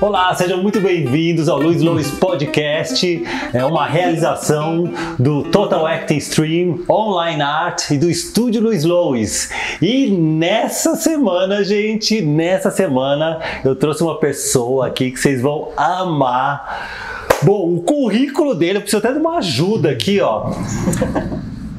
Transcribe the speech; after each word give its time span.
Olá, 0.00 0.34
sejam 0.34 0.62
muito 0.62 0.80
bem-vindos 0.80 1.46
ao 1.46 1.60
Luiz 1.60 1.82
Lois 1.82 2.10
Podcast. 2.10 3.22
É 3.52 3.62
uma 3.66 3.84
realização 3.84 4.90
do 5.18 5.42
Total 5.42 5.86
Acting 5.86 6.16
Stream, 6.16 6.84
Online 6.88 7.42
Art 7.42 7.90
e 7.90 7.98
do 7.98 8.08
Estúdio 8.08 8.62
Luiz 8.62 8.82
Lois. 8.82 9.50
E 9.82 10.10
nessa 10.10 10.96
semana, 10.96 11.62
gente, 11.62 12.22
nessa 12.22 12.70
semana 12.70 13.40
eu 13.62 13.76
trouxe 13.76 14.02
uma 14.02 14.18
pessoa 14.18 14.86
aqui 14.86 15.10
que 15.10 15.20
vocês 15.20 15.42
vão 15.42 15.68
amar. 15.76 17.28
Bom, 17.42 17.74
o 17.74 17.82
currículo 17.82 18.54
dele, 18.54 18.78
eu 18.78 18.80
preciso 18.80 19.04
até 19.04 19.12
de 19.12 19.18
uma 19.18 19.36
ajuda 19.36 19.90
aqui, 19.90 20.18
ó. 20.18 20.50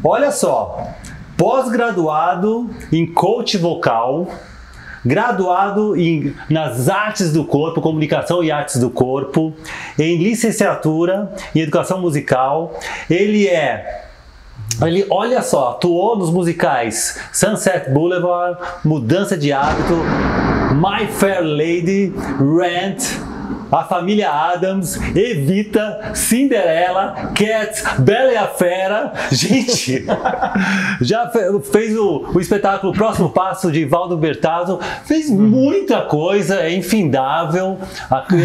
Olha 0.04 0.32
só, 0.32 0.78
pós-graduado 1.36 2.70
em 2.94 3.04
coach 3.04 3.58
vocal, 3.58 4.28
graduado 5.06 5.96
em, 5.96 6.34
nas 6.50 6.90
artes 6.90 7.32
do 7.34 7.44
corpo, 7.44 7.82
comunicação 7.82 8.44
e 8.44 8.52
artes 8.52 8.78
do 8.78 8.90
corpo, 8.90 9.54
em 9.98 10.18
licenciatura 10.18 11.32
em 11.56 11.60
educação 11.60 12.00
musical. 12.00 12.80
Ele 13.10 13.48
é 13.48 14.08
ele, 14.82 15.06
olha 15.10 15.42
só, 15.42 15.72
atuou 15.72 16.18
nos 16.18 16.32
musicais 16.32 17.20
Sunset 17.32 17.90
Boulevard, 17.92 18.58
Mudança 18.84 19.38
de 19.38 19.52
Hábito, 19.52 19.94
My 20.74 21.08
Fair 21.08 21.44
Lady, 21.44 22.14
Rent, 22.40 23.04
a 23.72 23.84
família 23.84 24.30
Adams, 24.30 24.98
Evita, 25.16 26.12
Cinderela, 26.14 27.32
Cats, 27.34 27.84
Bela 28.00 28.34
e 28.34 28.38
a 28.38 28.48
Fera. 28.48 29.14
Gente, 29.32 30.06
já 31.00 31.32
fez 31.72 31.98
o, 31.98 32.32
o 32.34 32.40
espetáculo 32.40 32.94
Próximo 32.94 33.30
Passo 33.30 33.72
de 33.72 33.86
Valdo 33.86 34.18
Bertazzo, 34.18 34.80
fez 35.06 35.30
muita 35.30 36.02
coisa, 36.02 36.62
é 36.62 36.74
infindável. 36.74 37.78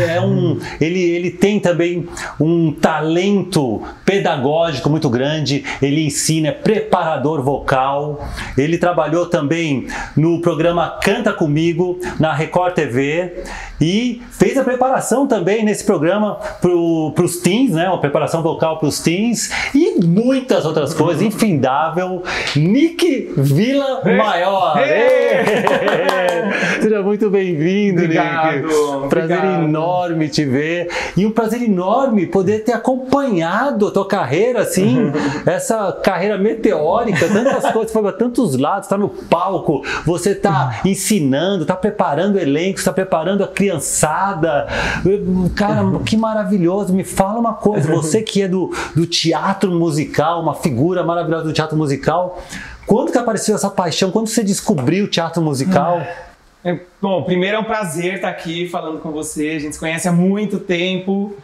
É 0.09 0.21
um, 0.21 0.59
ele, 0.81 1.01
ele 1.01 1.31
tem 1.31 1.59
também 1.59 2.09
um 2.39 2.71
talento 2.73 3.83
pedagógico 4.05 4.89
muito 4.89 5.11
grande, 5.11 5.65
ele 5.83 6.07
ensina, 6.07 6.49
é 6.49 6.53
preparador 6.53 7.43
vocal. 7.43 8.25
Ele 8.57 8.79
trabalhou 8.79 9.27
também 9.27 9.89
no 10.17 10.41
programa 10.41 10.99
Canta 11.03 11.33
Comigo, 11.33 11.99
na 12.21 12.33
Record 12.33 12.75
TV, 12.75 13.45
e 13.81 14.23
fez 14.31 14.57
a 14.57 14.65
preparação 14.65 15.16
preparação 15.17 15.27
também 15.27 15.65
nesse 15.65 15.85
programa 15.85 16.39
para 16.61 17.25
os 17.25 17.39
teens, 17.39 17.71
né? 17.73 17.89
Uma 17.89 18.01
preparação 18.01 18.43
vocal 18.43 18.79
para 18.79 18.89
os 18.89 19.01
teens 19.01 19.51
e 19.75 20.05
muitas 20.05 20.67
outras 20.67 20.93
coisas, 20.93 21.23
infindável. 21.23 22.23
Nick 22.55 23.33
Vila 23.37 24.03
Maior. 24.05 24.77
Seja 26.81 27.03
muito 27.03 27.31
bem-vindo, 27.31 28.03
Nick. 28.03 28.15
Prazer 29.09 29.39
obrigado. 29.39 29.65
enorme 29.65 30.29
te 30.29 30.45
ver 30.45 30.89
e 31.17 31.27
um 31.27 31.31
prazer 31.31 31.63
enorme 31.63 32.27
poder 32.27 32.61
ter 32.65 32.73
acompanhado 32.73 33.89
a 33.89 33.91
tua 33.91 34.07
carreira, 34.07 34.61
assim, 34.61 35.13
essa 35.47 35.93
carreira 36.03 36.39
meteórica, 36.39 37.29
tantas 37.29 37.71
coisas, 37.73 37.93
foi 37.93 38.03
para 38.03 38.13
tantos 38.13 38.57
lados, 38.57 38.87
está 38.87 38.97
no 38.97 39.09
palco, 39.09 39.83
você 40.05 40.31
está 40.31 40.81
ensinando, 40.85 41.63
está 41.63 41.77
preparando 41.77 42.39
elenco, 42.39 42.79
está 42.79 42.93
preparando 42.93 43.43
a 43.45 43.49
criançada, 43.49 44.67
Cara, 45.55 45.83
que 46.05 46.17
maravilhoso. 46.17 46.93
Me 46.93 47.05
fala 47.05 47.39
uma 47.39 47.55
coisa, 47.55 47.91
você 47.93 48.23
que 48.23 48.43
é 48.43 48.49
do, 48.49 48.73
do 48.95 49.07
teatro 49.07 49.71
musical, 49.71 50.43
uma 50.43 50.55
figura 50.55 51.03
maravilhosa 51.03 51.45
do 51.45 51.53
teatro 51.53 51.77
musical, 51.77 52.43
quando 52.87 53.11
que 53.11 53.19
apareceu 53.19 53.55
essa 53.55 53.71
paixão? 53.71 54.11
Quando 54.11 54.29
você 54.29 54.43
descobriu 54.45 55.07
o 55.07 55.09
teatro 55.09 55.43
musical? 55.43 56.03
É, 56.67 56.77
bom, 57.01 57.23
primeiro 57.23 57.59
é 57.59 57.61
um 57.61 57.65
prazer 57.65 58.15
estar 58.15 58.29
aqui 58.29 58.69
falando 58.69 58.99
com 58.99 59.13
você. 59.13 59.51
A 59.51 59.59
gente 59.61 59.75
se 59.75 59.79
conhece 59.79 60.09
há 60.09 60.13
muito 60.13 60.59
tempo. 60.59 61.37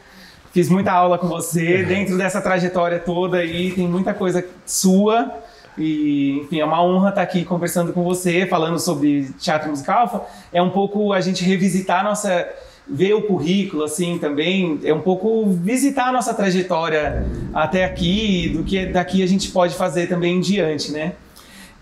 Fiz 0.52 0.68
muita 0.68 0.90
aula 0.90 1.16
com 1.16 1.28
você. 1.28 1.84
Dentro 1.84 2.18
dessa 2.18 2.40
trajetória 2.40 2.98
toda 2.98 3.36
aí, 3.36 3.70
tem 3.70 3.86
muita 3.86 4.12
coisa 4.12 4.44
sua. 4.66 5.32
E, 5.78 6.40
enfim, 6.40 6.58
é 6.58 6.64
uma 6.64 6.82
honra 6.82 7.10
estar 7.10 7.22
aqui 7.22 7.44
conversando 7.44 7.92
com 7.92 8.02
você, 8.02 8.46
falando 8.46 8.80
sobre 8.80 9.32
teatro 9.38 9.70
musical. 9.70 10.28
É 10.52 10.60
um 10.60 10.70
pouco 10.70 11.12
a 11.12 11.20
gente 11.20 11.44
revisitar 11.44 12.02
nossa 12.02 12.48
ver 12.84 13.14
o 13.14 13.22
currículo, 13.22 13.84
assim, 13.84 14.18
também 14.18 14.80
é 14.82 14.92
um 14.92 15.02
pouco 15.02 15.48
visitar 15.52 16.08
a 16.08 16.12
nossa 16.12 16.34
trajetória 16.34 17.24
até 17.54 17.84
aqui, 17.84 18.48
do 18.48 18.64
que 18.64 18.86
daqui 18.86 19.22
a 19.22 19.28
gente 19.28 19.52
pode 19.52 19.76
fazer 19.76 20.08
também 20.08 20.38
em 20.38 20.40
diante, 20.40 20.90
né? 20.90 21.12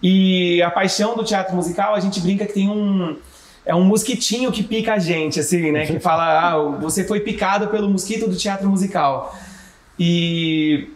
E 0.03 0.61
a 0.62 0.71
paixão 0.71 1.17
do 1.17 1.25
teatro 1.25 1.57
musical, 1.57 1.95
a 1.95 2.01
gente 2.01 2.21
brinca 2.21 2.45
que 2.45 2.53
tem 2.53 2.69
um 2.69 3.17
é 3.71 3.75
um 3.75 3.85
mosquitinho 3.85 4.51
que 4.51 4.65
pica 4.65 4.95
a 4.95 4.99
gente, 4.99 5.39
assim, 5.39 5.71
né? 5.71 5.87
Que 5.87 6.01
fala, 6.01 6.51
ah, 6.51 6.59
você 6.81 7.05
foi 7.05 7.21
picado 7.21 7.69
pelo 7.69 7.89
mosquito 7.89 8.29
do 8.29 8.35
teatro 8.35 8.69
musical. 8.69 9.33
E 9.97 10.89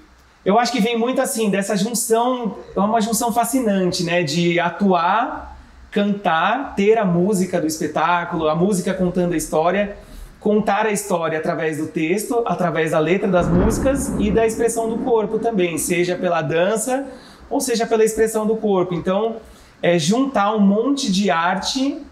eu 0.45 0.59
acho 0.59 0.73
que 0.73 0.81
vem 0.81 0.99
muito 0.99 1.21
assim 1.21 1.49
dessa 1.49 1.77
junção, 1.77 2.59
é 2.75 2.81
uma 2.81 3.01
junção 3.01 3.33
fascinante, 3.33 4.03
né? 4.03 4.25
De 4.25 4.59
atuar 4.59 5.57
cantar, 5.93 6.75
ter 6.75 6.99
a 6.99 7.05
música 7.05 7.61
do 7.61 7.67
espetáculo, 7.69 8.49
a 8.49 8.57
música 8.57 8.93
contando 8.93 9.35
a 9.35 9.37
história, 9.37 9.97
contar 10.41 10.87
a 10.87 10.91
história 10.91 11.39
através 11.39 11.79
do 11.79 11.87
texto, 11.87 12.43
através 12.45 12.91
da 12.91 12.99
letra 12.99 13.29
das 13.29 13.47
músicas 13.47 14.13
e 14.19 14.33
da 14.33 14.45
expressão 14.45 14.89
do 14.89 14.99
corpo 14.99 15.39
também, 15.39 15.79
seja 15.79 16.17
pela 16.17 16.43
dança 16.43 17.07
ou 17.49 17.61
seja 17.61 17.87
pela 17.87 18.05
expressão 18.05 18.45
do 18.45 18.57
corpo. 18.57 18.95
Então, 18.95 19.37
é 19.81 19.97
juntar 19.97 20.57
um 20.57 20.61
monte 20.61 21.13
de 21.13 21.31
arte 21.31 22.03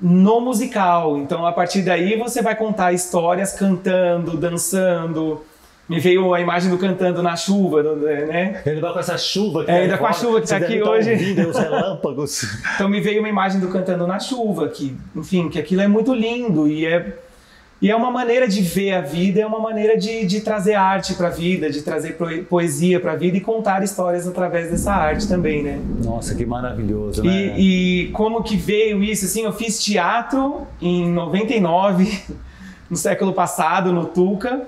no 0.00 0.40
musical. 0.40 1.18
Então, 1.18 1.46
a 1.46 1.52
partir 1.52 1.82
daí, 1.82 2.16
você 2.16 2.42
vai 2.42 2.54
contar 2.54 2.92
histórias 2.92 3.52
cantando, 3.52 4.36
dançando, 4.36 5.42
me 5.88 5.98
veio 5.98 6.34
a 6.34 6.40
imagem 6.40 6.70
do 6.70 6.76
cantando 6.76 7.22
na 7.22 7.34
chuva, 7.34 7.82
né? 7.82 8.62
Ele 8.66 8.80
vai 8.80 8.92
com 8.92 8.98
essa 8.98 9.16
chuva 9.16 9.64
que 9.64 9.70
é, 9.70 9.82
ainda 9.82 9.94
tá 9.94 9.98
com 9.98 10.06
a 10.06 10.12
chuva 10.12 10.38
que 10.38 10.44
está 10.44 10.58
aqui 10.58 10.80
tá 10.80 10.90
hoje. 10.90 11.12
Ouvindo, 11.12 11.48
os 11.48 11.56
relâmpagos. 11.58 12.42
então 12.74 12.88
me 12.88 13.00
veio 13.00 13.20
uma 13.20 13.28
imagem 13.28 13.58
do 13.58 13.68
cantando 13.68 14.06
na 14.06 14.20
chuva, 14.20 14.68
que, 14.68 14.96
enfim, 15.16 15.48
que 15.48 15.58
aquilo 15.58 15.80
é 15.80 15.88
muito 15.88 16.12
lindo 16.12 16.68
e 16.68 16.84
é 16.84 17.16
e 17.80 17.90
é 17.90 17.94
uma 17.94 18.10
maneira 18.10 18.48
de 18.48 18.60
ver 18.60 18.92
a 18.92 19.00
vida, 19.00 19.40
é 19.40 19.46
uma 19.46 19.60
maneira 19.60 19.96
de, 19.96 20.26
de 20.26 20.40
trazer 20.40 20.74
arte 20.74 21.14
para 21.14 21.28
a 21.28 21.30
vida, 21.30 21.70
de 21.70 21.82
trazer 21.82 22.16
poesia 22.48 22.98
para 22.98 23.12
a 23.12 23.16
vida 23.16 23.36
e 23.36 23.40
contar 23.40 23.84
histórias 23.84 24.26
através 24.26 24.68
dessa 24.68 24.92
arte 24.92 25.28
também, 25.28 25.62
né? 25.62 25.78
Nossa, 26.02 26.34
que 26.34 26.44
maravilhoso, 26.44 27.22
né? 27.22 27.56
E, 27.56 28.06
e 28.06 28.08
como 28.08 28.42
que 28.42 28.56
veio 28.56 29.00
isso? 29.02 29.26
Assim, 29.26 29.44
eu 29.44 29.52
fiz 29.52 29.82
teatro 29.82 30.66
em 30.82 31.08
99, 31.08 32.20
no 32.90 32.96
século 32.96 33.32
passado, 33.32 33.92
no 33.92 34.06
Tuca. 34.06 34.62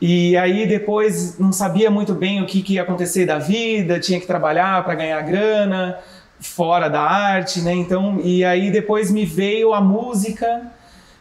E 0.00 0.36
aí 0.36 0.68
depois 0.68 1.38
não 1.40 1.50
sabia 1.50 1.90
muito 1.90 2.14
bem 2.14 2.40
o 2.42 2.46
que, 2.46 2.62
que 2.62 2.74
ia 2.74 2.82
acontecer 2.82 3.26
da 3.26 3.38
vida, 3.38 3.98
tinha 3.98 4.20
que 4.20 4.26
trabalhar 4.26 4.84
para 4.84 4.94
ganhar 4.94 5.20
grana 5.22 5.98
fora 6.38 6.88
da 6.88 7.00
arte, 7.00 7.60
né? 7.60 7.72
Então, 7.72 8.20
e 8.22 8.44
aí 8.44 8.70
depois 8.70 9.10
me 9.10 9.24
veio 9.24 9.74
a 9.74 9.80
música. 9.80 10.70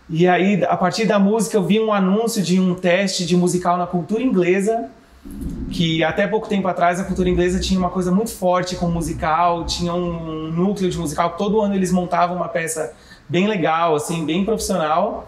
E 0.09 0.27
aí 0.27 0.63
a 0.65 0.77
partir 0.77 1.05
da 1.05 1.17
música 1.17 1.57
eu 1.57 1.63
vi 1.63 1.79
um 1.79 1.91
anúncio 1.91 2.41
de 2.41 2.59
um 2.59 2.75
teste 2.75 3.25
de 3.25 3.35
musical 3.35 3.77
na 3.77 3.87
cultura 3.87 4.21
inglesa, 4.21 4.89
que 5.71 6.03
até 6.03 6.27
pouco 6.27 6.47
tempo 6.47 6.67
atrás 6.67 6.99
a 6.99 7.03
cultura 7.03 7.27
inglesa 7.27 7.59
tinha 7.59 7.79
uma 7.79 7.89
coisa 7.89 8.11
muito 8.11 8.31
forte 8.31 8.75
com 8.75 8.87
musical, 8.87 9.65
tinha 9.65 9.93
um 9.93 10.51
núcleo 10.51 10.89
de 10.89 10.97
musical, 10.97 11.31
todo 11.31 11.59
ano 11.59 11.73
eles 11.73 11.91
montavam 11.91 12.35
uma 12.35 12.47
peça 12.47 12.93
bem 13.27 13.47
legal, 13.47 13.95
assim, 13.95 14.25
bem 14.25 14.45
profissional. 14.45 15.27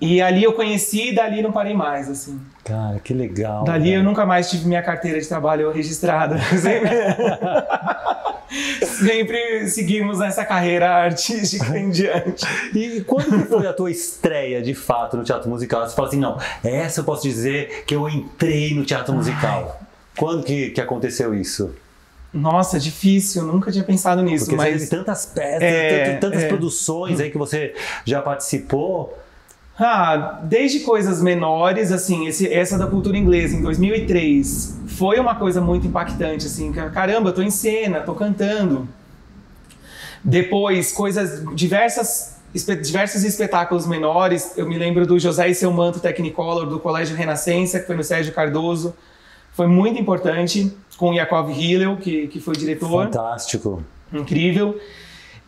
E 0.00 0.20
ali 0.20 0.44
eu 0.44 0.52
conheci 0.52 1.08
e 1.08 1.14
dali 1.14 1.40
não 1.40 1.52
parei 1.52 1.72
mais, 1.72 2.10
assim. 2.10 2.38
Cara, 2.64 2.98
que 2.98 3.14
legal. 3.14 3.64
Dali 3.64 3.94
eu 3.94 4.02
nunca 4.02 4.26
mais 4.26 4.50
tive 4.50 4.66
minha 4.66 4.82
carteira 4.82 5.20
de 5.20 5.26
trabalho 5.26 5.70
registrada. 5.70 6.36
Sempre, 8.82 9.68
seguimos 9.68 10.18
nessa 10.18 10.44
carreira 10.44 10.88
artística 10.88 11.78
em 11.78 11.90
diante. 11.90 12.44
E 12.74 13.00
quando 13.02 13.44
foi 13.46 13.66
a 13.66 13.72
tua 13.72 13.90
estreia, 13.90 14.62
de 14.62 14.74
fato, 14.74 15.16
no 15.16 15.24
teatro 15.24 15.48
musical? 15.48 15.86
Você 15.86 15.94
fala 15.94 16.08
assim, 16.08 16.18
não, 16.18 16.38
essa 16.62 17.00
eu 17.00 17.04
posso 17.04 17.22
dizer 17.22 17.84
que 17.86 17.94
eu 17.94 18.08
entrei 18.08 18.74
no 18.74 18.84
teatro 18.84 19.14
musical. 19.14 19.78
Ai. 19.80 19.86
Quando 20.16 20.44
que, 20.44 20.70
que 20.70 20.80
aconteceu 20.80 21.34
isso? 21.34 21.74
Nossa, 22.32 22.78
difícil, 22.78 23.44
nunca 23.44 23.72
tinha 23.72 23.84
pensado 23.84 24.22
nisso. 24.22 24.44
Porque 24.44 24.56
mas 24.56 24.74
teve 24.74 24.86
tantas 24.90 25.26
peças, 25.26 25.62
é, 25.62 26.16
tantas 26.16 26.42
é. 26.42 26.48
produções 26.48 27.18
aí 27.20 27.30
que 27.30 27.38
você 27.38 27.74
já 28.04 28.20
participou. 28.20 29.16
Ah, 29.78 30.40
desde 30.42 30.80
coisas 30.80 31.22
menores, 31.22 31.92
assim, 31.92 32.26
esse, 32.26 32.50
essa 32.50 32.78
da 32.78 32.86
cultura 32.86 33.16
inglesa 33.16 33.54
em 33.54 33.62
2003 33.62 34.80
foi 34.88 35.18
uma 35.20 35.34
coisa 35.34 35.60
muito 35.60 35.86
impactante, 35.86 36.46
assim, 36.46 36.72
caramba, 36.72 37.30
tô 37.30 37.42
em 37.42 37.50
cena, 37.50 38.00
tô 38.00 38.14
cantando. 38.14 38.88
Depois, 40.24 40.92
coisas 40.92 41.44
diversas, 41.54 42.38
diversos 42.82 43.22
espetáculos 43.22 43.86
menores, 43.86 44.56
eu 44.56 44.66
me 44.66 44.78
lembro 44.78 45.06
do 45.06 45.18
José 45.18 45.48
e 45.48 45.54
seu 45.54 45.70
manto 45.70 46.00
Technicolor 46.00 46.66
do 46.66 46.80
Colégio 46.80 47.14
Renascença, 47.14 47.78
que 47.78 47.86
foi 47.86 47.96
no 47.96 48.02
Sérgio 48.02 48.32
Cardoso, 48.32 48.94
foi 49.52 49.66
muito 49.66 50.00
importante, 50.00 50.74
com 50.96 51.12
Yakov 51.12 51.50
Hillel, 51.50 51.98
que, 51.98 52.28
que 52.28 52.40
foi 52.40 52.54
diretor. 52.54 53.04
Fantástico. 53.04 53.82
Incrível. 54.12 54.80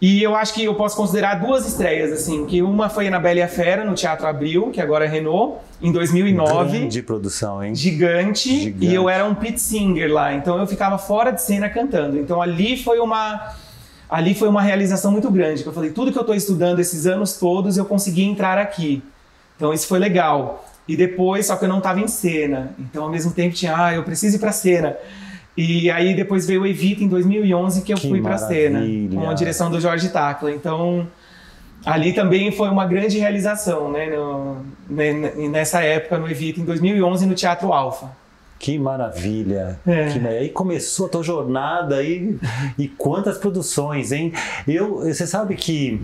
E 0.01 0.23
eu 0.23 0.37
acho 0.37 0.55
que 0.55 0.63
eu 0.63 0.75
posso 0.77 0.97
considerar 0.97 1.41
duas 1.41 1.67
estreias, 1.67 2.13
assim, 2.13 2.47
que 2.47 2.63
uma 2.63 2.89
foi 2.89 3.11
na 3.11 3.19
Bela 3.19 3.41
e 3.41 3.43
a 3.43 3.49
Fera, 3.49 3.85
no 3.85 3.95
Teatro 3.95 4.29
Abril, 4.29 4.71
que 4.71 4.81
agora 4.81 5.05
é 5.05 5.09
Renault, 5.09 5.59
em 5.83 5.91
2009. 5.91 6.87
De 6.87 7.03
produção, 7.03 7.63
hein? 7.63 7.75
Gigante, 7.75 8.49
Gigante. 8.49 8.87
E 8.87 8.95
eu 8.95 9.09
era 9.09 9.25
um 9.25 9.35
pit 9.35 9.61
singer 9.61 10.13
lá, 10.13 10.33
então 10.33 10.57
eu 10.57 10.69
ficava 10.69 10.99
fora 10.99 11.33
de 11.33 11.43
cena 11.43 11.69
cantando. 11.69 12.17
Então 12.17 12.41
ali 12.41 12.77
foi 12.77 13.01
uma... 13.01 13.55
Ali 14.09 14.35
foi 14.35 14.49
uma 14.49 14.63
realização 14.63 15.13
muito 15.13 15.31
grande, 15.31 15.63
que 15.63 15.69
eu 15.69 15.73
falei, 15.73 15.91
tudo 15.91 16.11
que 16.11 16.17
eu 16.17 16.23
estou 16.23 16.35
estudando 16.35 16.79
esses 16.79 17.07
anos 17.07 17.35
todos, 17.37 17.77
eu 17.77 17.85
consegui 17.85 18.23
entrar 18.23 18.57
aqui. 18.57 19.03
Então 19.57 19.71
isso 19.75 19.87
foi 19.87 19.99
legal. 19.99 20.65
E 20.87 20.97
depois, 20.97 21.47
só 21.47 21.57
que 21.57 21.67
eu 21.67 21.69
não 21.69 21.79
estava 21.79 22.01
em 22.01 22.09
cena. 22.09 22.73
Então 22.79 23.03
ao 23.03 23.11
mesmo 23.11 23.33
tempo 23.33 23.55
tinha, 23.55 23.77
ah, 23.77 23.95
eu 23.95 24.03
preciso 24.05 24.37
ir 24.37 24.39
para 24.39 24.53
cena. 24.53 24.97
E 25.61 25.91
aí 25.91 26.15
depois 26.15 26.47
veio 26.47 26.63
o 26.63 26.67
Evita 26.67 27.03
em 27.03 27.09
2011 27.09 27.83
que 27.83 27.93
eu 27.93 27.97
Que 27.97 28.09
fui 28.09 28.23
para 28.23 28.39
cena, 28.39 28.79
maravilha. 28.79 29.21
com 29.21 29.29
a 29.29 29.35
direção 29.35 29.69
do 29.71 29.81
Jorge 29.81 30.09
Tacla. 30.11 30.53
Então 30.53 31.07
ali 31.85 32.13
também 32.13 32.53
foi 32.53 32.69
uma 32.69 32.87
grande 32.87 33.19
realização, 33.19 33.91
né, 33.91 34.07
no- 34.07 34.57
nessa 35.51 35.83
época 35.83 36.17
no 36.19 36.29
Evita 36.31 36.61
em 36.61 36.65
2011 36.65 37.27
no 37.27 37.35
Teatro 37.35 37.73
Alfa. 37.73 38.07
Que 38.59 38.79
maravilha! 38.79 39.79
É. 39.87 40.07
Que 40.09 40.19
aí 40.27 40.49
começou 40.49 41.07
a 41.07 41.09
tua 41.09 41.23
jornada 41.23 41.97
aí 41.97 42.37
e 42.77 42.89
quantas 42.89 43.39
produções, 43.39 44.11
hein? 44.13 44.33
Eu, 44.67 44.97
você 44.99 45.27
sabe 45.27 45.55
que 45.55 46.01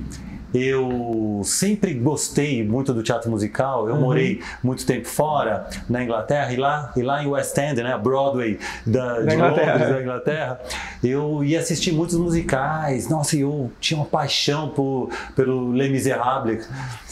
eu 0.55 1.41
sempre 1.43 1.93
gostei 1.95 2.65
muito 2.65 2.95
do 2.95 3.03
teatro 3.03 3.29
musical. 3.29 3.83
Uhum. 3.83 3.89
Eu 3.89 3.97
morei 3.97 4.41
muito 4.63 4.87
tempo 4.87 5.09
fora, 5.09 5.69
na 5.89 6.05
Inglaterra, 6.05 6.53
e 6.53 6.57
lá, 6.57 6.93
e 6.97 7.03
lá 7.03 7.23
em 7.23 7.27
West 7.27 7.59
End, 7.59 7.83
né, 7.83 7.93
a 7.93 7.99
Broadway 7.99 8.59
da, 8.87 9.21
de 9.21 9.35
Inglaterra. 9.35 9.73
Londres, 9.73 9.91
da 9.91 10.03
Inglaterra, 10.03 10.61
eu 11.03 11.43
ia 11.43 11.59
assistir 11.59 11.93
muitos 11.93 12.17
musicais. 12.17 13.09
Nossa, 13.09 13.37
eu 13.37 13.73
tinha 13.81 13.99
uma 13.99 14.07
paixão 14.07 14.69
por, 14.69 15.11
pelo 15.35 15.73
Les 15.73 15.91
Miserables. 15.91 16.69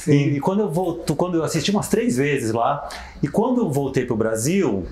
E, 0.06 0.12
e 0.12 0.40
quando 0.40 0.60
eu 0.60 0.70
volto, 0.70 1.16
quando 1.16 1.36
eu 1.36 1.42
assisti 1.42 1.72
umas 1.72 1.88
três 1.88 2.16
vezes 2.16 2.52
lá, 2.52 2.88
e 3.20 3.26
quando 3.26 3.60
eu 3.60 3.70
voltei 3.70 4.04
para 4.04 4.14
o 4.14 4.16
Brasil, 4.16 4.86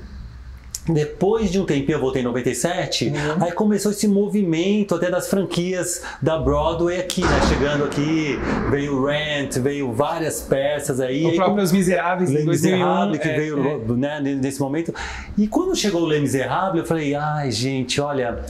depois 0.88 1.50
de 1.50 1.60
um 1.60 1.64
tempinho, 1.66 1.96
eu 1.96 2.00
voltei 2.00 2.22
em 2.22 2.24
97, 2.24 3.08
Uhum. 3.08 3.44
aí 3.44 3.52
começou 3.52 3.92
esse 3.92 4.08
movimento 4.08 4.94
até 4.94 5.10
das 5.10 5.28
franquias 5.28 6.02
da 6.22 6.38
Broadway 6.38 6.98
aqui, 6.98 7.20
né? 7.20 7.28
Chegando 7.48 7.84
aqui, 7.84 8.38
veio 8.70 9.04
Rent, 9.04 9.58
veio 9.58 9.92
várias 9.92 10.40
peças 10.40 10.98
aí. 10.98 11.24
O 11.24 11.28
aí 11.28 11.36
próprio 11.36 11.62
Os 11.62 11.70
Miseráveis 11.72 12.30
em 12.30 12.34
Les 12.36 12.44
2001. 12.46 12.76
Miserables, 12.78 13.20
que 13.20 13.28
é, 13.28 13.36
veio 13.36 13.58
é. 13.66 13.92
né, 13.92 14.20
nesse 14.20 14.58
momento. 14.60 14.94
E 15.36 15.46
quando 15.46 15.76
chegou 15.76 16.02
o 16.02 16.06
Les 16.06 16.20
Miserables, 16.22 16.80
eu 16.80 16.86
falei, 16.86 17.14
ai 17.14 17.50
gente, 17.50 18.00
olha, 18.00 18.40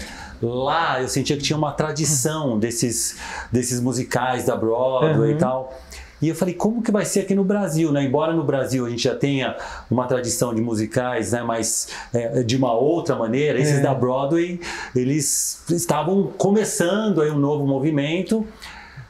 lá 0.40 1.02
eu 1.02 1.08
sentia 1.08 1.36
que 1.36 1.42
tinha 1.42 1.56
uma 1.58 1.72
tradição 1.72 2.58
desses, 2.58 3.16
desses 3.52 3.80
musicais 3.80 4.44
da 4.46 4.56
Broadway 4.56 5.30
Uhum. 5.30 5.36
e 5.36 5.38
tal. 5.38 5.80
E 6.22 6.28
eu 6.28 6.34
falei, 6.34 6.54
como 6.54 6.82
que 6.82 6.90
vai 6.92 7.04
ser 7.04 7.20
aqui 7.20 7.34
no 7.34 7.44
Brasil, 7.44 7.90
né? 7.92 8.04
Embora 8.04 8.32
no 8.34 8.44
Brasil 8.44 8.84
a 8.84 8.90
gente 8.90 9.02
já 9.04 9.14
tenha 9.14 9.56
uma 9.90 10.06
tradição 10.06 10.54
de 10.54 10.60
musicais, 10.60 11.32
né? 11.32 11.42
Mas 11.42 11.88
é, 12.12 12.42
de 12.42 12.56
uma 12.56 12.72
outra 12.74 13.16
maneira, 13.16 13.58
esses 13.58 13.78
É. 13.78 13.80
da 13.80 13.94
Broadway, 13.94 14.60
eles 14.94 15.62
estavam 15.70 16.30
começando 16.36 17.22
aí 17.22 17.30
um 17.30 17.38
novo 17.38 17.66
movimento. 17.66 18.46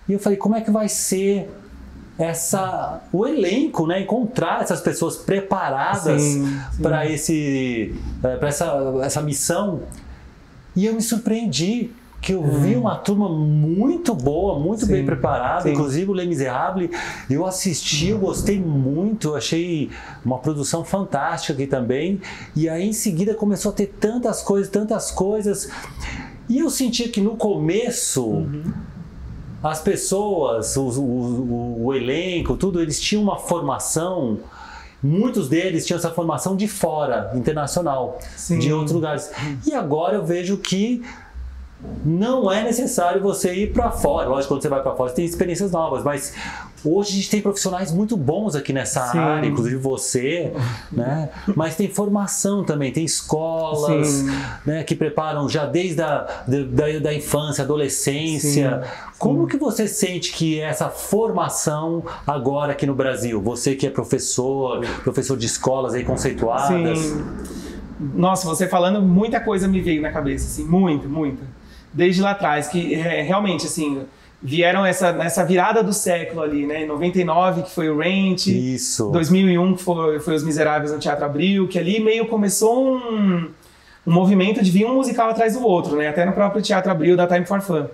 E 0.08 0.12
eu 0.12 0.18
falei, 0.18 0.38
como 0.38 0.54
é 0.54 0.60
que 0.60 0.70
vai 0.70 0.88
ser 0.88 1.50
essa 2.18 3.00
o 3.12 3.26
elenco, 3.26 3.86
né? 3.86 4.00
Encontrar 4.02 4.62
essas 4.62 4.80
pessoas 4.80 5.16
preparadas 5.16 6.22
para 6.80 7.06
esse 7.06 7.94
para 8.20 8.48
essa 8.48 9.00
essa 9.02 9.22
missão. 9.22 9.80
E 10.76 10.86
eu 10.86 10.94
me 10.94 11.02
surpreendi 11.02 11.90
que 12.20 12.32
eu 12.34 12.42
vi 12.42 12.76
uma 12.76 12.96
turma 12.96 13.28
muito 13.30 14.14
boa, 14.14 14.58
muito 14.58 14.82
Hum. 14.84 14.86
Sim, 14.86 14.92
bem 14.92 15.06
preparada, 15.06 15.62
sim. 15.62 15.72
inclusive 15.72 16.10
o 16.10 16.12
Les 16.14 16.28
Miserables. 16.28 16.90
Eu 17.30 17.46
assisti, 17.46 18.08
eu 18.08 18.18
gostei 18.18 18.60
muito, 18.60 19.34
achei 19.34 19.88
uma 20.24 20.38
produção 20.38 20.84
fantástica 20.84 21.54
aqui 21.54 21.66
também. 21.66 22.20
E 22.54 22.68
aí 22.68 22.88
em 22.88 22.92
seguida 22.92 23.32
começou 23.34 23.72
a 23.72 23.74
ter 23.74 23.86
tantas 23.98 24.42
coisas, 24.42 24.68
tantas 24.70 25.10
coisas. 25.10 25.70
E 26.48 26.58
eu 26.58 26.68
sentia 26.68 27.08
que 27.08 27.20
no 27.22 27.36
começo 27.36 28.26
Uhum. 28.26 28.64
as 29.62 29.80
pessoas, 29.80 30.76
o, 30.76 30.82
o- 30.82 30.90
o- 31.00 31.84
o 31.86 31.94
elenco, 31.94 32.56
tudo, 32.56 32.80
eles 32.82 33.00
tinham 33.00 33.22
uma 33.22 33.38
formação. 33.38 34.38
Muitos 35.02 35.48
deles 35.48 35.86
tinham 35.86 35.96
essa 35.98 36.10
formação 36.10 36.54
de 36.54 36.68
fora, 36.68 37.30
internacional, 37.34 38.18
Sim. 38.36 38.58
de 38.58 38.70
outros 38.70 38.92
lugares. 38.92 39.30
E 39.66 39.72
agora 39.72 40.16
eu 40.16 40.24
vejo 40.26 40.58
que 40.58 41.02
não 42.04 42.50
é 42.50 42.62
necessário 42.62 43.22
você 43.22 43.54
ir 43.54 43.72
para 43.72 43.90
fora. 43.90 44.28
Lógico, 44.28 44.54
quando 44.54 44.62
você 44.62 44.68
vai 44.68 44.82
para 44.82 44.94
fora, 44.94 45.10
você 45.10 45.16
tem 45.16 45.24
experiências 45.24 45.70
novas, 45.70 46.02
mas 46.04 46.34
hoje 46.84 47.10
a 47.10 47.14
gente 47.16 47.30
tem 47.30 47.42
profissionais 47.42 47.92
muito 47.92 48.16
bons 48.16 48.54
aqui 48.54 48.72
nessa 48.72 49.08
Sim. 49.08 49.18
área, 49.18 49.46
inclusive 49.46 49.76
você, 49.76 50.52
né? 50.92 51.30
Mas 51.54 51.76
tem 51.76 51.88
formação 51.88 52.64
também, 52.64 52.92
tem 52.92 53.04
escolas, 53.04 54.06
Sim. 54.08 54.30
né, 54.64 54.82
que 54.82 54.94
preparam 54.94 55.48
já 55.48 55.66
desde 55.66 56.02
a 56.02 56.26
da, 56.46 56.98
da 57.00 57.14
infância, 57.14 57.64
adolescência. 57.64 58.82
Como 59.18 59.46
que 59.46 59.56
você 59.56 59.86
sente 59.86 60.32
que 60.32 60.60
é 60.60 60.64
essa 60.64 60.88
formação 60.88 62.02
agora 62.26 62.72
aqui 62.72 62.86
no 62.86 62.94
Brasil? 62.94 63.40
Você 63.42 63.74
que 63.74 63.86
é 63.86 63.90
professor, 63.90 64.80
professor 65.02 65.36
de 65.36 65.46
escolas 65.46 65.94
aí 65.94 66.04
conceituadas. 66.04 66.98
Sim. 66.98 67.24
Nossa, 68.14 68.46
você 68.46 68.66
falando, 68.66 69.02
muita 69.02 69.40
coisa 69.40 69.68
me 69.68 69.82
veio 69.82 70.00
na 70.00 70.10
cabeça, 70.10 70.46
assim, 70.46 70.64
muita, 70.64 71.06
muita. 71.06 71.59
Desde 71.92 72.22
lá 72.22 72.30
atrás, 72.30 72.68
que 72.68 72.94
é, 72.94 73.22
realmente, 73.22 73.66
assim, 73.66 74.02
vieram 74.42 74.86
essa, 74.86 75.12
nessa 75.12 75.44
virada 75.44 75.82
do 75.82 75.92
século 75.92 76.42
ali, 76.42 76.66
né? 76.66 76.84
Em 76.84 76.86
99, 76.86 77.62
que 77.62 77.70
foi 77.70 77.90
o 77.90 77.98
Rent, 77.98 78.46
Isso. 78.46 79.10
2001, 79.10 79.74
que 79.74 79.82
foi, 79.82 80.20
foi 80.20 80.34
Os 80.34 80.42
Miseráveis 80.42 80.92
no 80.92 80.98
Teatro 80.98 81.24
Abril, 81.24 81.68
que 81.68 81.78
ali 81.78 82.00
meio 82.00 82.26
começou 82.26 82.96
um, 82.96 83.48
um 84.06 84.12
movimento 84.12 84.62
de 84.62 84.70
vir 84.70 84.86
um 84.86 84.94
musical 84.94 85.30
atrás 85.30 85.54
do 85.54 85.66
outro, 85.66 85.96
né? 85.96 86.08
Até 86.08 86.24
no 86.24 86.32
próprio 86.32 86.62
Teatro 86.62 86.90
Abril 86.90 87.16
da 87.16 87.26
Time 87.26 87.44
for 87.44 87.60
Fun. 87.60 87.86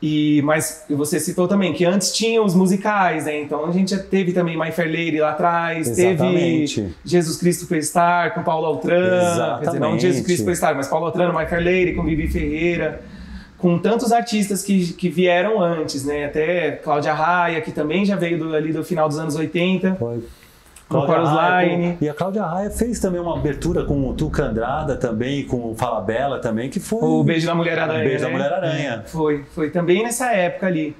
E, 0.00 0.40
mas 0.42 0.84
você 0.88 1.18
citou 1.18 1.48
também 1.48 1.72
que 1.72 1.84
antes 1.84 2.12
tinha 2.12 2.40
os 2.40 2.54
musicais, 2.54 3.24
né? 3.24 3.40
Então 3.40 3.66
a 3.66 3.72
gente 3.72 3.90
já 3.90 3.98
teve 3.98 4.32
também 4.32 4.56
My 4.56 4.70
Fair 4.70 4.88
Lady 4.88 5.18
lá 5.18 5.30
atrás, 5.30 5.88
Exatamente. 5.88 6.82
teve 6.82 6.94
Jesus 7.04 7.36
Cristo 7.36 7.62
Superstar 7.62 8.32
com 8.32 8.44
Paulo 8.44 8.66
Altran, 8.66 8.94
quer 9.58 9.66
dizer, 9.66 9.80
não 9.80 9.96
Exatamente. 9.96 10.02
Jesus 10.02 10.24
Cristo 10.24 10.42
Superstar, 10.42 10.76
mas 10.76 10.86
Paulo 10.86 11.06
Altran, 11.06 11.32
My 11.32 11.46
Fair 11.46 11.64
Lady 11.64 11.94
com 11.94 12.04
Bibi 12.04 12.28
Ferreira, 12.28 13.00
com 13.58 13.78
tantos 13.78 14.12
artistas 14.12 14.62
que, 14.62 14.92
que 14.92 15.08
vieram 15.08 15.60
antes, 15.60 16.04
né? 16.04 16.26
Até 16.26 16.72
Cláudia 16.72 17.12
Raia, 17.12 17.60
que 17.60 17.72
também 17.72 18.04
já 18.04 18.16
veio 18.16 18.38
do, 18.38 18.54
ali 18.54 18.72
do 18.72 18.84
final 18.84 19.08
dos 19.08 19.18
anos 19.18 19.34
80. 19.36 19.96
Foi. 19.96 20.22
Com 20.88 21.02
Cláudia 21.04 21.28
Raia, 21.30 21.76
Line. 21.76 21.96
com- 21.98 22.04
E 22.04 22.08
a 22.08 22.14
Cláudia 22.14 22.42
Raia 22.44 22.70
fez 22.70 22.98
também 22.98 23.20
uma 23.20 23.36
abertura 23.36 23.84
com 23.84 24.08
o 24.08 24.14
Tuca 24.14 24.44
Andrada 24.44 24.96
também, 24.96 25.44
com 25.44 25.72
o 25.72 25.74
Fala 25.76 26.00
Bela 26.00 26.38
também, 26.38 26.70
que 26.70 26.80
foi. 26.80 27.00
O 27.02 27.22
Beijo 27.22 27.46
da 27.46 27.54
Mulher 27.54 27.78
Aranha. 27.78 28.04
Beijo 28.04 28.20
da 28.22 28.28
né? 28.28 28.32
Mulher 28.32 28.52
Aranha. 28.54 29.02
Foi, 29.06 29.44
foi 29.54 29.68
também 29.70 30.02
nessa 30.02 30.32
época 30.32 30.66
ali. 30.66 30.96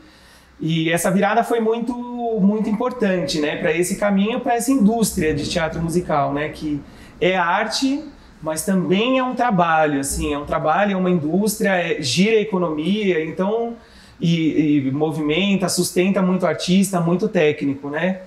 E 0.61 0.90
essa 0.90 1.11
virada 1.11 1.42
foi 1.44 1.61
muito, 1.61 1.94
muito 2.40 2.68
importante, 2.68 3.40
né, 3.40 3.54
para 3.56 3.73
esse 3.73 3.94
caminho, 3.97 4.40
para 4.40 4.56
essa 4.56 4.73
indústria 4.73 5.32
de 5.32 5.49
teatro 5.49 5.80
musical, 5.80 6.35
né, 6.35 6.49
que 6.49 6.80
é 7.21 7.37
arte, 7.37 8.02
mas 8.42 8.64
também 8.64 9.18
é 9.18 9.23
um 9.23 9.35
trabalho, 9.35 10.00
assim, 10.00 10.33
é 10.33 10.38
um 10.38 10.45
trabalho, 10.45 10.92
é 10.92 10.97
uma 10.97 11.11
indústria, 11.11 11.71
é- 11.71 12.00
gira 12.02 12.37
a 12.37 12.40
economia, 12.40 13.25
então 13.25 13.75
e, 14.21 14.78
e 14.87 14.90
movimenta, 14.90 15.68
sustenta 15.68 16.21
muito 16.23 16.47
artista, 16.47 17.00
muito 17.00 17.28
técnico, 17.28 17.88
né? 17.88 18.21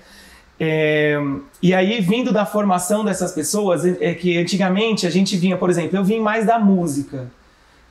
É, 0.60 1.20
e 1.62 1.74
aí, 1.74 2.00
vindo 2.02 2.32
da 2.32 2.46
formação 2.46 3.04
dessas 3.04 3.32
pessoas, 3.32 3.84
é 3.84 3.98
é 4.00 4.14
que 4.14 4.38
antigamente 4.38 5.08
a 5.08 5.10
gente 5.10 5.36
vinha, 5.36 5.58
por 5.58 5.70
exemplo, 5.70 5.98
eu 5.98 6.04
vim 6.04 6.20
mais 6.20 6.46
da 6.46 6.60
música. 6.60 7.28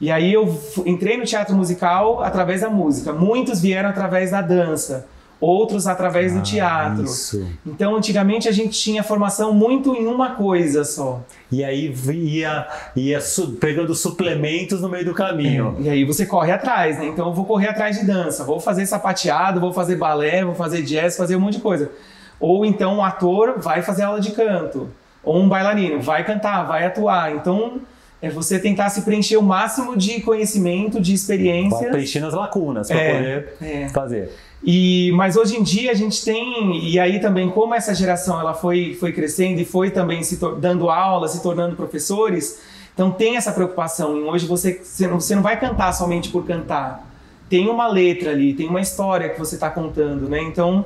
E 0.01 0.11
aí 0.11 0.33
eu 0.33 0.59
entrei 0.87 1.17
no 1.17 1.25
teatro 1.25 1.55
musical 1.55 2.23
através 2.23 2.63
da 2.63 2.71
música. 2.71 3.13
Muitos 3.13 3.61
vieram 3.61 3.91
através 3.91 4.31
da 4.31 4.41
dança, 4.41 5.07
outros 5.41 5.87
através 5.87 6.35
do 6.35 6.43
teatro. 6.43 7.01
Ah, 7.01 7.05
Isso. 7.05 7.49
Então, 7.67 7.97
antigamente 7.97 8.49
a 8.49 8.53
gente 8.53 8.79
tinha 8.79 9.03
formação 9.03 9.53
muito 9.55 9.95
em 9.95 10.07
uma 10.07 10.31
coisa 10.33 10.85
só. 10.85 11.23
E 11.51 11.65
aí 11.65 11.93
ia, 12.13 12.69
ia 12.95 13.21
su- 13.21 13.53
pegando 13.53 13.95
suplementos 13.95 14.81
no 14.83 14.89
meio 14.89 15.05
do 15.05 15.15
caminho. 15.15 15.77
E 15.81 15.89
aí 15.89 16.05
você 16.05 16.27
corre 16.27 16.53
atrás, 16.53 16.99
né? 16.99 17.07
Então 17.07 17.29
eu 17.29 17.33
vou 17.35 17.45
correr 17.45 17.69
atrás 17.69 17.99
de 17.99 18.05
dança, 18.07 18.45
vou 18.45 18.61
fazer 18.61 18.85
sapateado, 18.87 19.59
vou 19.61 19.73
fazer 19.73 19.97
balé, 19.97 20.45
vou 20.45 20.55
fazer 20.55 20.83
jazz, 20.83 21.17
fazer 21.17 21.37
um 21.37 21.41
monte 21.41 21.55
de 21.55 21.61
coisa. 21.61 21.91
Ou 22.39 22.65
então 22.65 22.97
um 22.99 23.05
ator 23.05 23.55
vai 23.59 23.83
fazer 23.83 24.03
aula 24.03 24.21
de 24.21 24.33
canto, 24.33 24.89
ou 25.25 25.37
um 25.41 25.49
bailarino 25.49 26.01
vai 26.01 26.25
cantar, 26.25 26.63
vai 26.65 26.85
atuar. 26.87 27.33
Então 27.35 27.81
é 28.23 28.29
você 28.29 28.59
tentar 28.59 28.91
se 28.91 29.03
preencher 29.03 29.37
o 29.37 29.43
máximo 29.43 29.97
de 29.97 30.21
conhecimento, 30.21 31.01
de 31.01 31.13
Vai 31.13 31.15
experiências. 31.15 31.91
preenchendo 31.91 32.27
as 32.27 32.35
lacunas 32.35 32.89
para 32.89 33.01
É, 33.01 33.15
poder 33.15 33.55
é. 33.63 33.89
fazer. 33.89 34.31
E, 34.63 35.11
mas 35.15 35.37
hoje 35.37 35.57
em 35.57 35.63
dia 35.63 35.91
a 35.91 35.95
gente 35.95 36.23
tem, 36.23 36.87
e 36.87 36.99
aí 36.99 37.19
também 37.19 37.49
como 37.49 37.75
essa 37.75 37.95
geração 37.95 38.39
ela 38.39 38.53
foi, 38.53 38.95
foi 39.01 39.11
crescendo 39.13 39.59
e 39.59 39.65
foi 39.65 39.91
também 39.91 40.23
se 40.23 40.39
dando 40.59 40.91
aula, 40.91 41.29
se 41.29 41.43
tornando 41.43 41.75
professores, 41.77 42.61
então 42.93 43.11
tem 43.11 43.39
essa 43.39 43.53
preocupação 43.53 44.19
em 44.19 44.25
hoje 44.25 44.47
você, 44.47 44.81
você, 44.85 45.07
não, 45.07 45.19
você 45.19 45.35
não 45.35 45.43
vai 45.43 45.59
cantar 45.59 45.93
somente 45.93 46.29
por 46.29 46.45
cantar. 46.45 47.09
tem 47.49 47.69
uma 47.71 47.89
letra 47.89 48.33
ali, 48.33 48.53
tem 48.53 48.69
uma 48.69 48.83
história 48.83 49.31
que 49.31 49.39
você 49.39 49.55
está 49.55 49.71
contando, 49.71 50.29
né? 50.29 50.43
Então, 50.43 50.85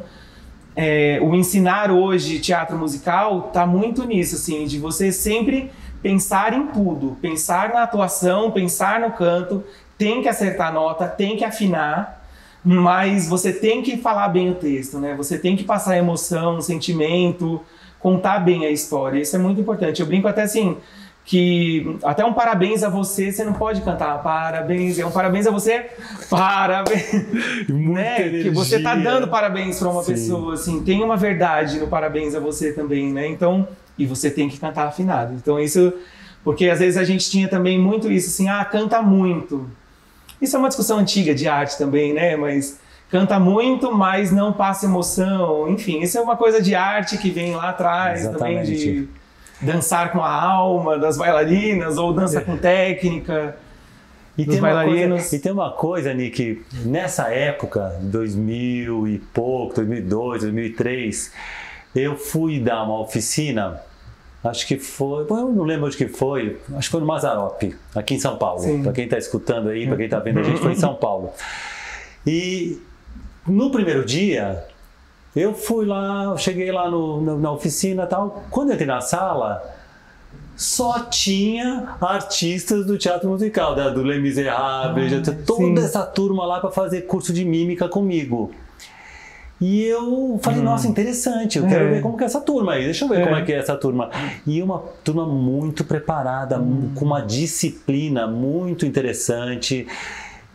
é, 0.76 1.18
o 1.20 1.34
ensinar 1.34 1.90
hoje 1.90 2.38
teatro 2.38 2.78
musical 2.78 3.46
está 3.48 3.66
muito 3.66 4.04
nisso, 4.06 4.36
assim, 4.36 4.66
de 4.66 4.78
você 4.78 5.10
sempre 5.12 5.70
pensar 6.04 6.52
em 6.52 6.66
tudo, 6.66 7.16
pensar 7.22 7.70
na 7.70 7.82
atuação, 7.82 8.50
pensar 8.50 9.00
no 9.00 9.12
canto, 9.12 9.64
tem 9.96 10.20
que 10.20 10.28
acertar 10.28 10.68
a 10.68 10.70
nota, 10.70 11.08
tem 11.08 11.34
que 11.34 11.42
afinar, 11.42 12.22
mas 12.62 13.26
você 13.26 13.54
tem 13.54 13.80
que 13.82 13.96
falar 13.96 14.28
bem 14.28 14.50
o 14.50 14.54
texto, 14.54 14.98
né? 14.98 15.14
Você 15.14 15.38
tem 15.38 15.56
que 15.56 15.64
passar 15.64 15.96
emoção, 15.96 16.60
sentimento, 16.60 17.58
contar 17.98 18.38
bem 18.40 18.66
a 18.66 18.70
história. 18.70 19.18
Isso 19.18 19.34
é 19.34 19.38
muito 19.38 19.62
importante. 19.62 20.02
Eu 20.02 20.06
brinco 20.06 20.28
até 20.28 20.42
assim, 20.42 20.76
que 21.24 21.96
até 22.02 22.22
um 22.22 22.34
parabéns 22.34 22.82
a 22.82 22.90
você, 22.90 23.32
você 23.32 23.42
não 23.42 23.54
pode 23.54 23.80
cantar 23.80 24.22
parabéns, 24.22 24.98
é 24.98 25.06
um 25.06 25.10
parabéns 25.10 25.46
a 25.46 25.50
você, 25.50 25.86
parabéns, 26.28 27.12
né? 27.66 28.28
Que 28.42 28.50
você 28.50 28.78
tá 28.78 28.94
dando 28.94 29.26
parabéns 29.28 29.78
para 29.78 29.88
uma 29.88 30.02
Sim. 30.02 30.12
pessoa, 30.12 30.52
assim, 30.52 30.84
tem 30.84 31.02
uma 31.02 31.16
verdade 31.16 31.78
no 31.80 31.86
parabéns 31.86 32.34
a 32.34 32.40
você 32.40 32.74
também, 32.74 33.10
né? 33.10 33.26
Então, 33.26 33.66
e 33.98 34.06
você 34.06 34.30
tem 34.30 34.48
que 34.48 34.58
cantar 34.58 34.86
afinado. 34.86 35.34
Então 35.34 35.58
isso, 35.58 35.92
porque 36.42 36.68
às 36.68 36.78
vezes 36.78 36.96
a 36.96 37.04
gente 37.04 37.30
tinha 37.30 37.48
também 37.48 37.78
muito 37.78 38.10
isso, 38.10 38.28
assim, 38.28 38.48
ah, 38.48 38.64
canta 38.64 39.00
muito. 39.02 39.68
Isso 40.40 40.56
é 40.56 40.58
uma 40.58 40.68
discussão 40.68 40.98
antiga 40.98 41.34
de 41.34 41.48
arte 41.48 41.78
também, 41.78 42.12
né? 42.12 42.36
Mas 42.36 42.78
canta 43.10 43.38
muito, 43.38 43.92
mas 43.92 44.30
não 44.32 44.52
passa 44.52 44.86
emoção. 44.86 45.68
Enfim, 45.68 46.00
isso 46.00 46.18
é 46.18 46.20
uma 46.20 46.36
coisa 46.36 46.60
de 46.60 46.74
arte 46.74 47.16
que 47.18 47.30
vem 47.30 47.54
lá 47.54 47.70
atrás 47.70 48.20
Exatamente. 48.20 48.38
também 48.38 48.76
de 48.76 49.08
dançar 49.60 50.12
com 50.12 50.20
a 50.20 50.30
alma 50.30 50.98
das 50.98 51.16
bailarinas 51.16 51.96
ou 51.96 52.12
dança 52.12 52.40
com 52.40 52.56
técnica. 52.56 53.56
E 54.36 54.44
tem, 54.44 54.58
coisa, 54.58 55.36
e 55.36 55.38
tem, 55.38 55.52
uma 55.52 55.70
coisa, 55.70 56.12
Nick, 56.12 56.60
nessa 56.84 57.28
época, 57.28 57.96
2000 58.00 59.06
e 59.06 59.18
pouco, 59.32 59.76
2002, 59.76 60.42
2003, 60.42 61.32
eu 61.94 62.16
fui 62.16 62.58
dar 62.58 62.82
uma 62.82 63.00
oficina, 63.00 63.80
acho 64.42 64.66
que 64.66 64.78
foi, 64.78 65.24
eu 65.28 65.52
não 65.52 65.64
lembro 65.64 65.86
onde 65.86 65.96
que 65.96 66.08
foi, 66.08 66.60
acho 66.76 66.88
que 66.88 66.92
foi 66.92 67.00
no 67.00 67.06
Mazarop, 67.06 67.62
aqui 67.94 68.14
em 68.14 68.20
São 68.20 68.36
Paulo. 68.36 68.82
Para 68.82 68.92
quem 68.92 69.04
está 69.04 69.16
escutando 69.16 69.68
aí, 69.68 69.86
para 69.86 69.96
quem 69.96 70.06
está 70.06 70.18
vendo 70.18 70.40
a 70.40 70.42
gente, 70.42 70.60
foi 70.60 70.72
em 70.72 70.76
São 70.76 70.94
Paulo. 70.94 71.32
E 72.26 72.80
no 73.46 73.70
primeiro 73.70 74.04
dia, 74.04 74.64
eu 75.36 75.54
fui 75.54 75.84
lá, 75.84 76.36
cheguei 76.36 76.70
lá 76.70 76.90
no, 76.90 77.20
na, 77.20 77.34
na 77.36 77.52
oficina 77.52 78.06
tal. 78.06 78.44
Quando 78.50 78.70
eu 78.70 78.74
entrei 78.74 78.86
na 78.86 79.00
sala, 79.00 79.62
só 80.56 81.00
tinha 81.00 81.96
artistas 82.00 82.86
do 82.86 82.96
teatro 82.96 83.28
musical, 83.28 83.74
né? 83.74 83.90
do 83.90 84.02
Les 84.02 84.22
Miserables, 84.22 85.28
ah, 85.28 85.36
toda 85.44 85.80
sim. 85.80 85.84
essa 85.84 86.06
turma 86.06 86.46
lá 86.46 86.60
para 86.60 86.70
fazer 86.70 87.02
curso 87.02 87.32
de 87.32 87.44
mímica 87.44 87.88
comigo. 87.88 88.52
E 89.66 89.82
eu 89.82 90.38
falei, 90.42 90.60
hum. 90.60 90.64
nossa, 90.64 90.86
interessante, 90.86 91.56
eu 91.56 91.64
é. 91.64 91.68
quero 91.70 91.88
ver 91.88 92.02
como 92.02 92.18
que 92.18 92.22
é 92.22 92.26
essa 92.26 92.38
turma 92.38 92.74
aí, 92.74 92.84
deixa 92.84 93.06
eu 93.06 93.08
ver 93.08 93.20
é. 93.20 93.24
como 93.24 93.36
é 93.36 93.40
que 93.40 93.50
é 93.50 93.56
essa 93.56 93.74
turma. 93.74 94.10
E 94.46 94.62
uma 94.62 94.78
turma 95.02 95.24
muito 95.24 95.84
preparada, 95.84 96.60
hum. 96.60 96.90
com 96.94 97.06
uma 97.06 97.22
disciplina 97.22 98.26
muito 98.26 98.84
interessante. 98.84 99.86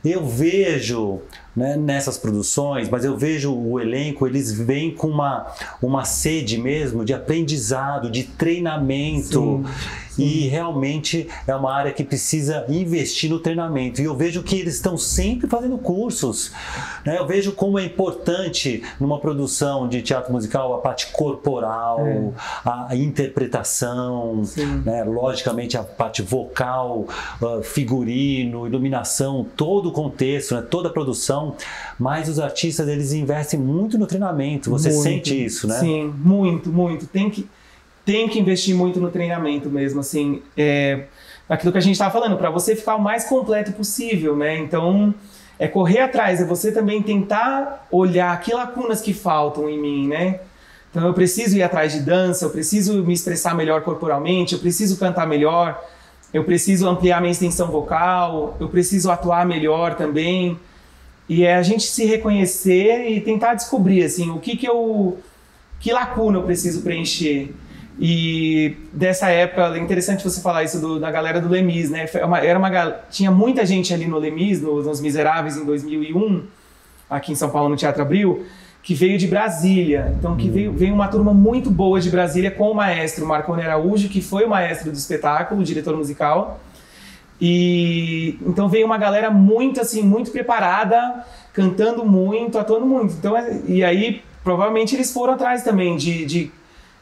Eu 0.06 0.28
vejo 0.28 1.22
né, 1.60 1.76
nessas 1.76 2.18
produções, 2.18 2.88
mas 2.88 3.04
eu 3.04 3.18
vejo 3.18 3.54
o 3.54 3.82
elenco, 3.82 4.26
eles 4.26 4.50
vêm 4.50 4.96
com 4.96 5.10
uma, 5.10 5.46
uma 5.82 6.06
sede 6.06 6.58
mesmo 6.58 7.04
de 7.04 7.14
aprendizado, 7.14 8.10
de 8.10 8.24
treinamento. 8.24 9.62
Sim. 9.66 10.00
E 10.20 10.48
realmente 10.48 11.28
é 11.48 11.56
uma 11.56 11.74
área 11.74 11.94
que 11.94 12.04
precisa 12.04 12.66
investir 12.68 13.30
no 13.30 13.40
treinamento. 13.40 14.02
E 14.02 14.06
eu 14.06 14.16
vejo 14.16 14.44
que 14.44 14.60
eles 14.60 14.76
estão 14.76 14.98
sempre 14.98 15.48
fazendo 15.48 15.78
cursos. 15.78 16.52
Né? 17.06 17.18
Eu 17.18 17.26
vejo 17.26 17.54
como 17.54 17.80
é 17.80 17.86
importante 17.86 18.84
numa 19.00 19.20
produção 19.20 19.88
de 19.88 20.02
teatro 20.02 20.34
musical 20.34 20.74
a 20.74 20.80
parte 20.80 21.08
corporal, 21.08 22.06
é. 22.06 22.32
a 22.66 22.96
interpretação, 22.96 24.44
né? 24.86 25.04
logicamente 25.04 25.78
a 25.78 25.84
parte 25.84 26.22
vocal, 26.22 27.08
uh, 27.42 27.64
figurino, 27.64 28.68
iluminação, 28.68 29.46
todo 29.56 29.90
o 29.90 29.92
contexto, 29.92 30.56
né? 30.56 30.62
toda 30.62 30.90
a 30.90 30.92
produção. 30.92 31.49
Mas 31.98 32.30
os 32.30 32.40
artistas 32.40 32.88
eles 32.88 33.14
investem 33.14 33.60
muito 33.60 33.98
no 33.98 34.08
treinamento. 34.08 34.70
Você 34.70 34.90
muito. 34.90 35.04
sente 35.04 35.46
isso, 35.46 35.68
né? 35.68 35.80
Sim, 35.80 36.14
muito, 36.18 36.70
muito. 36.70 37.06
Tem 37.08 37.30
que 37.30 37.48
tem 38.10 38.28
que 38.28 38.40
investir 38.40 38.76
muito 38.76 39.00
no 39.00 39.12
treinamento 39.12 39.70
mesmo, 39.70 40.00
assim, 40.00 40.42
é, 40.58 41.04
aquilo 41.48 41.72
que 41.72 41.78
a 41.78 41.82
gente 41.82 41.94
estava 41.94 42.12
falando, 42.12 42.38
para 42.38 42.50
você 42.50 42.76
ficar 42.76 42.96
o 42.96 43.02
mais 43.02 43.26
completo 43.26 43.72
possível, 43.72 44.36
né? 44.36 44.58
Então, 44.58 45.14
é 45.60 45.68
correr 45.68 46.00
atrás, 46.00 46.42
é 46.42 46.46
você 46.46 46.72
também 46.72 47.04
tentar 47.04 47.86
olhar 47.92 48.40
que 48.42 48.52
lacunas 48.52 49.00
que 49.00 49.14
faltam 49.14 49.70
em 49.70 49.80
mim, 49.80 50.08
né? 50.08 50.40
Então, 50.90 51.06
eu 51.06 51.14
preciso 51.14 51.56
ir 51.56 51.62
atrás 51.62 51.92
de 51.92 52.00
dança, 52.00 52.46
eu 52.46 52.50
preciso 52.50 53.04
me 53.04 53.14
expressar 53.14 53.54
melhor 53.54 53.82
corporalmente, 53.82 54.54
eu 54.54 54.60
preciso 54.60 54.98
cantar 54.98 55.28
melhor, 55.28 55.80
eu 56.34 56.44
preciso 56.44 56.88
ampliar 56.88 57.22
minha 57.22 57.32
extensão 57.32 57.70
vocal, 57.70 58.58
eu 58.60 58.70
preciso 58.70 59.12
atuar 59.12 59.46
melhor 59.46 59.94
também. 59.96 60.58
E 61.30 61.46
é 61.46 61.56
a 61.56 61.62
gente 61.62 61.84
se 61.84 62.06
reconhecer 62.06 63.08
e 63.08 63.22
tentar 63.22 63.54
descobrir, 63.54 64.04
assim, 64.04 64.32
o 64.32 64.40
que 64.40 64.58
que 64.58 64.68
eu... 64.68 65.20
Que 65.80 65.94
lacuna 65.94 66.40
eu 66.40 66.44
preciso 66.44 66.82
preencher. 66.82 67.54
E 68.02 68.78
dessa 68.94 69.30
época, 69.30 69.76
é 69.76 69.80
interessante 69.80 70.24
você 70.24 70.42
falar 70.42 70.64
isso 70.64 70.80
do, 70.80 71.00
da 71.00 71.12
galera 71.12 71.40
do 71.40 71.50
Lemis, 71.50 71.90
né? 71.90 72.06
Uma, 72.24 72.40
era 72.40 72.58
uma, 72.58 72.92
tinha 73.12 73.30
muita 73.30 73.66
gente 73.66 73.94
ali 73.94 74.08
no 74.08 74.18
Lemis, 74.18 74.62
no, 74.62 74.82
nos 74.82 75.02
Miseráveis, 75.02 75.58
em 75.58 75.66
2001, 75.66 76.44
aqui 77.10 77.34
em 77.34 77.36
São 77.36 77.50
Paulo, 77.50 77.70
no 77.70 77.76
Teatro 77.76 78.02
Abril, 78.02 78.46
que 78.82 78.94
veio 78.94 79.18
de 79.18 79.28
Brasília. 79.28 80.14
Então, 80.18 80.38
que 80.38 80.50
veio, 80.50 80.72
veio 80.72 80.94
uma 80.94 81.10
turma 81.10 81.34
muito 81.34 81.70
boa 81.70 82.00
de 82.00 82.10
Brasília 82.10 82.50
com 82.50 82.72
o 82.72 82.74
maestro 82.74 83.26
Marconi 83.26 83.64
Araújo, 83.64 84.08
que 84.08 84.22
foi 84.22 84.46
o 84.46 84.50
maestro 84.50 84.92
do 84.92 84.98
espetáculo, 84.98 85.60
o 85.62 85.64
diretor 85.64 85.96
musical. 85.96 86.60
E 87.42 88.38
então 88.46 88.68
veio 88.68 88.86
uma 88.86 88.98
galera 88.98 89.32
muito 89.32 89.80
assim, 89.80 90.02
muito 90.02 90.32
preparada, 90.32 91.26
cantando 91.54 92.06
muito, 92.06 92.58
atuando 92.58 92.86
muito. 92.86 93.14
Então, 93.14 93.36
é, 93.38 93.62
e 93.68 93.84
aí 93.84 94.22
provavelmente 94.44 94.96
eles 94.96 95.12
foram 95.12 95.34
atrás 95.34 95.64
também 95.64 95.96
de, 95.96 96.26
de 96.26 96.52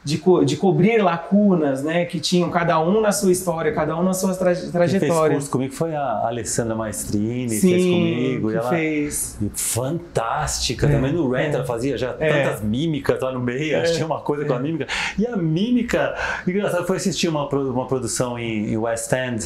de, 0.07 0.17
co 0.17 0.45
de 0.45 0.55
cobrir 0.55 1.03
lacunas, 1.03 1.83
né, 1.83 2.05
que 2.05 2.17
tinham 2.17 2.49
cada 2.49 2.79
um 2.79 3.01
na 3.01 3.11
sua 3.11 3.29
história, 3.29 3.73
cada 3.73 3.97
um 3.97 4.03
na 4.03 4.13
sua 4.13 4.33
tra 4.33 4.55
trajetória. 4.55 5.31
Quem 5.31 5.39
fez 5.39 5.49
comigo 5.49 5.73
foi 5.73 5.93
a 5.93 6.27
Alessandra 6.27 6.75
Maestrini, 6.75 7.49
Sim, 7.49 7.69
fez 7.69 7.83
comigo. 7.83 8.51
Ela, 8.51 8.69
fez. 8.69 9.37
Fantástica. 9.53 10.87
É, 10.87 10.91
Também 10.91 11.11
no 11.11 11.29
Rent 11.29 11.51
é, 11.51 11.55
ela 11.55 11.65
fazia 11.65 11.97
já 11.97 12.15
é, 12.19 12.43
tantas 12.43 12.61
mímicas 12.61 13.19
lá 13.19 13.33
no 13.33 13.41
meio, 13.41 13.75
é, 13.75 13.81
tinha 13.83 14.05
uma 14.05 14.21
coisa 14.21 14.45
com 14.45 14.53
a 14.53 14.55
é. 14.55 14.59
mímica. 14.59 14.87
E 15.19 15.27
a 15.27 15.35
mímica, 15.35 16.15
engraçado, 16.47 16.87
foi 16.87 16.95
assistir 16.95 17.27
uma, 17.27 17.45
uma 17.49 17.85
produção 17.85 18.39
em, 18.39 18.71
em 18.71 18.77
West 18.77 19.11
End 19.11 19.45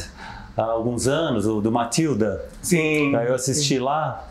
há 0.56 0.62
alguns 0.62 1.06
anos, 1.06 1.46
o 1.46 1.60
do 1.60 1.72
Matilda. 1.72 2.44
Sim. 2.60 3.14
Aí 3.14 3.28
eu 3.28 3.34
assisti 3.34 3.76
sim. 3.76 3.80
lá 3.80 4.28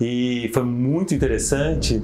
e 0.00 0.50
foi 0.52 0.62
muito 0.62 1.14
interessante. 1.14 2.02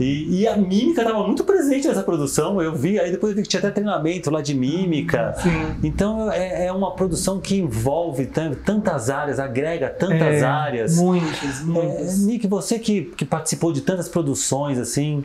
E, 0.00 0.42
e 0.42 0.46
a 0.48 0.56
mímica 0.56 1.02
estava 1.02 1.26
muito 1.26 1.42
presente 1.42 1.88
nessa 1.88 2.02
produção. 2.02 2.62
Eu 2.62 2.72
vi, 2.74 3.00
aí 3.00 3.10
depois 3.10 3.32
eu 3.32 3.36
vi 3.36 3.42
que 3.42 3.48
tinha 3.48 3.58
até 3.58 3.70
treinamento 3.70 4.30
lá 4.30 4.40
de 4.40 4.54
mímica. 4.54 5.34
Sim. 5.42 5.76
Então 5.82 6.30
é, 6.30 6.66
é 6.66 6.72
uma 6.72 6.94
produção 6.94 7.40
que 7.40 7.58
envolve 7.58 8.26
tantas 8.26 9.10
áreas, 9.10 9.40
agrega 9.40 9.88
tantas 9.88 10.36
é, 10.36 10.44
áreas. 10.44 10.96
Muitas, 10.96 11.62
muitas. 11.62 12.22
É, 12.22 12.26
Nick, 12.26 12.46
você 12.46 12.78
que, 12.78 13.02
que 13.16 13.24
participou 13.24 13.72
de 13.72 13.80
tantas 13.80 14.08
produções 14.08 14.78
assim. 14.78 15.24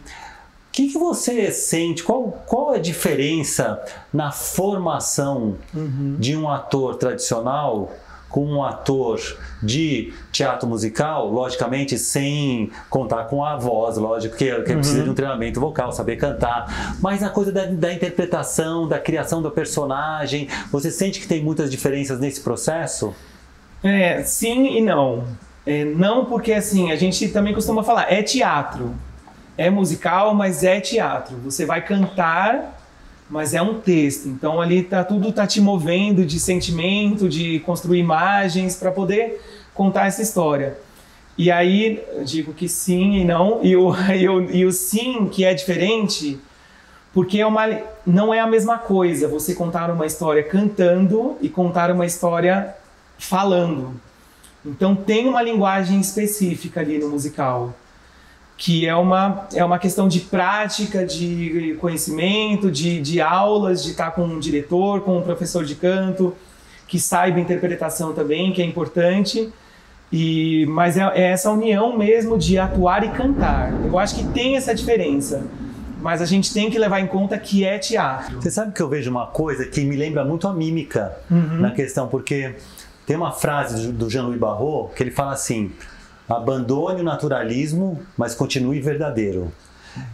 O 0.74 0.76
que, 0.76 0.88
que 0.88 0.98
você 0.98 1.52
sente? 1.52 2.02
Qual, 2.02 2.44
qual 2.48 2.74
é 2.74 2.78
a 2.78 2.82
diferença 2.82 3.80
na 4.12 4.32
formação 4.32 5.56
uhum. 5.72 6.16
de 6.18 6.36
um 6.36 6.50
ator 6.50 6.96
tradicional 6.96 7.92
com 8.28 8.44
um 8.44 8.64
ator 8.64 9.22
de 9.62 10.12
teatro 10.32 10.68
musical, 10.68 11.30
logicamente 11.30 12.00
sem 12.00 12.72
contar 12.90 13.26
com 13.26 13.46
a 13.46 13.56
voz, 13.56 13.98
lógico 13.98 14.36
que, 14.36 14.46
que 14.64 14.72
uhum. 14.72 14.80
precisa 14.80 15.04
de 15.04 15.10
um 15.12 15.14
treinamento 15.14 15.60
vocal, 15.60 15.92
saber 15.92 16.16
cantar, 16.16 16.98
mas 17.00 17.22
na 17.22 17.30
coisa 17.30 17.52
da, 17.52 17.66
da, 17.66 17.94
interpretação, 17.94 18.88
da 18.88 18.98
criação 18.98 19.44
do 19.44 19.52
personagem, 19.52 20.48
você 20.72 20.90
sente 20.90 21.20
que 21.20 21.28
tem 21.28 21.44
muitas 21.44 21.70
diferenças 21.70 22.20
nesse 22.20 22.42
processo? 22.42 23.14
É, 23.84 24.24
sim 24.24 24.76
e 24.76 24.82
não. 24.82 25.24
É, 25.68 25.86
não 25.86 26.26
porque 26.26 26.52
assim, 26.52 26.92
a 26.92 26.96
gente 26.96 27.30
também 27.30 27.54
costuma 27.54 27.84
falar, 27.84 28.12
é 28.12 28.24
teatro. 28.24 28.96
É 29.58 29.70
musical, 29.70 30.34
mas 30.34 30.64
é 30.64 30.80
teatro. 30.80 31.38
Você 31.44 31.66
vai 31.66 31.86
cantar 31.86 32.80
mas 33.30 33.54
é 33.56 33.62
um 33.62 33.80
texto. 33.80 34.28
Então 34.28 34.62
ali 34.62 34.84
tá 34.84 35.04
tudo 35.04 35.32
tá 35.32 35.48
te 35.48 35.60
movendo 35.60 36.24
de 36.24 36.40
sentimento, 36.40 37.28
de 37.28 37.60
construir 37.62 38.00
imagens 38.00 38.76
para 38.76 38.92
poder 38.92 39.42
contar 39.74 40.06
essa 40.06 40.22
história. 40.22 40.78
E 41.36 41.52
aí 41.52 42.04
eu 42.14 42.24
digo 42.24 42.54
que 42.54 42.70
sim 42.70 43.16
e 43.16 43.26
não, 43.26 43.60
e 43.64 43.76
o, 43.76 43.92
e 44.14 44.30
o, 44.30 44.52
e 44.52 44.66
o 44.66 44.72
sim 44.72 45.28
que 45.32 45.44
é 45.44 45.54
diferente, 45.54 46.40
porque 47.12 47.40
é 47.40 47.46
uma, 47.46 47.64
não 48.06 48.32
é 48.32 48.40
a 48.40 48.48
mesma 48.48 48.78
coisa 48.78 49.28
você 49.28 49.56
contar 49.56 49.90
uma 49.90 50.06
história 50.06 50.44
cantando 50.44 51.36
e 51.42 51.50
contar 51.50 51.90
uma 51.90 52.06
história 52.06 52.76
falando. 53.18 54.00
Então 54.64 54.96
tem 54.96 55.28
uma 55.28 55.42
linguagem 55.42 56.00
específica 56.00 56.82
ali 56.82 57.00
no 57.00 57.10
musical, 57.10 57.74
que 58.64 58.88
é 58.88 58.96
uma, 58.96 59.46
é 59.54 59.66
uma 59.66 59.78
questão 59.78 60.08
de 60.08 60.22
prática, 60.22 61.06
de 61.06 61.78
conhecimento, 61.82 62.72
de, 62.72 63.02
de 63.02 63.20
aulas, 63.20 63.84
de 63.84 63.92
estar 63.92 64.12
com 64.12 64.24
um 64.24 64.40
diretor, 64.40 65.02
com 65.02 65.18
um 65.18 65.22
professor 65.22 65.66
de 65.66 65.76
canto, 65.76 66.34
que 66.88 66.98
saiba 66.98 67.42
interpretação 67.42 68.14
também, 68.14 68.54
que 68.54 68.62
é 68.62 68.66
importante. 68.66 69.52
E, 70.10 70.66
mas 70.68 70.96
é, 70.96 71.02
é 71.14 71.24
essa 71.24 71.52
união 71.52 71.98
mesmo 71.98 72.38
de 72.38 72.58
atuar 72.58 73.04
e 73.04 73.10
cantar. 73.10 73.74
Eu 73.84 74.00
acho 74.00 74.16
que 74.16 74.24
tem 74.30 74.56
essa 74.56 74.74
diferença 74.74 75.44
mas 76.02 76.22
a 76.22 76.26
gente 76.26 76.54
tem 76.54 76.70
que 76.70 76.78
levar 76.78 77.00
em 77.00 77.08
conta 77.08 77.38
que 77.38 77.64
é 77.64 77.80
teatro. 77.80 78.42
Você 78.42 78.52
sabe 78.52 78.74
que 78.74 78.82
eu 78.82 78.90
vejo 78.90 79.10
uma 79.10 79.28
coisa 79.28 79.66
que 79.66 79.86
me 79.86 79.96
lembra 79.96 80.26
muito 80.26 80.46
a 80.50 80.54
mímica 80.54 81.18
uhum. 81.32 81.62
na 81.62 81.72
questão, 81.72 82.10
porque 82.10 82.56
tem 83.08 83.16
uma 83.16 83.32
frase 83.32 83.90
do 83.90 84.10
Jean-Louis 84.10 84.38
Barrault 84.38 84.94
que 84.96 85.02
ele 85.02 85.12
fala 85.12 85.32
assim: 85.32 85.72
abandone 86.28 87.02
o 87.02 87.04
naturalismo, 87.04 88.00
mas 88.18 88.36
continue 88.36 88.80
verdadeiro. 88.80 89.52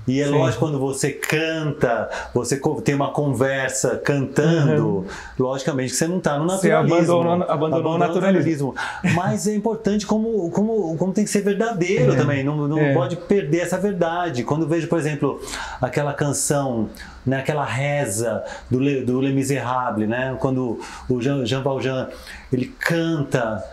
E 0.07 0.19
é 0.19 0.25
Sim. 0.25 0.31
lógico, 0.31 0.59
quando 0.59 0.79
você 0.79 1.11
canta, 1.11 2.09
você 2.33 2.59
tem 2.83 2.95
uma 2.95 3.11
conversa 3.11 3.95
cantando, 3.97 4.87
uhum. 4.87 5.05
logicamente 5.37 5.91
que 5.91 5.97
você 5.97 6.07
não 6.07 6.17
está 6.17 6.37
no 6.37 6.45
naturalismo. 6.45 6.97
Você 6.97 7.11
abandonou, 7.11 7.49
abandonou 7.49 7.95
o 7.95 7.97
naturalismo. 7.97 8.75
Mas 9.15 9.47
é 9.47 9.55
importante 9.55 10.05
como, 10.05 10.49
como, 10.51 10.97
como 10.97 11.13
tem 11.13 11.23
que 11.23 11.29
ser 11.29 11.41
verdadeiro 11.41 12.13
é. 12.13 12.15
também, 12.15 12.43
não, 12.43 12.67
não 12.67 12.79
é. 12.79 12.93
pode 12.93 13.15
perder 13.15 13.59
essa 13.59 13.77
verdade. 13.77 14.43
Quando 14.43 14.67
vejo, 14.67 14.87
por 14.87 14.99
exemplo, 14.99 15.39
aquela 15.81 16.13
canção, 16.13 16.89
né, 17.25 17.37
aquela 17.37 17.63
reza 17.63 18.43
do, 18.69 18.79
do 19.05 19.21
Les 19.21 19.33
Miserables, 19.33 20.09
né, 20.09 20.35
quando 20.39 20.79
o 21.07 21.21
Jean, 21.21 21.45
Jean 21.45 21.61
Valjean 21.61 22.09
ele 22.51 22.65
canta 22.65 23.63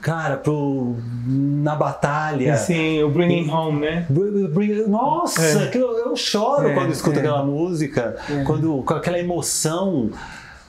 cara, 0.00 0.36
pro, 0.36 0.96
na 1.26 1.74
batalha. 1.74 2.56
Sim, 2.56 3.02
o 3.02 3.10
Bringing 3.10 3.50
Home, 3.50 3.80
né? 3.80 4.06
Bring, 4.08 4.86
nossa, 4.86 5.42
é. 5.42 5.70
eu, 5.74 5.98
eu 5.98 6.16
choro 6.16 6.68
é, 6.68 6.74
quando 6.74 6.92
escuto 6.92 7.16
é. 7.16 7.20
aquela 7.20 7.44
música, 7.44 8.16
é. 8.30 8.44
quando, 8.44 8.82
com 8.82 8.94
aquela 8.94 9.18
emoção. 9.18 10.10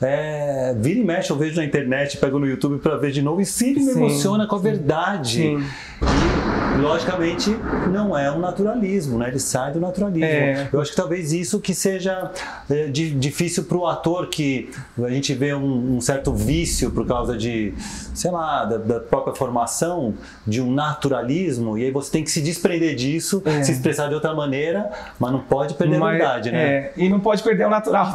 É, 0.01 0.73
vira 0.79 0.99
e 0.99 1.03
mexe, 1.03 1.29
eu 1.29 1.35
vejo 1.35 1.57
na 1.57 1.65
internet, 1.65 2.17
pego 2.17 2.39
no 2.39 2.47
YouTube 2.47 2.79
para 2.79 2.95
ver 2.95 3.11
de 3.11 3.21
novo 3.21 3.41
e 3.41 3.45
sempre 3.45 3.83
me 3.83 3.91
emociona 3.91 4.47
com 4.47 4.55
a 4.55 4.59
verdade. 4.59 5.33
Sim. 5.33 5.57
E, 6.01 6.38
logicamente, 6.79 7.49
não 7.91 8.17
é 8.17 8.31
um 8.31 8.39
naturalismo, 8.39 9.17
né? 9.17 9.29
Ele 9.29 9.39
sai 9.39 9.71
do 9.71 9.79
naturalismo. 9.79 10.25
É. 10.25 10.69
Eu 10.71 10.81
acho 10.81 10.91
que 10.91 10.97
talvez 10.97 11.31
isso 11.31 11.59
que 11.59 11.73
seja 11.73 12.31
é, 12.69 12.87
de, 12.87 13.11
difícil 13.11 13.63
para 13.63 13.77
o 13.77 13.87
ator, 13.87 14.27
que 14.27 14.69
a 15.03 15.09
gente 15.09 15.33
vê 15.33 15.53
um, 15.53 15.97
um, 15.97 16.01
certo 16.01 16.33
vício 16.33 16.91
por 16.91 17.05
causa 17.05 17.37
de, 17.37 17.73
sei 18.13 18.31
lá, 18.31 18.65
da, 18.65 18.77
da, 18.77 18.99
própria 18.99 19.35
formação, 19.35 20.13
de 20.45 20.61
um 20.61 20.71
naturalismo, 20.71 21.77
e 21.77 21.85
aí 21.85 21.91
você 21.91 22.11
tem 22.11 22.23
que 22.23 22.31
se 22.31 22.41
desprender 22.41 22.95
disso, 22.95 23.41
é. 23.45 23.63
se 23.63 23.71
expressar 23.71 24.07
de 24.07 24.15
outra 24.15 24.33
maneira, 24.33 24.91
mas 25.19 25.31
não 25.31 25.39
pode 25.39 25.73
perder 25.73 25.99
mas, 25.99 26.15
a 26.15 26.17
verdade, 26.17 26.51
né? 26.51 26.59
É, 26.59 26.93
e 26.97 27.09
não 27.09 27.19
pode 27.19 27.43
perder 27.43 27.67
o 27.67 27.69
natural. 27.69 28.13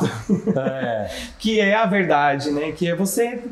É. 0.56 1.10
que 1.38 1.60
é 1.60 1.74
a 1.74 1.86
verdade, 1.86 2.50
né? 2.50 2.72
Que 2.72 2.88
é 2.88 2.94
você 2.94 3.42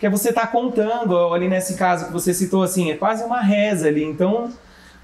que 0.00 0.06
é 0.06 0.10
você 0.10 0.30
estar 0.30 0.42
tá 0.42 0.46
contando, 0.46 1.14
ali 1.34 1.46
nesse 1.46 1.74
caso 1.74 2.06
que 2.06 2.12
você 2.12 2.32
citou 2.32 2.62
assim, 2.62 2.90
é 2.90 2.96
quase 2.96 3.22
uma 3.22 3.42
reza 3.42 3.86
ali. 3.86 4.02
Então, 4.02 4.50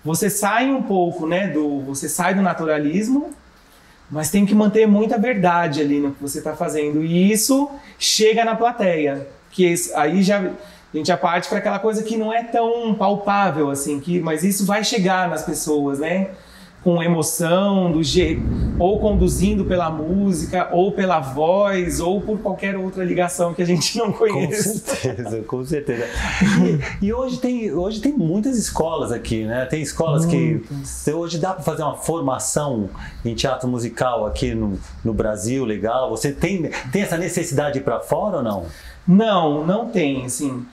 você 0.02 0.30
sai 0.30 0.70
um 0.70 0.82
pouco, 0.82 1.26
né, 1.26 1.48
do, 1.48 1.80
você 1.80 2.08
sai 2.08 2.34
do 2.34 2.40
naturalismo, 2.40 3.30
mas 4.10 4.30
tem 4.30 4.46
que 4.46 4.54
manter 4.54 4.86
muita 4.86 5.18
verdade 5.18 5.82
ali 5.82 6.00
no 6.00 6.12
que 6.12 6.22
você 6.22 6.38
está 6.38 6.56
fazendo. 6.56 7.04
E 7.04 7.30
isso 7.30 7.70
chega 7.98 8.42
na 8.42 8.56
plateia, 8.56 9.28
que 9.50 9.74
aí 9.94 10.22
já 10.22 10.38
a 10.38 10.96
gente 10.96 11.08
já 11.08 11.16
parte 11.16 11.46
para 11.48 11.58
aquela 11.58 11.78
coisa 11.78 12.02
que 12.02 12.16
não 12.16 12.32
é 12.32 12.44
tão 12.44 12.94
palpável 12.94 13.68
assim, 13.68 14.00
que 14.00 14.18
mas 14.20 14.42
isso 14.42 14.64
vai 14.64 14.82
chegar 14.82 15.28
nas 15.28 15.44
pessoas, 15.44 15.98
né? 15.98 16.30
Com 16.86 17.02
emoção, 17.02 17.90
do 17.90 18.00
jeito, 18.00 18.40
ou 18.78 19.00
conduzindo 19.00 19.64
pela 19.64 19.90
música, 19.90 20.68
ou 20.70 20.92
pela 20.92 21.18
voz, 21.18 21.98
ou 21.98 22.20
por 22.20 22.38
qualquer 22.38 22.76
outra 22.76 23.02
ligação 23.02 23.52
que 23.52 23.60
a 23.60 23.64
gente 23.64 23.98
não 23.98 24.12
conhece. 24.12 24.82
Com 24.82 24.94
certeza, 24.94 25.42
com 25.42 25.64
certeza. 25.64 26.06
E, 27.00 27.06
e 27.06 27.12
hoje, 27.12 27.38
tem, 27.38 27.72
hoje 27.72 28.00
tem 28.00 28.12
muitas 28.12 28.56
escolas 28.56 29.10
aqui, 29.10 29.44
né? 29.44 29.64
Tem 29.64 29.82
escolas 29.82 30.24
Muitas. 30.26 31.02
que 31.04 31.12
hoje 31.12 31.38
dá 31.38 31.52
para 31.52 31.64
fazer 31.64 31.82
uma 31.82 31.96
formação 31.96 32.88
em 33.24 33.34
teatro 33.34 33.68
musical 33.68 34.24
aqui 34.24 34.54
no, 34.54 34.78
no 35.04 35.12
Brasil, 35.12 35.64
legal. 35.64 36.08
Você 36.10 36.30
tem, 36.30 36.70
tem 36.92 37.02
essa 37.02 37.16
necessidade 37.16 37.72
de 37.72 37.78
ir 37.80 37.82
para 37.82 37.98
fora 37.98 38.36
ou 38.36 38.42
não? 38.44 38.66
Não, 39.06 39.66
não 39.66 39.88
tem, 39.88 40.24
assim. 40.24 40.64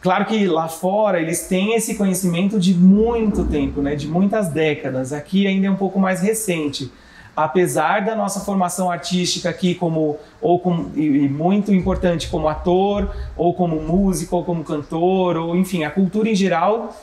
Claro 0.00 0.24
que 0.24 0.46
lá 0.46 0.66
fora 0.68 1.20
eles 1.20 1.46
têm 1.46 1.74
esse 1.74 1.94
conhecimento 1.94 2.58
de 2.58 2.72
muito 2.74 3.44
tempo, 3.44 3.82
né, 3.82 3.94
de 3.94 4.08
muitas 4.08 4.48
décadas. 4.48 5.12
Aqui 5.12 5.46
ainda 5.46 5.66
é 5.66 5.70
um 5.70 5.76
pouco 5.76 5.98
mais 5.98 6.22
recente. 6.22 6.90
Apesar 7.36 8.04
da 8.04 8.14
nossa 8.14 8.40
formação 8.40 8.90
artística 8.90 9.48
aqui 9.48 9.74
como 9.74 10.18
ou 10.40 10.58
como, 10.58 10.90
e, 10.96 11.28
muito 11.28 11.72
importante 11.72 12.28
como 12.28 12.48
ator, 12.48 13.14
ou 13.36 13.54
como 13.54 13.80
músico, 13.80 14.36
ou 14.36 14.44
como 14.44 14.64
cantor, 14.64 15.36
ou 15.36 15.56
enfim, 15.56 15.84
a 15.84 15.90
cultura 15.90 16.28
em 16.28 16.34
geral 16.34 16.94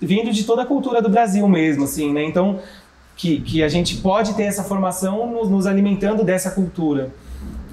vindo 0.00 0.30
de 0.30 0.44
toda 0.44 0.62
a 0.62 0.66
cultura 0.66 1.00
do 1.00 1.08
Brasil 1.08 1.46
mesmo, 1.48 1.84
assim, 1.84 2.12
né? 2.12 2.24
Então, 2.24 2.60
que, 3.16 3.40
que 3.40 3.62
a 3.62 3.68
gente 3.68 3.96
pode 3.96 4.34
ter 4.34 4.44
essa 4.44 4.64
formação 4.64 5.30
nos, 5.30 5.48
nos 5.48 5.66
alimentando 5.66 6.24
dessa 6.24 6.50
cultura. 6.50 7.10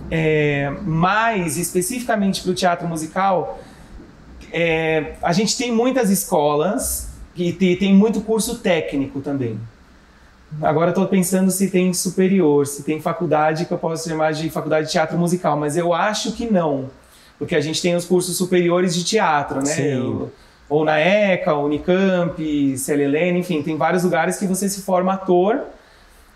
É, 0.10 0.72
mas, 0.84 1.58
especificamente 1.58 2.42
para 2.42 2.52
o 2.52 2.54
teatro 2.54 2.88
musical, 2.88 3.60
é, 4.52 5.14
a 5.22 5.34
gente 5.34 5.58
tem 5.58 5.72
muitas 5.72 6.10
escolas 6.10 7.10
e 7.36 7.54
tem 7.54 7.94
muito 7.94 8.22
curso 8.22 8.60
técnico 8.60 9.22
também. 9.22 9.60
Agora 10.62 10.90
estou 10.90 11.08
pensando 11.08 11.50
se 11.50 11.70
tem 11.70 11.94
superior, 11.94 12.68
se 12.68 12.84
tem 12.84 13.00
faculdade 13.00 13.66
que 13.66 13.72
eu 13.72 13.78
posso 13.78 14.10
chamar 14.10 14.34
de 14.34 14.50
faculdade 14.50 14.88
de 14.88 14.92
teatro 14.92 15.18
musical, 15.18 15.58
mas 15.58 15.78
eu 15.78 15.94
acho 15.94 16.34
que 16.34 16.52
não, 16.52 16.90
porque 17.40 17.56
a 17.56 17.62
gente 17.62 17.82
tem 17.82 17.96
os 17.96 18.04
cursos 18.04 18.36
superiores 18.36 18.94
de 18.94 19.04
teatro, 19.04 19.60
né? 19.60 19.66
Sim. 19.66 20.30
Ou 20.68 20.86
na 20.86 21.00
ECA, 21.00 21.54
Unicamp, 21.56 22.78
CLLN, 22.78 23.40
enfim, 23.40 23.62
tem 23.62 23.78
vários 23.78 24.04
lugares 24.04 24.38
que 24.38 24.46
você 24.46 24.68
se 24.68 24.82
forma 24.82 25.14
ator, 25.14 25.62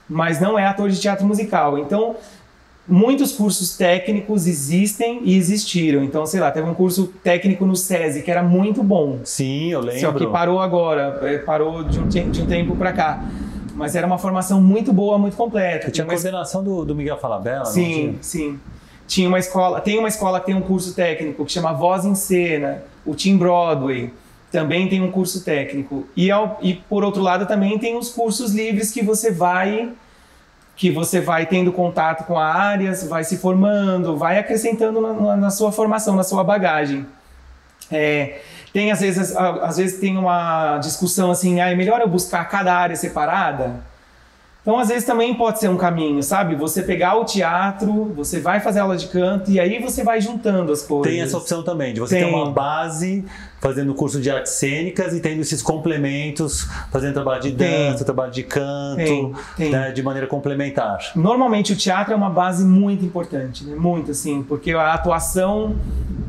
mas 0.09 0.39
não 0.39 0.57
é 0.57 0.65
ator 0.65 0.89
de 0.89 0.99
teatro 0.99 1.25
musical. 1.25 1.77
Então, 1.77 2.15
muitos 2.87 3.31
cursos 3.31 3.75
técnicos 3.75 4.47
existem 4.47 5.21
e 5.23 5.35
existiram. 5.35 6.03
Então, 6.03 6.25
sei 6.25 6.39
lá, 6.39 6.51
teve 6.51 6.69
um 6.69 6.73
curso 6.73 7.07
técnico 7.23 7.65
no 7.65 7.75
SESI 7.75 8.21
que 8.21 8.31
era 8.31 8.43
muito 8.43 8.83
bom. 8.83 9.19
Sim, 9.23 9.71
eu 9.71 9.81
lembro. 9.81 9.99
Só 9.99 10.11
que 10.11 10.27
parou 10.27 10.59
agora, 10.59 11.19
é, 11.23 11.37
parou 11.39 11.83
de 11.83 11.99
um, 11.99 12.07
de 12.07 12.41
um 12.41 12.45
tempo 12.45 12.75
para 12.75 12.93
cá. 12.93 13.25
Mas 13.73 13.95
era 13.95 14.07
uma 14.07 14.17
formação 14.17 14.61
muito 14.61 14.93
boa, 14.93 15.17
muito 15.17 15.35
completa. 15.35 15.91
Tinha 15.91 16.05
a 16.05 16.07
coordenação 16.07 16.63
do, 16.63 16.85
do 16.85 16.95
Miguel 16.95 17.17
Falabella, 17.17 17.65
Sim, 17.65 18.17
sim. 18.21 18.59
Tinha 19.07 19.27
uma 19.27 19.37
escola, 19.37 19.81
tem 19.81 19.99
uma 19.99 20.07
escola 20.07 20.39
que 20.39 20.47
tem 20.47 20.55
um 20.55 20.61
curso 20.61 20.95
técnico 20.95 21.45
que 21.45 21.51
chama 21.51 21.73
Voz 21.73 22.05
em 22.05 22.15
Cena, 22.15 22.83
o 23.05 23.13
Team 23.13 23.37
Broadway 23.37 24.11
também 24.51 24.87
tem 24.87 25.01
um 25.01 25.11
curso 25.11 25.43
técnico. 25.43 26.07
E, 26.15 26.31
ao, 26.31 26.57
e 26.61 26.75
por 26.75 27.03
outro 27.03 27.21
lado 27.21 27.45
também 27.45 27.77
tem 27.77 27.97
os 27.97 28.09
cursos 28.09 28.53
livres 28.53 28.91
que 28.91 29.03
você 29.03 29.29
vai 29.29 29.91
que 30.75 30.91
você 30.91 31.21
vai 31.21 31.45
tendo 31.45 31.71
contato 31.71 32.25
com 32.25 32.37
a 32.37 32.45
área, 32.45 32.93
vai 33.07 33.23
se 33.23 33.37
formando, 33.37 34.17
vai 34.17 34.37
acrescentando 34.37 34.99
na, 34.99 35.37
na 35.37 35.49
sua 35.49 35.71
formação, 35.71 36.15
na 36.15 36.23
sua 36.23 36.43
bagagem. 36.43 37.05
É, 37.91 38.39
tem 38.73 38.91
às 38.91 38.99
vezes, 38.99 39.35
às 39.35 39.77
vezes 39.77 39.99
tem 39.99 40.17
uma 40.17 40.77
discussão 40.79 41.31
assim, 41.31 41.61
ah, 41.61 41.69
é 41.69 41.75
melhor 41.75 42.01
eu 42.01 42.09
buscar 42.09 42.43
cada 42.49 42.75
área 42.75 42.95
separada? 42.95 43.79
Então, 44.65 44.79
às 44.79 44.87
vezes 44.87 45.05
também 45.05 45.31
pode 45.35 45.59
ser 45.59 45.67
um 45.69 45.77
caminho, 45.77 46.23
sabe? 46.23 46.55
Você 46.55 46.81
pegar 46.81 47.15
o 47.17 47.23
teatro, 47.23 48.11
você 48.15 48.39
vai 48.39 48.59
fazer 48.59 48.79
aula 48.79 48.97
de 48.97 49.05
canto 49.07 49.51
e 49.51 49.59
aí 49.59 49.79
você 49.79 50.03
vai 50.03 50.19
juntando 50.19 50.71
as 50.73 50.81
coisas. 50.81 51.13
Tem 51.13 51.21
essa 51.21 51.37
opção 51.37 51.61
também, 51.61 51.93
de 51.93 51.99
você 51.99 52.15
tem. 52.15 52.25
ter 52.25 52.35
uma 52.35 52.49
base 52.49 53.23
fazendo 53.65 53.95
curso 53.95 54.21
de 54.21 54.29
artes 54.29 54.51
cênicas 54.51 55.11
e 55.11 55.19
tendo 55.19 55.41
esses 55.41 55.63
complementos, 55.63 56.67
fazendo 56.91 57.15
trabalho 57.15 57.41
de 57.41 57.49
dança, 57.49 57.95
tem. 57.95 58.05
trabalho 58.05 58.31
de 58.31 58.43
canto, 58.43 59.35
tem. 59.57 59.71
Né, 59.71 59.91
de 59.91 60.03
maneira 60.03 60.27
complementar. 60.27 60.99
Normalmente 61.15 61.73
o 61.73 61.75
teatro 61.75 62.13
é 62.13 62.15
uma 62.15 62.29
base 62.29 62.63
muito 62.63 63.03
importante, 63.03 63.63
né? 63.63 63.75
muito 63.75 64.11
assim, 64.11 64.43
porque 64.43 64.71
a 64.73 64.93
atuação, 64.93 65.75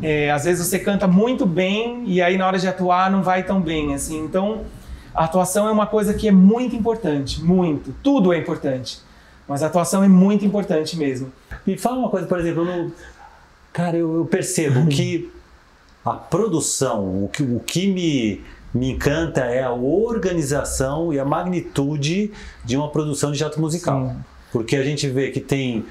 é, 0.02 0.30
às 0.30 0.44
vezes 0.44 0.66
você 0.66 0.78
canta 0.78 1.06
muito 1.06 1.44
bem 1.44 2.04
e 2.06 2.22
aí 2.22 2.38
na 2.38 2.46
hora 2.46 2.58
de 2.58 2.66
atuar 2.66 3.10
não 3.10 3.22
vai 3.22 3.42
tão 3.42 3.60
bem, 3.60 3.92
assim. 3.92 4.18
Então 4.24 4.62
a 5.14 5.24
atuação 5.24 5.68
é 5.68 5.70
uma 5.70 5.86
coisa 5.86 6.14
que 6.14 6.28
é 6.28 6.32
muito 6.32 6.74
importante, 6.74 7.44
muito. 7.44 7.94
Tudo 8.02 8.32
é 8.32 8.38
importante. 8.38 9.00
Mas 9.46 9.62
a 9.62 9.66
atuação 9.66 10.02
é 10.02 10.08
muito 10.08 10.42
importante 10.46 10.96
mesmo. 10.96 11.30
Me 11.66 11.76
fala 11.76 11.98
uma 11.98 12.08
coisa, 12.08 12.26
por 12.26 12.40
exemplo, 12.40 12.64
no... 12.64 12.90
cara, 13.74 13.94
eu, 13.94 14.16
eu 14.16 14.24
percebo 14.24 14.86
que 14.86 15.30
a 16.06 16.14
produção, 16.14 17.24
o 17.24 17.28
que, 17.28 17.42
o 17.42 17.58
que 17.58 17.88
me, 17.88 18.40
me 18.72 18.92
encanta 18.92 19.40
é 19.40 19.64
a 19.64 19.72
organização 19.72 21.12
e 21.12 21.18
a 21.18 21.24
magnitude 21.24 22.30
de 22.64 22.76
uma 22.76 22.88
produção 22.88 23.32
de 23.32 23.38
teatro 23.38 23.60
musical. 23.60 24.08
Sim. 24.08 24.16
Porque 24.52 24.76
a 24.76 24.84
gente 24.84 25.08
vê 25.08 25.32
que 25.32 25.40
tem 25.40 25.84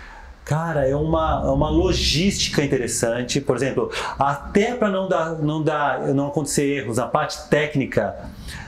Cara, 0.45 0.87
é 0.87 0.95
uma, 0.95 1.41
é 1.43 1.49
uma 1.49 1.69
logística 1.69 2.63
interessante. 2.63 3.41
Por 3.41 3.55
exemplo, 3.55 3.91
até 4.17 4.75
para 4.75 4.91
não 4.91 5.09
dar, 5.09 5.31
não 5.41 5.63
dar, 5.63 6.01
não 6.13 6.27
acontecer 6.27 6.81
erros 6.81 6.97
na 6.97 7.07
parte 7.07 7.49
técnica, 7.49 8.15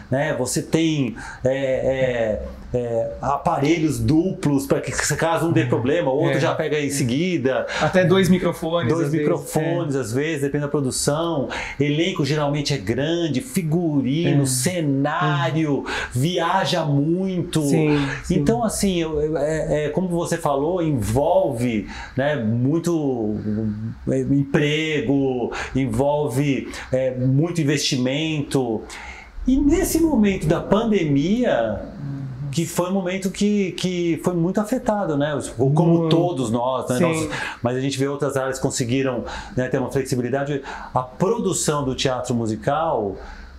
né? 0.10 0.36
Você 0.40 0.64
tem 0.64 1.16
é, 1.44 1.56
é, 1.56 2.48
é, 2.78 3.12
aparelhos 3.22 4.00
duplos 4.00 4.68
para 4.68 4.80
que 4.82 4.92
caso 5.16 5.48
um 5.48 5.52
dê 5.52 5.66
problema, 5.66 6.12
o 6.12 6.16
outro 6.16 6.38
É. 6.38 6.40
já 6.40 6.54
pega 6.54 6.80
em 6.80 6.90
seguida. 6.90 7.66
Até 7.82 8.06
dois 8.06 8.30
microfones. 8.30 8.94
Dois 8.94 9.06
às 9.06 9.12
vezes, 9.12 9.28
microfones, 9.28 9.96
às 9.96 10.14
vezes, 10.14 10.42
depende 10.42 10.64
da 10.64 10.68
produção. 10.68 11.50
Elenco 11.80 12.24
geralmente 12.24 12.74
é 12.74 12.78
grande, 12.78 13.42
figurino, 13.42 14.44
É. 14.44 14.46
cenário, 14.46 15.86
viaja 16.12 16.86
muito. 16.86 17.62
Sim, 17.64 17.98
sim. 18.24 18.36
Então, 18.36 18.64
assim, 18.64 19.04
é, 19.38 19.86
é, 19.86 19.90
como 19.90 20.08
você 20.10 20.38
falou, 20.38 20.82
envolve 20.82 21.88
né, 22.16 22.36
muito 22.36 23.36
é, 24.10 24.20
emprego, 24.20 25.52
envolve 25.76 26.68
é, 26.92 27.16
muito 27.16 27.60
investimento. 27.60 28.84
E 29.48 29.58
nesse 29.58 30.02
momento 30.02 30.46
da 30.46 30.60
pandemia, 30.60 31.80
que 32.52 32.66
foi 32.66 32.90
um 32.90 32.94
momento 32.94 33.30
que, 33.30 33.72
que 33.74 34.20
foi 34.24 34.34
muito 34.34 34.60
afetado, 34.60 35.18
né? 35.18 35.38
Como 35.58 36.00
Muito. 36.00 36.16
todos 36.16 36.50
nós, 36.52 36.90
né? 36.90 37.00
Nós- 37.00 37.30
mas 37.62 37.76
a 37.78 37.80
gente 37.82 37.98
vê 37.98 38.08
outras 38.08 38.36
áreas 38.38 38.60
conseguiram 38.60 39.24
né, 39.56 39.68
ter 39.68 39.78
uma 39.80 39.92
flexibilidade. 39.92 40.62
A 40.94 41.02
produção 41.02 41.84
do 41.84 41.96
teatro 41.96 42.34
musical, 42.36 43.16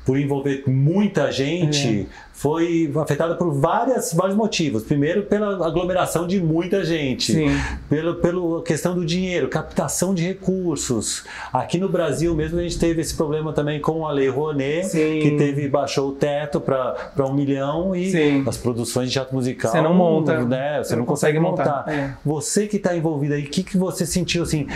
por 0.08 0.18
envolver 0.18 0.62
muita 0.66 1.30
gente, 1.30 1.86
É. 1.86 2.06
foi 2.32 2.90
afetada 2.96 3.34
por 3.34 3.52
várias, 3.52 4.14
vários 4.14 4.34
motivos. 4.34 4.82
Primeiro, 4.84 5.24
pela 5.24 5.66
aglomeração 5.66 6.26
de 6.26 6.40
muita 6.40 6.82
gente. 6.82 7.34
Sim. 7.34 7.48
Pela 7.90 8.14
pelo 8.14 8.62
questão 8.62 8.94
do 8.94 9.04
dinheiro, 9.04 9.48
captação 9.48 10.14
de 10.14 10.22
recursos. 10.26 11.24
Aqui 11.52 11.76
no 11.76 11.90
Brasil 11.90 12.34
mesmo 12.34 12.58
a 12.58 12.62
gente 12.62 12.78
teve 12.78 13.02
esse 13.02 13.14
problema 13.14 13.52
também 13.52 13.80
com 13.82 14.06
a 14.06 14.10
Lei 14.12 14.30
Rouanet, 14.30 14.86
Sim. 14.86 15.18
que 15.20 15.32
teve 15.32 15.68
baixou 15.68 16.08
o 16.08 16.12
teto 16.12 16.58
para 16.58 17.26
um 17.26 17.34
milhão 17.34 17.94
e 17.94 18.10
Sim. 18.10 18.44
as 18.46 18.56
produções 18.56 19.08
de 19.08 19.12
teatro 19.12 19.34
musical. 19.34 19.70
Você 19.72 19.82
não 19.82 19.92
monta. 19.92 20.42
né? 20.46 20.78
Você 20.78 20.84
Você 20.88 20.92
não 20.94 21.00
não 21.00 21.06
consegue 21.06 21.38
consegue 21.38 21.38
montar. 21.38 21.78
montar. 21.86 21.92
É. 21.92 22.14
Você 22.24 22.66
que 22.66 22.76
está 22.78 22.96
envolvido 22.96 23.34
aí, 23.34 23.42
o 23.44 23.50
que, 23.50 23.62
que 23.62 23.76
você 23.76 24.06
sentiu 24.06 24.42
assim? 24.44 24.66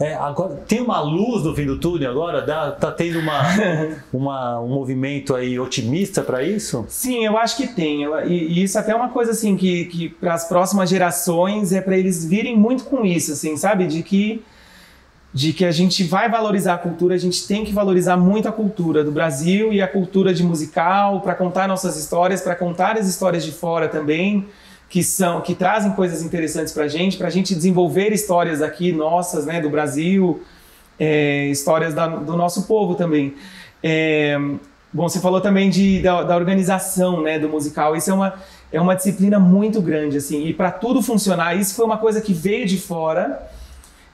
É, 0.00 0.14
agora, 0.14 0.56
tem 0.66 0.80
uma 0.80 1.00
luz 1.00 1.44
no 1.44 1.54
fim 1.54 1.66
do 1.66 1.78
túnel 1.78 2.10
agora? 2.10 2.42
Dá, 2.42 2.72
tá 2.72 2.90
tendo 2.90 3.20
uma, 3.20 3.42
uma, 4.12 4.60
um 4.60 4.68
movimento 4.68 5.34
aí 5.34 5.58
otimista 5.58 6.22
para 6.22 6.42
isso? 6.42 6.84
Sim, 6.88 7.24
eu 7.24 7.38
acho 7.38 7.56
que 7.56 7.66
tem. 7.68 8.04
E, 8.26 8.32
e 8.32 8.62
isso 8.62 8.78
até 8.78 8.92
é 8.92 8.96
uma 8.96 9.08
coisa 9.08 9.30
assim 9.30 9.56
que, 9.56 9.84
que 9.86 10.08
para 10.08 10.34
as 10.34 10.48
próximas 10.48 10.90
gerações 10.90 11.72
é 11.72 11.80
para 11.80 11.96
eles 11.96 12.24
virem 12.24 12.56
muito 12.56 12.84
com 12.84 13.04
isso, 13.04 13.32
assim, 13.32 13.56
sabe? 13.56 13.86
De 13.86 14.02
que 14.02 14.42
de 15.34 15.52
que 15.52 15.64
a 15.64 15.72
gente 15.72 16.04
vai 16.04 16.30
valorizar 16.30 16.74
a 16.74 16.78
cultura, 16.78 17.16
a 17.16 17.18
gente 17.18 17.44
tem 17.48 17.64
que 17.64 17.72
valorizar 17.72 18.16
muito 18.16 18.48
a 18.48 18.52
cultura 18.52 19.02
do 19.02 19.10
Brasil 19.10 19.72
e 19.72 19.82
a 19.82 19.88
cultura 19.88 20.32
de 20.32 20.44
musical 20.44 21.20
para 21.22 21.34
contar 21.34 21.66
nossas 21.66 21.96
histórias, 21.96 22.40
para 22.40 22.54
contar 22.54 22.96
as 22.96 23.08
histórias 23.08 23.44
de 23.44 23.50
fora 23.50 23.88
também, 23.88 24.46
que 24.94 25.02
são 25.02 25.40
que 25.40 25.56
trazem 25.56 25.90
coisas 25.90 26.22
interessantes 26.22 26.72
para 26.72 26.84
a 26.84 26.86
gente, 26.86 27.16
para 27.16 27.26
a 27.26 27.30
gente 27.30 27.52
desenvolver 27.52 28.12
histórias 28.12 28.62
aqui 28.62 28.92
nossas, 28.92 29.44
né, 29.44 29.60
do 29.60 29.68
Brasil, 29.68 30.40
é, 31.00 31.48
histórias 31.48 31.92
da- 31.92 32.06
do 32.06 32.36
nosso 32.36 32.68
povo 32.68 32.94
também. 32.94 33.34
É, 33.82 34.38
bom, 34.92 35.08
você 35.08 35.18
falou 35.18 35.40
também 35.40 35.68
de, 35.68 36.00
da, 36.00 36.22
da 36.22 36.36
organização 36.36 37.20
né, 37.22 37.40
do 37.40 37.48
musical. 37.48 37.96
Isso 37.96 38.08
é 38.08 38.14
uma, 38.14 38.34
é 38.70 38.80
uma 38.80 38.94
disciplina 38.94 39.40
muito 39.40 39.82
grande, 39.82 40.16
assim. 40.16 40.46
E 40.46 40.54
para 40.54 40.70
tudo 40.70 41.02
funcionar, 41.02 41.56
isso 41.56 41.74
foi 41.74 41.84
uma 41.84 41.98
coisa 41.98 42.20
que 42.20 42.32
veio 42.32 42.64
de 42.64 42.78
fora 42.78 43.42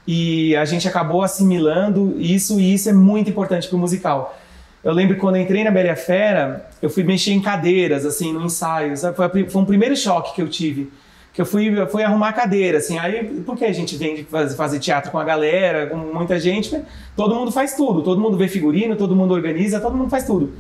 e 0.06 0.56
a 0.56 0.64
gente 0.64 0.88
acabou 0.88 1.22
assimilando 1.22 2.14
isso 2.18 2.58
e 2.58 2.72
isso 2.72 2.88
é 2.88 2.92
muito 2.94 3.28
importante 3.28 3.68
para 3.68 3.76
o 3.76 3.78
musical. 3.78 4.34
Eu 4.82 4.92
lembro 4.92 5.16
quando 5.18 5.36
eu 5.36 5.42
entrei 5.42 5.62
na 5.62 5.70
Bela 5.70 5.94
Fera, 5.94 6.66
eu 6.80 6.88
fui 6.88 7.02
mexer 7.04 7.32
em 7.32 7.40
cadeiras, 7.40 8.06
assim, 8.06 8.32
no 8.32 8.42
ensaio. 8.42 8.96
Foi, 8.96 9.48
foi 9.48 9.62
um 9.62 9.64
primeiro 9.64 9.94
choque 9.94 10.34
que 10.34 10.40
eu 10.40 10.48
tive. 10.48 10.90
Que 11.34 11.42
eu 11.42 11.46
fui, 11.46 11.78
eu 11.78 11.86
fui 11.86 12.02
arrumar 12.02 12.32
cadeira, 12.32 12.78
assim. 12.78 12.98
Aí, 12.98 13.24
por 13.42 13.56
que 13.56 13.64
a 13.64 13.72
gente 13.72 13.96
vem 13.96 14.24
fazer, 14.24 14.56
fazer 14.56 14.78
teatro 14.78 15.10
com 15.10 15.18
a 15.18 15.24
galera, 15.24 15.86
com 15.86 15.96
muita 15.96 16.40
gente? 16.40 16.80
Todo 17.14 17.34
mundo 17.34 17.52
faz 17.52 17.74
tudo. 17.74 18.02
Todo 18.02 18.20
mundo 18.20 18.38
vê 18.38 18.48
figurino, 18.48 18.96
todo 18.96 19.14
mundo 19.14 19.34
organiza, 19.34 19.80
todo 19.80 19.96
mundo 19.96 20.08
faz 20.08 20.24
tudo. 20.24 20.50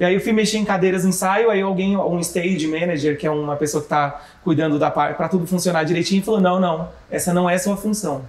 E 0.00 0.04
aí 0.04 0.14
eu 0.14 0.20
fui 0.20 0.32
mexer 0.32 0.58
em 0.58 0.64
cadeiras 0.64 1.04
no 1.04 1.10
ensaio, 1.10 1.50
aí 1.50 1.60
alguém, 1.60 1.96
um 1.96 2.18
stage 2.20 2.66
manager, 2.66 3.18
que 3.18 3.26
é 3.26 3.30
uma 3.30 3.54
pessoa 3.54 3.82
que 3.82 3.86
está 3.86 4.22
cuidando 4.42 4.78
da 4.78 4.90
parte, 4.90 5.16
para 5.16 5.28
tudo 5.28 5.46
funcionar 5.46 5.84
direitinho, 5.84 6.22
falou: 6.22 6.40
não, 6.40 6.58
não, 6.58 6.88
essa 7.10 7.32
não 7.32 7.48
é 7.48 7.56
sua 7.58 7.76
função. 7.76 8.22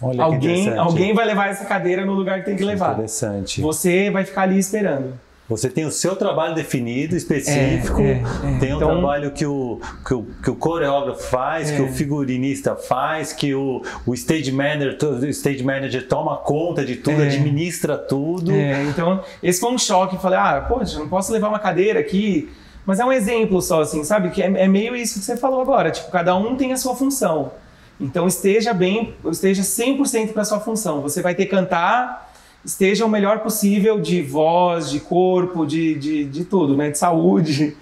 Olha 0.00 0.24
Alguém, 0.24 0.76
alguém 0.76 1.14
vai 1.14 1.24
levar 1.26 1.48
essa 1.48 1.64
cadeira 1.64 2.04
no 2.04 2.12
lugar 2.14 2.40
que 2.40 2.46
tem 2.46 2.56
que 2.56 2.64
levar. 2.64 2.94
Interessante. 2.94 3.60
Você 3.60 4.10
vai 4.10 4.24
ficar 4.24 4.42
ali 4.42 4.58
esperando. 4.58 5.12
Você 5.48 5.68
tem 5.68 5.84
o 5.84 5.90
seu 5.90 6.16
trabalho 6.16 6.54
definido, 6.54 7.14
específico, 7.14 8.00
É, 8.00 8.04
é, 8.04 8.10
é. 8.12 8.58
tem 8.58 8.72
um 8.72 8.76
Então- 8.76 8.88
trabalho 8.92 9.32
que 9.32 9.44
o, 9.44 9.80
que 10.06 10.14
o, 10.14 10.22
que 10.42 10.50
o 10.50 10.54
coreógrafo 10.56 11.22
faz, 11.24 11.70
que 11.70 11.76
É. 11.76 11.84
o 11.84 11.88
figurinista 11.92 12.74
faz, 12.74 13.32
que 13.32 13.54
o, 13.54 13.82
o 14.06 14.14
stage, 14.14 14.50
manager, 14.50 14.96
o 15.02 15.26
stage 15.26 15.62
manager 15.62 16.08
toma 16.08 16.36
conta 16.38 16.84
de 16.84 16.96
tudo, 16.96 17.22
É. 17.22 17.26
administra 17.26 17.98
tudo. 17.98 18.50
É, 18.52 18.82
então, 18.84 19.20
esse 19.42 19.60
foi 19.60 19.70
um 19.72 19.78
choque. 19.78 20.16
Falei, 20.16 20.38
ah, 20.38 20.64
poxa, 20.66 20.98
não 20.98 21.08
posso 21.08 21.32
levar 21.32 21.48
uma 21.48 21.58
cadeira 21.58 22.00
aqui. 22.00 22.48
Mas 22.86 22.98
é 22.98 23.04
um 23.04 23.12
exemplo 23.12 23.60
só, 23.60 23.82
assim, 23.82 24.02
sabe? 24.04 24.30
Que 24.30 24.42
é, 24.42 24.46
é 24.46 24.66
meio 24.68 24.96
isso 24.96 25.18
que 25.20 25.24
você 25.24 25.36
falou 25.36 25.60
agora. 25.60 25.90
Tipo, 25.90 26.10
cada 26.10 26.34
um 26.34 26.56
tem 26.56 26.72
a 26.72 26.76
sua 26.76 26.96
função. 26.96 27.52
Então, 28.00 28.26
esteja 28.26 28.74
bem, 28.74 29.14
esteja 29.30 29.62
100% 29.62 30.32
para 30.32 30.44
sua 30.44 30.60
função. 30.60 31.00
Você 31.02 31.22
vai 31.22 31.34
ter 31.34 31.44
que 31.44 31.50
cantar, 31.50 32.32
esteja 32.64 33.04
o 33.04 33.08
melhor 33.08 33.40
possível 33.40 34.00
de 34.00 34.22
voz, 34.22 34.90
de 34.90 35.00
corpo, 35.00 35.64
de, 35.64 35.94
de, 35.94 36.24
de 36.24 36.44
tudo, 36.44 36.76
né? 36.76 36.90
De 36.90 36.98
saúde. 36.98 37.76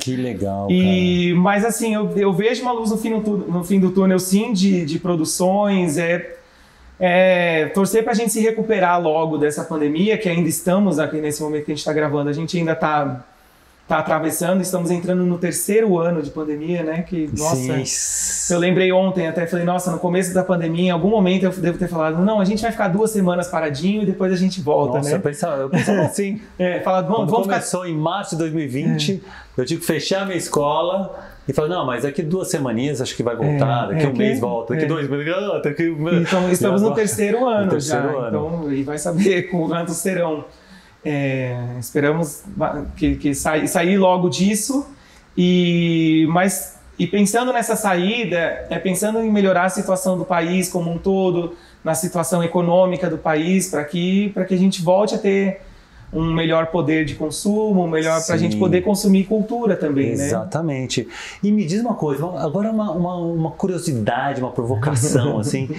Que 0.00 0.16
legal, 0.16 0.68
E, 0.68 1.32
mas 1.34 1.64
assim, 1.64 1.94
eu, 1.94 2.10
eu 2.16 2.32
vejo 2.32 2.62
uma 2.62 2.72
luz 2.72 2.90
no 2.90 2.96
fim, 2.96 3.20
do 3.20 3.36
no 3.38 3.62
fim 3.62 3.78
do 3.78 3.92
túnel, 3.92 4.18
sim, 4.18 4.52
de, 4.52 4.84
de 4.84 4.98
produções. 4.98 5.96
É, 5.96 6.38
é, 6.98 7.66
torcer 7.66 8.02
para 8.02 8.12
a 8.12 8.14
gente 8.14 8.32
se 8.32 8.40
recuperar 8.40 9.00
logo 9.00 9.38
dessa 9.38 9.64
pandemia, 9.64 10.18
que 10.18 10.28
ainda 10.28 10.48
estamos 10.48 10.98
aqui 10.98 11.16
nesse 11.18 11.40
momento 11.40 11.64
que 11.64 11.70
a 11.70 11.74
gente 11.74 11.80
está 11.80 11.92
gravando. 11.92 12.28
A 12.28 12.32
gente 12.32 12.58
ainda 12.58 12.72
está 12.72 13.24
tá 13.90 13.98
atravessando, 13.98 14.60
estamos 14.60 14.88
entrando 14.88 15.24
no 15.24 15.36
terceiro 15.36 15.98
ano 15.98 16.22
de 16.22 16.30
pandemia, 16.30 16.84
né? 16.84 17.02
Que, 17.02 17.28
nossa, 17.36 17.84
Sim. 17.84 18.54
eu 18.54 18.60
lembrei 18.60 18.92
ontem, 18.92 19.26
até 19.26 19.48
falei, 19.48 19.64
nossa, 19.64 19.90
no 19.90 19.98
começo 19.98 20.32
da 20.32 20.44
pandemia, 20.44 20.84
em 20.86 20.90
algum 20.90 21.10
momento 21.10 21.42
eu 21.42 21.50
devo 21.50 21.76
ter 21.76 21.88
falado, 21.88 22.24
não, 22.24 22.40
a 22.40 22.44
gente 22.44 22.62
vai 22.62 22.70
ficar 22.70 22.86
duas 22.86 23.10
semanas 23.10 23.48
paradinho 23.48 24.02
e 24.02 24.06
depois 24.06 24.32
a 24.32 24.36
gente 24.36 24.60
volta, 24.60 24.98
Nossa, 24.98 25.10
eu 25.10 25.14
né? 25.16 25.18
pensava, 25.18 25.56
eu 25.62 25.68
pensava 25.68 26.02
assim. 26.06 26.40
É, 26.56 26.78
falar, 26.80 27.00
vamos, 27.02 27.16
Quando 27.16 27.30
vamos 27.30 27.46
ficar 27.46 27.56
É. 27.56 27.58
começou 27.58 27.84
em 27.84 27.96
março 27.96 28.36
de 28.36 28.38
2020, 28.38 29.22
eu 29.58 29.66
tive 29.66 29.80
que 29.80 29.86
fechar 29.88 30.24
minha 30.24 30.38
escola 30.38 31.18
e 31.48 31.52
falei, 31.52 31.72
não, 31.72 31.84
mas 31.84 32.04
daqui 32.04 32.22
duas 32.22 32.48
semaninhas 32.48 33.00
acho 33.02 33.16
que 33.16 33.24
vai 33.24 33.34
voltar, 33.34 33.86
É, 33.90 33.94
daqui 33.94 34.06
é, 34.06 34.08
um 34.08 34.14
mês 34.16 34.34
que- 34.36 34.40
volta, 34.40 34.72
daqui 34.72 34.84
é. 34.84 34.88
dois 34.88 35.10
meses, 35.10 35.34
ah, 35.34 35.60
daqui... 35.64 35.82
Então, 36.22 36.48
estamos 36.52 36.80
no 36.80 36.94
terceiro 36.94 37.44
ano 37.44 37.70
terceiro 37.70 38.04
já, 38.04 38.18
ano. 38.18 38.28
então 38.28 38.72
e 38.72 38.84
vai 38.84 38.98
saber 38.98 39.42
quantos 39.50 39.96
serão. 39.96 40.44
É, 41.04 41.56
esperamos 41.78 42.42
que, 42.96 43.16
que 43.16 43.34
sai- 43.34 43.66
sair 43.66 43.96
logo 43.96 44.28
disso 44.28 44.86
e 45.36 46.26
mas 46.28 46.78
e 46.98 47.06
pensando 47.06 47.50
nessa 47.50 47.74
saída, 47.76 48.66
é 48.68 48.78
pensando 48.78 49.20
em 49.20 49.30
melhorar 49.32 49.64
a 49.64 49.68
situação 49.70 50.18
do 50.18 50.24
país 50.26 50.68
como 50.68 50.92
um 50.92 50.98
todo, 50.98 51.56
na 51.82 51.94
situação 51.94 52.44
econômica 52.44 53.08
do 53.08 53.16
país, 53.16 53.70
para 53.70 53.82
que 53.84 54.28
para 54.34 54.44
que 54.44 54.52
a 54.52 54.58
gente 54.58 54.82
volte 54.82 55.14
a 55.14 55.18
ter 55.18 55.62
um 56.12 56.34
melhor 56.34 56.66
poder 56.66 57.04
de 57.04 57.14
consumo, 57.14 57.84
um 57.84 57.88
melhor 57.88 58.22
para 58.26 58.34
a 58.34 58.38
gente 58.38 58.56
poder 58.56 58.82
consumir 58.82 59.24
cultura 59.24 59.76
também, 59.76 60.08
né? 60.08 60.26
Exatamente. 60.26 61.08
E 61.42 61.52
me 61.52 61.64
diz 61.64 61.80
uma 61.80 61.94
coisa, 61.94 62.26
agora 62.38 62.70
uma, 62.70 62.90
uma, 62.90 63.16
uma 63.16 63.50
curiosidade, 63.52 64.40
uma 64.40 64.50
provocação, 64.50 65.38
assim. 65.40 65.70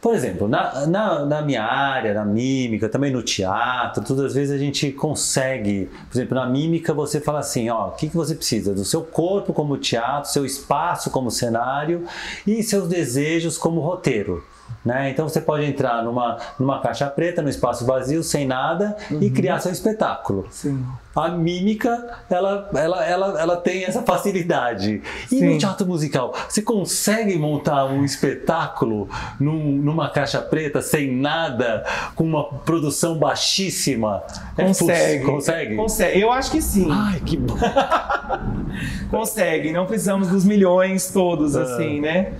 Por 0.00 0.14
exemplo, 0.14 0.46
na, 0.46 0.86
na, 0.86 1.24
na 1.24 1.42
minha 1.42 1.64
área, 1.64 2.14
na 2.14 2.24
mímica, 2.24 2.88
também 2.88 3.10
no 3.10 3.22
teatro, 3.22 4.04
todas 4.04 4.26
as 4.26 4.34
vezes 4.34 4.54
a 4.54 4.58
gente 4.58 4.92
consegue, 4.92 5.90
por 6.08 6.16
exemplo, 6.16 6.34
na 6.36 6.46
mímica 6.46 6.94
você 6.94 7.20
fala 7.20 7.40
assim, 7.40 7.68
ó, 7.70 7.88
o 7.88 7.92
que, 7.92 8.08
que 8.08 8.16
você 8.16 8.34
precisa? 8.34 8.74
Do 8.74 8.84
seu 8.84 9.02
corpo 9.02 9.52
como 9.52 9.76
teatro, 9.78 10.30
seu 10.30 10.44
espaço 10.44 11.10
como 11.10 11.30
cenário 11.30 12.04
e 12.46 12.62
seus 12.62 12.88
desejos 12.88 13.58
como 13.58 13.80
roteiro. 13.80 14.44
Né? 14.86 15.10
Então 15.10 15.28
você 15.28 15.40
pode 15.40 15.64
entrar 15.64 16.04
numa, 16.04 16.36
numa 16.60 16.80
caixa 16.80 17.08
preta, 17.08 17.42
num 17.42 17.48
espaço 17.48 17.84
vazio, 17.84 18.22
sem 18.22 18.46
nada, 18.46 18.96
e 19.20 19.28
criar 19.28 19.58
seu 19.58 19.72
espetáculo 19.72 20.46
Sim. 20.48 20.86
a 21.16 21.28
mímica 21.28 22.06
ela, 22.30 22.70
ela, 22.72 23.04
ela, 23.04 23.40
ela 23.40 23.56
tem 23.56 23.82
essa 23.84 24.02
facilidade. 24.02 25.02
E 25.24 25.38
Sim. 25.40 25.54
no 25.54 25.58
teatro 25.58 25.84
musical, 25.88 26.32
você 26.48 26.62
consegue 26.62 27.36
montar 27.36 27.86
um 27.86 28.04
espetáculo 28.04 29.08
num- 29.40 29.72
numa 29.72 30.08
caixa 30.08 30.40
preta, 30.40 30.80
sem 30.80 31.16
nada, 31.16 31.84
com 32.14 32.22
uma 32.22 32.44
produção 32.44 33.18
baixíssima? 33.18 34.22
É 34.56 34.66
Consegue. 34.66 35.24
fu- 35.24 35.32
consegue? 35.32 35.74
Consegue. 35.76 36.20
Eu 36.20 36.30
acho 36.30 36.48
que 36.52 36.62
sim. 36.62 36.86
Ai, 36.92 37.18
que 37.26 37.36
bom. 37.36 37.56
Consegue, 39.10 39.72
não 39.72 39.86
precisamos 39.86 40.28
dos 40.28 40.44
milhões 40.44 41.10
todos, 41.10 41.56
Ah. 41.56 41.62
assim, 41.62 42.00
né? 42.00 42.32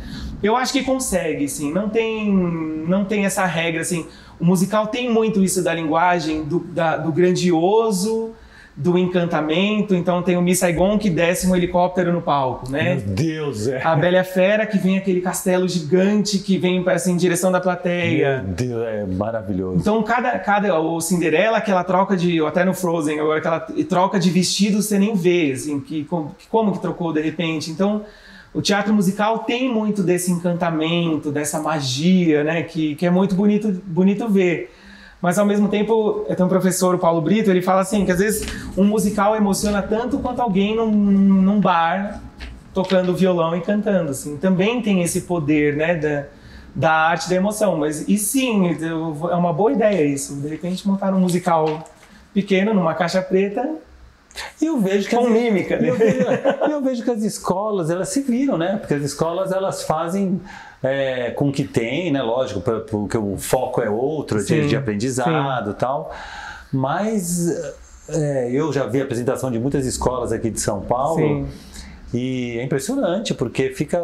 Eu 0.42 0.56
acho 0.56 0.72
que 0.72 0.82
consegue, 0.82 1.48
sim. 1.48 1.72
Não 1.72 1.88
tem, 1.88 2.30
não 2.30 3.04
tem 3.04 3.24
essa 3.24 3.44
regra, 3.46 3.80
assim. 3.80 4.06
O 4.38 4.44
musical 4.44 4.88
tem 4.88 5.10
muito 5.10 5.42
isso 5.42 5.62
da 5.62 5.72
linguagem, 5.72 6.44
do, 6.44 6.58
da, 6.58 6.96
do 6.96 7.10
grandioso, 7.10 8.34
do 8.76 8.98
encantamento. 8.98 9.94
Então 9.94 10.22
tem 10.22 10.36
o 10.36 10.42
Miss 10.42 10.58
Saigon 10.58 10.98
que 10.98 11.08
desce 11.08 11.46
um 11.46 11.56
helicóptero 11.56 12.12
no 12.12 12.20
palco, 12.20 12.70
né? 12.70 12.96
Meu 12.96 13.14
Deus, 13.14 13.66
é. 13.66 13.82
A 13.82 13.96
Bela 13.96 14.22
Fera 14.22 14.66
que 14.66 14.76
vem 14.76 14.98
aquele 14.98 15.22
castelo 15.22 15.66
gigante 15.66 16.38
que 16.38 16.58
vem 16.58 16.84
assim, 16.88 17.12
em 17.12 17.16
direção 17.16 17.50
da 17.50 17.60
plateia. 17.60 18.42
Meu 18.44 18.54
Deus, 18.54 18.86
é 18.86 19.06
maravilhoso. 19.06 19.78
Então 19.78 20.02
cada, 20.02 20.38
cada 20.38 20.78
o 20.78 21.00
Cinderela 21.00 21.60
que 21.62 21.70
ela 21.70 21.82
troca 21.82 22.14
de, 22.14 22.40
ou 22.40 22.46
até 22.46 22.64
no 22.64 22.74
Frozen 22.74 23.18
agora 23.18 23.40
que 23.40 23.46
ela 23.46 23.60
troca 23.88 24.20
de 24.20 24.28
vestido 24.28 24.82
você 24.82 24.98
nem 24.98 25.14
vê, 25.14 25.52
assim, 25.52 25.80
que 25.80 26.04
como 26.50 26.72
que 26.72 26.80
trocou 26.80 27.14
de 27.14 27.22
repente. 27.22 27.70
Então 27.70 28.02
o 28.56 28.62
teatro 28.62 28.92
musical 28.94 29.40
tem 29.40 29.70
muito 29.70 30.02
desse 30.02 30.32
encantamento, 30.32 31.30
dessa 31.30 31.60
magia, 31.60 32.42
né? 32.42 32.62
Que, 32.62 32.94
que 32.94 33.04
é 33.04 33.10
muito 33.10 33.34
bonito, 33.34 33.70
bonito 33.86 34.26
ver. 34.30 34.74
Mas 35.20 35.38
ao 35.38 35.44
mesmo 35.44 35.68
tempo, 35.68 36.24
tem 36.34 36.46
um 36.46 36.48
professor, 36.48 36.94
o 36.94 36.98
Paulo 36.98 37.20
Brito, 37.20 37.50
ele 37.50 37.60
fala 37.60 37.82
assim 37.82 38.06
que 38.06 38.12
às 38.12 38.18
vezes 38.18 38.46
um 38.74 38.84
musical 38.84 39.36
emociona 39.36 39.82
tanto 39.82 40.18
quanto 40.20 40.40
alguém 40.40 40.74
num, 40.74 40.90
num 40.90 41.60
bar 41.60 42.22
tocando 42.72 43.14
violão 43.14 43.54
e 43.54 43.60
cantando, 43.60 44.12
assim. 44.12 44.38
Também 44.38 44.80
tem 44.80 45.02
esse 45.02 45.22
poder, 45.22 45.76
né, 45.76 45.94
da, 45.94 46.24
da 46.74 46.92
arte 46.92 47.28
da 47.28 47.34
emoção. 47.34 47.76
Mas 47.76 48.08
e 48.08 48.16
sim, 48.16 48.74
é 48.80 49.34
uma 49.34 49.52
boa 49.52 49.70
ideia 49.70 50.02
isso. 50.02 50.34
De 50.34 50.48
repente 50.48 50.88
montar 50.88 51.12
um 51.12 51.20
musical 51.20 51.86
pequeno 52.32 52.72
numa 52.72 52.94
caixa 52.94 53.20
preta 53.20 53.68
e 54.60 54.66
eu 54.66 54.78
vejo 54.78 55.08
que 55.08 55.16
com 55.16 55.26
as, 55.26 55.30
mímica. 55.30 55.74
Eu 55.74 55.94
vejo, 55.96 56.18
eu 56.70 56.82
vejo 56.82 57.02
que 57.04 57.10
as 57.10 57.22
escolas 57.22 57.90
elas 57.90 58.08
se 58.08 58.22
viram, 58.22 58.56
né? 58.56 58.76
Porque 58.76 58.94
as 58.94 59.02
escolas 59.02 59.52
elas 59.52 59.82
fazem 59.82 60.40
é, 60.82 61.30
com 61.30 61.48
o 61.48 61.52
que 61.52 61.64
tem, 61.64 62.10
né? 62.12 62.22
Lógico, 62.22 62.60
porque 62.60 63.16
o 63.16 63.36
foco 63.36 63.80
é 63.82 63.90
outro, 63.90 64.40
sim, 64.40 64.62
de, 64.62 64.68
de 64.68 64.76
aprendizado 64.76 65.70
e 65.70 65.74
tal. 65.74 66.12
Mas 66.72 67.48
é, 68.08 68.50
eu 68.50 68.72
já 68.72 68.86
vi 68.86 69.00
a 69.00 69.04
apresentação 69.04 69.50
de 69.50 69.58
muitas 69.58 69.86
escolas 69.86 70.32
aqui 70.32 70.50
de 70.50 70.60
São 70.60 70.80
Paulo. 70.80 71.46
Sim 71.46 71.46
e 72.14 72.56
é 72.58 72.62
impressionante, 72.62 73.34
porque 73.34 73.70
fica 73.70 74.00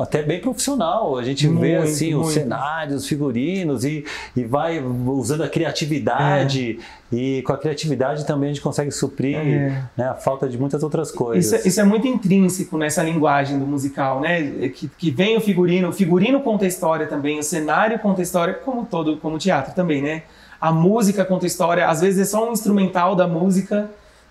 até 0.00 0.22
bem 0.22 0.40
profissional. 0.40 1.16
A 1.16 1.22
gente 1.22 1.46
muito, 1.46 1.60
vê 1.60 1.76
assim 1.76 2.12
muito. 2.12 2.26
os 2.26 2.34
cenários, 2.34 3.02
os 3.02 3.08
figurinos 3.08 3.84
e, 3.84 4.04
e 4.36 4.44
vai 4.44 4.82
usando 4.82 5.44
a 5.44 5.48
criatividade. 5.48 6.78
É. 7.12 7.16
E 7.16 7.42
com 7.42 7.52
a 7.52 7.56
criatividade 7.56 8.26
também 8.26 8.50
a 8.50 8.52
gente 8.52 8.62
consegue 8.62 8.90
suprir 8.90 9.36
é. 9.36 9.82
né, 9.96 10.08
a 10.08 10.14
falta 10.14 10.48
de 10.48 10.58
muitas 10.58 10.82
outras 10.82 11.10
coisas. 11.10 11.46
Isso, 11.46 11.54
é, 11.54 11.68
isso, 11.68 11.80
é 11.80 11.84
muito 11.84 12.06
intrínseco 12.06 12.76
nessa 12.76 13.02
linguagem 13.02 13.58
do 13.58 13.66
musical, 13.66 14.20
né? 14.20 14.68
Que, 14.68 14.88
que 14.88 15.10
vem 15.10 15.36
o 15.36 15.40
figurino, 15.40 15.88
o 15.88 15.92
figurino 15.92 16.40
conta 16.40 16.64
a 16.64 16.68
história 16.68 17.06
também, 17.06 17.38
o 17.38 17.42
cenário 17.42 17.98
conta 18.00 18.20
a 18.20 18.24
história, 18.24 18.52
como 18.52 18.84
todo, 18.84 19.16
como 19.18 19.36
o 19.36 19.38
teatro 19.38 19.74
também, 19.74 20.02
né? 20.02 20.24
A 20.60 20.72
música 20.72 21.24
conta 21.24 21.46
história, 21.46 21.86
às 21.86 22.00
vezes 22.00 22.20
é 22.20 22.24
só 22.24 22.48
um 22.48 22.52
instrumental 22.52 23.14
da 23.14 23.28
música 23.28 23.88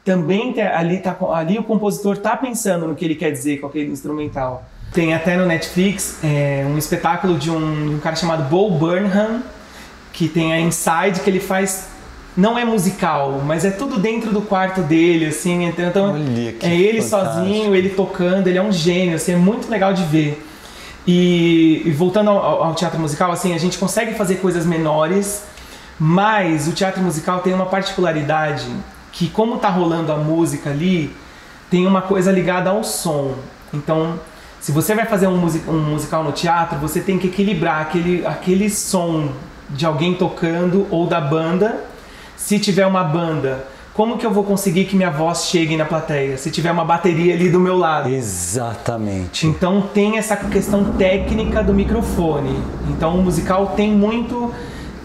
também 0.07 0.55
ali, 0.61 0.99
tá, 0.99 1.17
ali 1.33 1.59
o 1.59 1.63
compositor 1.63 2.13
está 2.13 2.37
pensando 2.37 2.87
no 2.87 2.95
que 2.95 3.03
ele 3.03 3.13
quer 3.13 3.29
dizer 3.29 3.59
com 3.59 3.67
aquele 3.67 3.91
instrumental. 3.91 4.63
Tem 4.93 5.13
até 5.13 5.35
no 5.35 5.45
Netflix 5.45 6.19
é, 6.23 6.65
um 6.65 6.77
espetáculo 6.77 7.37
de 7.37 7.51
um, 7.51 7.89
de 7.89 7.95
um, 7.95 7.99
cara 7.99 8.15
chamado 8.15 8.43
Bo 8.43 8.71
Burnham, 8.71 9.43
que 10.13 10.29
tem 10.29 10.53
a 10.53 10.61
Inside, 10.61 11.19
que 11.21 11.29
ele 11.29 11.41
faz. 11.41 11.89
Não 12.37 12.57
é 12.57 12.63
musical, 12.63 13.41
mas 13.45 13.65
é 13.65 13.71
tudo 13.71 13.99
dentro 13.99 14.31
do 14.31 14.41
quarto 14.41 14.81
dele, 14.81 15.25
assim. 15.25 15.65
Então, 15.65 16.13
Olha, 16.13 16.55
é 16.61 16.73
ele 16.73 17.01
fantástico. 17.01 17.43
sozinho, 17.43 17.75
ele 17.75 17.89
tocando, 17.89 18.47
ele 18.47 18.57
é 18.57 18.61
um 18.61 18.71
gênio, 18.71 19.15
assim, 19.15 19.33
é 19.33 19.35
muito 19.35 19.69
legal 19.69 19.93
de 19.93 20.03
ver. 20.03 20.41
E, 21.05 21.81
e 21.83 21.91
voltando 21.91 22.29
ao, 22.29 22.63
ao 22.63 22.75
teatro 22.75 22.97
musical, 22.97 23.29
assim, 23.31 23.53
a 23.53 23.57
gente 23.57 23.77
consegue 23.77 24.13
fazer 24.13 24.35
coisas 24.35 24.65
menores, 24.65 25.43
mas 25.99 26.65
o 26.65 26.71
teatro 26.71 27.01
musical 27.01 27.39
tem 27.39 27.53
uma 27.53 27.65
particularidade 27.65 28.67
que 29.17 29.27
como 29.27 29.57
tá 29.57 29.67
rolando 29.67 30.11
a 30.11 30.15
música 30.15 30.69
ali, 30.69 31.11
tem 31.71 31.87
uma 31.87 32.03
coisa 32.03 32.31
ligada 32.31 32.69
ao 32.69 32.83
som. 32.83 33.33
Então, 33.73 34.19
se 34.59 34.71
você 34.71 34.93
vai 34.93 35.07
fazer 35.07 35.25
um, 35.25 35.35
music, 35.35 35.67
um 35.67 35.79
musical 35.79 36.23
no 36.23 36.31
teatro, 36.31 36.77
você 36.77 37.01
tem 37.01 37.17
que 37.17 37.25
equilibrar 37.25 37.81
aquele, 37.81 38.23
aquele 38.27 38.69
som 38.69 39.29
de 39.71 39.87
alguém 39.87 40.13
tocando 40.13 40.85
ou 40.91 41.07
da 41.07 41.19
banda. 41.19 41.83
Se 42.35 42.59
tiver 42.59 42.85
uma 42.85 43.03
banda, 43.03 43.65
como 43.91 44.19
que 44.19 44.25
eu 44.25 44.29
vou 44.29 44.43
conseguir 44.43 44.85
que 44.85 44.95
minha 44.95 45.09
voz 45.09 45.45
chegue 45.45 45.75
na 45.75 45.85
plateia? 45.85 46.37
Se 46.37 46.51
tiver 46.51 46.71
uma 46.71 46.85
bateria 46.85 47.33
ali 47.33 47.49
do 47.49 47.59
meu 47.59 47.75
lado. 47.75 48.09
Exatamente. 48.09 49.47
Então 49.47 49.81
tem 49.81 50.19
essa 50.19 50.37
questão 50.37 50.93
técnica 50.93 51.63
do 51.63 51.73
microfone. 51.73 52.61
Então 52.87 53.15
o 53.15 53.23
musical 53.23 53.73
tem 53.75 53.91
muito 53.91 54.53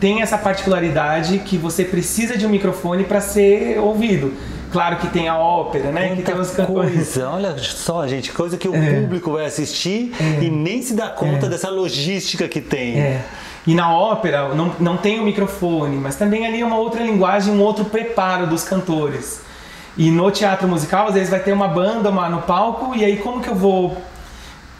tem 0.02 0.20
essa 0.20 0.36
particularidade 0.36 1.38
que 1.38 1.56
você 1.56 1.84
precisa 1.84 2.36
de 2.36 2.44
um 2.44 2.48
microfone 2.48 3.04
para 3.04 3.20
ser 3.20 3.78
ouvido. 3.78 4.34
Claro 4.72 4.96
que 4.96 5.06
tem 5.06 5.28
a 5.28 5.38
ópera, 5.38 5.92
né? 5.92 6.08
Muita 6.08 6.22
que 6.22 6.32
tem 6.32 6.40
os 6.40 6.50
coisa, 6.50 7.30
olha 7.30 7.56
só, 7.58 8.04
gente, 8.08 8.32
coisa 8.32 8.56
que 8.56 8.68
o 8.68 8.74
é. 8.74 9.00
público 9.00 9.30
vai 9.30 9.46
assistir 9.46 10.12
é. 10.20 10.42
e 10.42 10.50
nem 10.50 10.82
se 10.82 10.94
dá 10.94 11.08
conta 11.08 11.46
é. 11.46 11.48
dessa 11.48 11.70
logística 11.70 12.48
que 12.48 12.60
tem. 12.60 12.98
É. 12.98 13.24
E 13.64 13.76
na 13.76 13.94
ópera 13.94 14.52
não, 14.56 14.74
não 14.80 14.96
tem 14.96 15.20
o 15.20 15.22
microfone, 15.22 15.96
mas 15.98 16.16
também 16.16 16.44
ali 16.48 16.62
é 16.62 16.66
uma 16.66 16.78
outra 16.78 17.00
linguagem, 17.00 17.54
um 17.54 17.60
outro 17.60 17.84
preparo 17.84 18.48
dos 18.48 18.64
cantores. 18.64 19.40
E 19.96 20.10
no 20.10 20.32
teatro 20.32 20.66
musical, 20.66 21.06
às 21.06 21.14
vezes 21.14 21.30
vai 21.30 21.38
ter 21.38 21.52
uma 21.52 21.68
banda 21.68 22.10
uma, 22.10 22.28
no 22.28 22.42
palco, 22.42 22.92
e 22.96 23.04
aí 23.04 23.18
como 23.18 23.40
que 23.40 23.48
eu 23.48 23.54
vou 23.54 23.96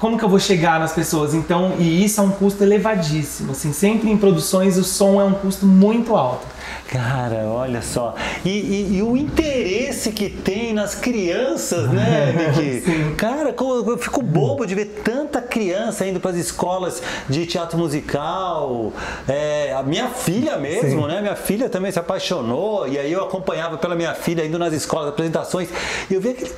como 0.03 0.19
que 0.19 0.25
eu 0.25 0.29
vou 0.29 0.41
chegar 0.41 0.81
nas 0.81 0.93
pessoas? 0.93 1.33
Então, 1.33 1.75
e 1.79 2.05
isso 2.05 2.21
é 2.21 2.25
um 2.25 2.31
custo 2.31 2.65
elevadíssimo. 2.65 3.53
Assim, 3.53 3.73
sempre 3.73 4.11
em 4.11 4.17
produções 4.17 4.77
o 4.77 4.83
som 4.83 5.21
é 5.21 5.25
um 5.25 5.33
custo 5.33 5.65
muito 5.65 6.17
alto. 6.17 6.45
Cara, 6.89 7.47
olha 7.47 7.81
só. 7.81 8.15
E, 8.45 8.51
e, 8.51 8.97
e, 8.99 9.03
o 9.03 9.17
interesse 9.17 10.13
que 10.13 10.29
tem 10.29 10.75
nas 10.75 10.95
crianças, 10.95 11.89
né, 11.91 12.35
Nick? 12.55 13.15
Cara, 13.17 13.55
eu 13.59 13.99
fico 13.99 14.21
bobo 14.21 14.67
de 14.67 14.75
ver 14.75 15.03
tanta 15.03 15.41
criança 15.41 16.07
indo 16.07 16.21
para 16.21 16.33
as 16.33 16.37
escolas 16.37 17.03
de 17.29 17.47
teatro 17.47 17.79
musical. 17.79 18.93
É, 19.27 19.73
a 19.73 19.83
minha 19.83 20.09
filha 20.09 20.57
mesmo, 20.57 21.03
Sim. 21.03 21.09
né? 21.09 21.21
Minha 21.23 21.37
filha 21.37 21.69
também 21.69 21.91
se 21.91 21.99
apaixonou. 21.99 22.87
E 22.87 22.99
aí 22.99 23.11
eu 23.11 23.23
acompanhava 23.25 23.79
pela 23.79 23.95
minha 23.95 24.15
filha 24.15 24.45
indo 24.45 24.59
nas 24.59 24.73
escolas, 24.73 25.09
apresentações. 25.09 25.69
E 26.11 26.15
eu 26.15 26.21
vi 26.21 26.31
aquele, 26.31 26.53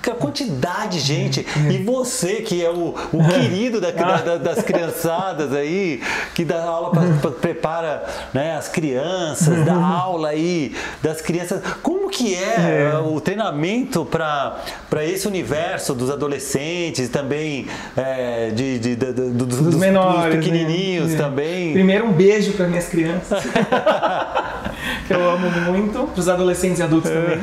aquela 0.00 0.16
quantidade 0.16 0.92
de 0.92 1.00
gente. 1.00 1.46
E 1.70 1.78
você, 1.78 2.36
que 2.36 2.64
é 2.64 2.70
o, 2.70 2.94
o 3.12 3.24
querido 3.32 3.80
da, 3.80 3.90
da, 3.90 4.36
das 4.36 4.62
criançadas 4.62 5.52
aí, 5.52 6.02
que 6.34 6.44
dá 6.44 6.62
aula, 6.62 6.90
pra, 6.90 7.02
pra, 7.20 7.30
prepara 7.30 8.04
né, 8.32 8.56
as 8.56 8.68
crianças, 8.68 9.41
da 9.50 9.74
aula 9.76 10.28
aí 10.28 10.74
das 11.02 11.20
crianças. 11.20 11.60
Como 11.82 12.08
que 12.08 12.34
é, 12.34 12.92
é. 12.92 12.98
o 12.98 13.20
treinamento 13.20 14.04
para 14.04 14.60
esse 15.04 15.26
universo 15.26 15.94
dos 15.94 16.10
adolescentes 16.10 17.08
também 17.08 17.66
é, 17.96 18.50
de, 18.50 18.78
de, 18.78 18.96
de, 18.96 19.12
de 19.12 19.30
dos, 19.30 19.58
dos, 19.58 19.74
menores, 19.76 20.34
dos 20.34 20.44
pequenininhos 20.44 21.12
né? 21.12 21.16
também? 21.16 21.72
Primeiro 21.72 22.06
um 22.06 22.12
beijo 22.12 22.52
para 22.52 22.66
minhas 22.68 22.88
crianças. 22.88 23.42
que 25.06 25.12
eu 25.12 25.30
amo 25.30 25.50
muito, 25.72 26.06
para 26.08 26.20
os 26.20 26.28
adolescentes 26.28 26.78
e 26.78 26.82
adultos 26.82 27.10
também. 27.10 27.38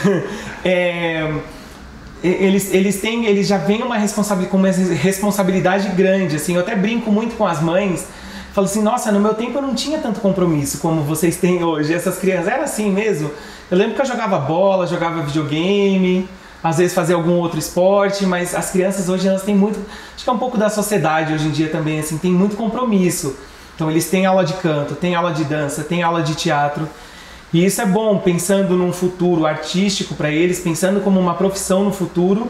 é, 0.64 1.32
eles, 2.22 2.72
eles 2.72 3.00
têm, 3.00 3.26
eles 3.26 3.46
já 3.46 3.58
vêm 3.58 3.82
uma 3.82 3.98
responsabilidade, 3.98 4.50
com 4.50 4.56
uma 4.56 4.70
responsabilidade 4.70 5.88
grande, 5.90 6.36
assim, 6.36 6.54
eu 6.54 6.60
até 6.60 6.74
brinco 6.74 7.12
muito 7.12 7.36
com 7.36 7.46
as 7.46 7.60
mães, 7.60 8.06
falo 8.54 8.68
assim, 8.68 8.80
nossa, 8.80 9.10
no 9.10 9.18
meu 9.18 9.34
tempo 9.34 9.58
eu 9.58 9.62
não 9.62 9.74
tinha 9.74 9.98
tanto 9.98 10.20
compromisso 10.20 10.78
como 10.78 11.02
vocês 11.02 11.36
têm 11.36 11.64
hoje. 11.64 11.92
Essas 11.92 12.18
crianças 12.18 12.46
eram 12.46 12.62
assim 12.62 12.88
mesmo. 12.88 13.28
Eu 13.68 13.76
lembro 13.76 13.96
que 13.96 14.00
eu 14.00 14.06
jogava 14.06 14.38
bola, 14.38 14.86
jogava 14.86 15.22
videogame, 15.22 16.28
às 16.62 16.78
vezes 16.78 16.94
fazia 16.94 17.16
algum 17.16 17.32
outro 17.32 17.58
esporte, 17.58 18.24
mas 18.24 18.54
as 18.54 18.70
crianças 18.70 19.08
hoje 19.08 19.26
elas 19.26 19.42
têm 19.42 19.56
muito, 19.56 19.80
acho 20.14 20.22
que 20.22 20.30
é 20.30 20.32
um 20.32 20.38
pouco 20.38 20.56
da 20.56 20.70
sociedade 20.70 21.32
hoje 21.32 21.48
em 21.48 21.50
dia 21.50 21.68
também, 21.68 21.98
assim, 21.98 22.16
tem 22.16 22.30
muito 22.30 22.54
compromisso. 22.54 23.36
Então 23.74 23.90
eles 23.90 24.08
têm 24.08 24.24
aula 24.24 24.44
de 24.44 24.52
canto, 24.54 24.94
têm 24.94 25.16
aula 25.16 25.32
de 25.32 25.42
dança, 25.42 25.82
têm 25.82 26.04
aula 26.04 26.22
de 26.22 26.36
teatro. 26.36 26.88
E 27.52 27.64
isso 27.64 27.82
é 27.82 27.86
bom, 27.86 28.18
pensando 28.18 28.76
num 28.76 28.92
futuro 28.92 29.46
artístico 29.46 30.14
para 30.14 30.30
eles, 30.30 30.60
pensando 30.60 31.00
como 31.00 31.18
uma 31.18 31.34
profissão 31.34 31.84
no 31.84 31.92
futuro 31.92 32.48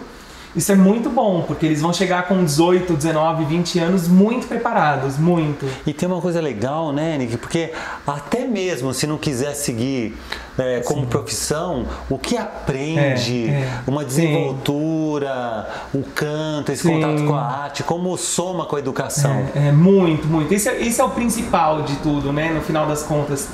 isso 0.56 0.70
é 0.70 0.76
muito 0.76 1.10
bom, 1.10 1.42
porque 1.42 1.66
eles 1.66 1.82
vão 1.82 1.92
chegar 1.92 2.28
com 2.28 2.44
18, 2.44 2.94
19, 2.94 3.44
20 3.44 3.78
anos 3.80 4.06
muito 4.08 4.46
preparados, 4.46 5.18
muito. 5.18 5.68
E 5.84 5.92
tem 5.92 6.08
uma 6.08 6.20
coisa 6.20 6.40
legal, 6.40 6.92
né, 6.92 7.18
Nick? 7.18 7.36
Porque 7.36 7.72
até 8.06 8.46
mesmo 8.46 8.94
se 8.94 9.06
não 9.06 9.18
quiser 9.18 9.54
seguir 9.54 10.16
é, 10.56 10.80
como 10.80 11.00
Sim. 11.00 11.06
profissão, 11.06 11.86
o 12.08 12.16
que 12.16 12.36
aprende, 12.36 13.48
é, 13.48 13.52
é. 13.52 13.80
uma 13.86 14.04
desenvoltura, 14.04 15.68
Sim. 15.90 15.98
o 15.98 16.02
canto, 16.04 16.70
esse 16.70 16.82
Sim. 16.82 17.00
contato 17.00 17.24
com 17.24 17.34
a 17.34 17.42
arte, 17.42 17.82
como 17.82 18.16
soma 18.16 18.64
com 18.64 18.76
a 18.76 18.78
educação. 18.78 19.48
É, 19.54 19.68
é 19.68 19.72
muito, 19.72 20.28
muito. 20.28 20.54
Isso 20.54 20.68
é, 20.68 20.78
isso 20.78 21.00
é 21.00 21.04
o 21.04 21.10
principal 21.10 21.82
de 21.82 21.96
tudo, 21.96 22.32
né? 22.32 22.52
No 22.52 22.60
final 22.60 22.86
das 22.86 23.02
contas. 23.02 23.48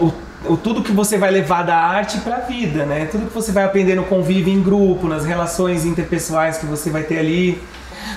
O 0.00 0.12
tudo 0.62 0.82
que 0.82 0.92
você 0.92 1.16
vai 1.16 1.30
levar 1.30 1.62
da 1.62 1.76
arte 1.76 2.18
para 2.18 2.36
a 2.36 2.40
vida, 2.40 2.84
né? 2.84 3.06
Tudo 3.10 3.26
que 3.26 3.34
você 3.34 3.52
vai 3.52 3.64
aprender 3.64 3.94
no 3.94 4.04
convívio 4.04 4.52
em 4.52 4.62
grupo, 4.62 5.06
nas 5.06 5.24
relações 5.24 5.84
interpessoais 5.84 6.58
que 6.58 6.66
você 6.66 6.90
vai 6.90 7.02
ter 7.02 7.18
ali. 7.18 7.62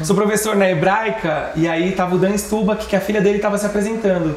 Sou 0.04 0.16
professor 0.16 0.56
na 0.56 0.70
hebraica 0.70 1.52
e 1.56 1.68
aí 1.68 1.92
tava 1.92 2.16
o 2.16 2.18
Dan 2.18 2.38
Stubach, 2.38 2.86
que 2.88 2.96
a 2.96 3.00
filha 3.02 3.22
dele 3.22 3.38
estava 3.38 3.58
se 3.58 3.66
apresentando. 3.66 4.36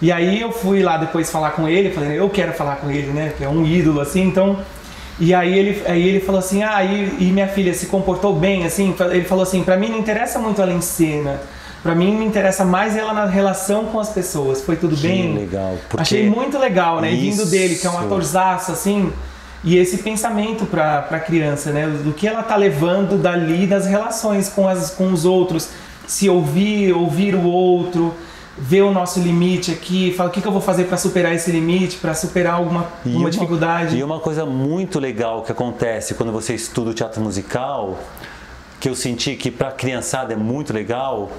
E 0.00 0.12
aí 0.12 0.40
eu 0.40 0.52
fui 0.52 0.82
lá 0.82 0.96
depois 0.96 1.30
falar 1.30 1.50
com 1.52 1.68
ele, 1.68 1.90
falei, 1.90 2.18
eu 2.18 2.28
quero 2.30 2.52
falar 2.52 2.76
com 2.76 2.90
ele, 2.90 3.08
né? 3.08 3.32
Que 3.36 3.44
é 3.44 3.48
um 3.48 3.64
ídolo, 3.64 4.00
assim, 4.00 4.22
então. 4.22 4.58
E 5.20 5.34
aí 5.34 5.58
ele, 5.58 5.82
aí 5.86 6.08
ele 6.08 6.20
falou 6.20 6.38
assim, 6.38 6.62
ah, 6.62 6.82
e, 6.84 7.16
e 7.18 7.32
minha 7.32 7.48
filha 7.48 7.74
se 7.74 7.86
comportou 7.86 8.34
bem, 8.34 8.64
assim, 8.64 8.94
ele 9.10 9.24
falou 9.24 9.42
assim, 9.42 9.64
para 9.64 9.76
mim 9.76 9.88
não 9.88 9.98
interessa 9.98 10.38
muito 10.38 10.62
ela 10.62 10.72
em 10.72 10.80
cena. 10.80 11.40
Pra 11.82 11.94
mim 11.94 12.16
me 12.16 12.24
interessa 12.24 12.64
mais 12.64 12.96
ela 12.96 13.12
na 13.12 13.26
relação 13.26 13.84
com 13.86 14.00
as 14.00 14.08
pessoas. 14.08 14.60
Foi 14.62 14.76
tudo 14.76 14.96
Que 14.96 15.02
bem? 15.06 15.34
legal, 15.34 15.76
porque 15.88 16.02
Achei 16.02 16.28
muito 16.28 16.58
legal, 16.58 17.00
né? 17.00 17.12
E 17.12 17.16
vindo 17.16 17.42
Isso. 17.42 17.50
dele, 17.50 17.76
que 17.76 17.86
é 17.86 17.90
um 17.90 17.98
atorzaço, 17.98 18.72
assim. 18.72 19.12
E 19.64 19.76
esse 19.76 19.98
pensamento 19.98 20.66
pra, 20.66 21.02
pra 21.02 21.18
criança, 21.20 21.70
né? 21.72 21.86
Do 22.04 22.12
que 22.12 22.26
ela 22.26 22.42
tá 22.42 22.56
levando 22.56 23.16
dali 23.20 23.66
das 23.66 23.86
relações 23.86 24.48
com, 24.48 24.68
as, 24.68 24.90
com 24.90 25.12
os 25.12 25.24
outros. 25.24 25.68
Se 26.06 26.28
ouvir, 26.28 26.92
ouvir 26.92 27.34
o 27.34 27.44
outro, 27.44 28.14
ver 28.56 28.82
o 28.82 28.90
nosso 28.90 29.20
limite 29.20 29.70
aqui, 29.70 30.12
fala 30.16 30.30
o 30.30 30.32
que, 30.32 30.40
que 30.40 30.48
eu 30.48 30.52
vou 30.52 30.60
fazer 30.60 30.84
pra 30.84 30.96
superar 30.96 31.32
esse 31.34 31.50
limite, 31.50 31.96
pra 31.98 32.14
superar 32.14 32.54
alguma, 32.54 32.86
alguma 33.04 33.30
dificuldade. 33.30 33.96
E 33.96 34.02
uma 34.02 34.18
coisa 34.18 34.44
muito 34.46 34.98
legal 34.98 35.42
que 35.42 35.52
acontece 35.52 36.14
quando 36.14 36.32
você 36.32 36.54
estuda 36.54 36.90
o 36.90 36.94
teatro 36.94 37.20
musical, 37.20 37.98
que 38.80 38.88
eu 38.88 38.94
senti 38.94 39.36
que 39.36 39.50
para 39.50 39.70
criançada 39.70 40.32
é 40.32 40.36
muito 40.36 40.72
legal, 40.72 41.30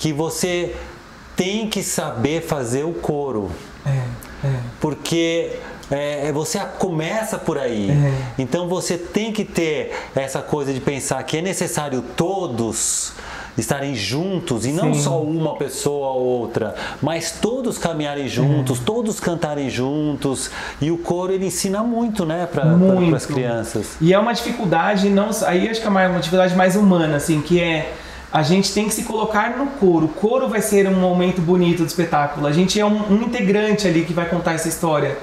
que 0.00 0.14
você 0.14 0.74
tem 1.36 1.68
que 1.68 1.82
saber 1.82 2.40
fazer 2.42 2.84
o 2.84 2.92
coro, 2.94 3.50
É, 3.84 3.90
é. 4.46 4.52
porque 4.80 5.58
é, 5.90 6.32
você 6.32 6.58
começa 6.78 7.36
por 7.36 7.58
aí. 7.58 7.90
É. 7.90 8.12
Então 8.38 8.66
você 8.66 8.96
tem 8.96 9.30
que 9.30 9.44
ter 9.44 9.92
essa 10.16 10.40
coisa 10.40 10.72
de 10.72 10.80
pensar 10.80 11.22
que 11.24 11.36
é 11.36 11.42
necessário 11.42 12.02
todos 12.16 13.12
estarem 13.58 13.94
juntos 13.94 14.64
e 14.64 14.72
não 14.72 14.94
Sim. 14.94 15.02
só 15.02 15.20
uma 15.20 15.54
pessoa 15.56 16.12
ou 16.12 16.22
outra, 16.22 16.74
mas 17.02 17.32
todos 17.32 17.76
caminharem 17.76 18.26
juntos, 18.26 18.80
É. 18.80 18.82
todos 18.82 19.20
cantarem 19.20 19.68
juntos. 19.68 20.50
E 20.80 20.90
o 20.90 20.96
coro 20.96 21.30
ele 21.30 21.44
ensina 21.46 21.82
muito, 21.82 22.24
né, 22.24 22.48
para 22.50 22.64
Muito. 22.64 23.14
as 23.14 23.26
crianças. 23.26 23.96
E 24.00 24.14
é 24.14 24.18
uma 24.18 24.32
dificuldade, 24.32 25.10
não, 25.10 25.28
aí 25.46 25.68
acho 25.68 25.78
que 25.82 25.86
é 25.86 25.90
uma 25.90 26.08
dificuldade 26.20 26.56
mais 26.56 26.74
humana, 26.74 27.16
assim, 27.16 27.42
que 27.42 27.60
é 27.60 27.92
a 28.32 28.42
gente 28.42 28.72
tem 28.72 28.86
que 28.86 28.94
se 28.94 29.02
colocar 29.02 29.56
no 29.56 29.66
coro. 29.66 30.06
O 30.06 30.08
coro 30.08 30.48
vai 30.48 30.60
ser 30.62 30.86
um 30.88 30.94
momento 30.94 31.40
bonito 31.40 31.82
do 31.82 31.86
espetáculo. 31.86 32.46
A 32.46 32.52
gente 32.52 32.78
é 32.78 32.84
um, 32.86 33.12
um 33.12 33.22
integrante 33.22 33.88
ali 33.88 34.04
que 34.04 34.12
vai 34.12 34.28
contar 34.28 34.52
essa 34.52 34.68
história. 34.68 35.16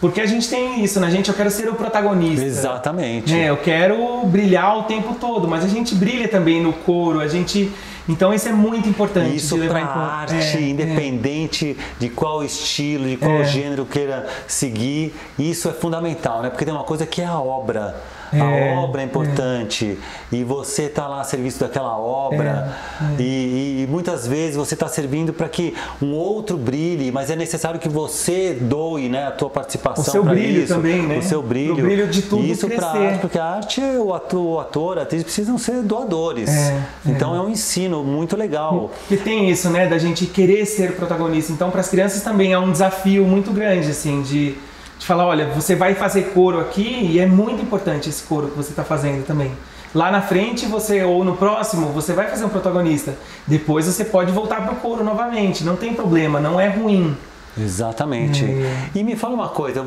Porque 0.00 0.20
a 0.20 0.26
gente 0.26 0.48
tem 0.48 0.82
isso, 0.82 0.98
né? 0.98 1.08
Gente, 1.10 1.28
eu 1.28 1.34
quero 1.34 1.48
ser 1.50 1.68
o 1.68 1.74
protagonista. 1.74 2.44
Exatamente. 2.44 3.32
É, 3.32 3.50
eu 3.50 3.56
quero 3.58 4.24
brilhar 4.26 4.78
o 4.78 4.82
tempo 4.84 5.14
todo, 5.14 5.46
mas 5.46 5.64
a 5.64 5.68
gente 5.68 5.94
brilha 5.94 6.26
também 6.26 6.60
no 6.60 6.72
coro, 6.72 7.20
a 7.20 7.28
gente. 7.28 7.70
Então 8.08 8.34
isso 8.34 8.48
é 8.48 8.52
muito 8.52 8.88
importante. 8.88 9.36
Isso 9.36 9.56
para 9.56 9.80
em 9.80 9.84
arte, 9.84 10.34
É, 10.34 10.56
é. 10.56 10.60
independente 10.62 11.76
de 12.00 12.08
qual 12.08 12.42
estilo, 12.42 13.06
de 13.06 13.16
qual 13.16 13.42
É. 13.42 13.44
gênero 13.44 13.86
queira 13.86 14.26
seguir, 14.48 15.14
isso 15.38 15.68
é 15.68 15.72
fundamental, 15.72 16.42
né? 16.42 16.50
Porque 16.50 16.64
tem 16.64 16.74
uma 16.74 16.82
coisa 16.82 17.06
que 17.06 17.20
é 17.20 17.26
a 17.26 17.38
obra. 17.38 17.94
É, 18.32 18.40
a 18.74 18.80
obra 18.80 19.02
é 19.02 19.04
importante 19.04 19.98
e 20.30 20.42
você 20.44 20.84
está 20.84 21.06
lá 21.06 21.20
a 21.20 21.24
serviço 21.24 21.60
daquela 21.60 21.96
obra 21.98 22.74
É, 23.18 23.22
E, 23.22 23.24
e- 23.24 23.82
e 23.82 23.86
muitas 23.86 24.26
vezes 24.26 24.56
você 24.56 24.74
está 24.74 24.88
servindo 24.88 25.32
para 25.32 25.48
que 25.48 25.74
um 26.00 26.12
outro 26.14 26.56
brilhe, 26.56 27.10
mas 27.12 27.30
é 27.30 27.36
necessário 27.36 27.78
que 27.78 27.88
você 27.88 28.56
doe 28.60 29.08
né, 29.08 29.26
a 29.26 29.30
tua 29.30 29.50
participação 29.50 30.02
O 30.02 30.10
seu 30.10 30.24
brilho 30.24 30.62
isso, 30.62 30.74
também, 30.74 31.02
né? 31.02 31.18
o 31.18 31.22
seu 31.22 31.42
brilho, 31.42 31.74
Pro 31.74 31.84
brilho 31.84 32.06
de 32.08 32.22
tudo 32.22 32.42
isso 32.44 32.66
crescer. 32.66 32.84
arte, 32.84 33.18
porque 33.20 33.38
a 33.38 33.44
arte, 33.44 33.80
o 33.80 34.14
ator, 34.14 34.96
o 34.96 34.98
a 34.98 35.02
atriz 35.02 35.22
precisam 35.22 35.58
ser 35.58 35.82
doadores. 35.82 36.48
É, 36.48 36.80
então 37.06 37.34
é. 37.36 37.40
um 37.40 37.50
ensino 37.50 38.02
muito 38.02 38.36
legal. 38.36 38.90
Porque 39.08 39.22
tem 39.22 39.50
isso, 39.50 39.68
né, 39.70 39.86
da 39.86 39.98
gente 39.98 40.26
querer 40.26 40.64
ser 40.66 40.92
protagonista. 40.96 41.52
Então, 41.52 41.70
para 41.70 41.80
as 41.80 41.88
crianças 41.88 42.22
também 42.22 42.52
é 42.52 42.58
um 42.58 42.70
desafio 42.72 43.24
muito 43.24 43.50
grande, 43.52 43.90
assim, 43.90 44.22
de, 44.22 44.54
de 45.02 45.06
falar: 45.06 45.26
olha, 45.26 45.46
você 45.48 45.74
vai 45.74 45.94
fazer 45.94 46.30
coro 46.32 46.60
aqui 46.60 47.08
e 47.10 47.18
é 47.18 47.26
muito 47.26 47.60
importante 47.60 48.08
esse 48.08 48.22
coro 48.22 48.48
que 48.48 48.56
você 48.56 48.70
está 48.70 48.84
fazendo 48.84 49.26
também. 49.26 49.50
Lá 49.94 50.10
na 50.10 50.22
frente, 50.22 50.64
você, 50.64 51.02
ou 51.02 51.22
no 51.22 51.36
próximo, 51.36 51.88
você 51.88 52.14
vai 52.14 52.28
fazer 52.28 52.46
um 52.46 52.48
protagonista. 52.48 53.14
Depois 53.46 53.84
você 53.84 54.04
pode 54.04 54.32
voltar 54.32 54.64
pro 54.64 54.76
coro 54.76 55.04
novamente, 55.04 55.64
não 55.64 55.76
tem 55.76 55.92
problema, 55.92 56.40
não 56.40 56.58
é 56.58 56.68
ruim. 56.68 57.14
Exatamente. 57.58 58.44
É. 58.44 58.90
E 58.94 59.04
me 59.04 59.14
fala 59.16 59.34
uma 59.34 59.48
coisa, 59.48 59.84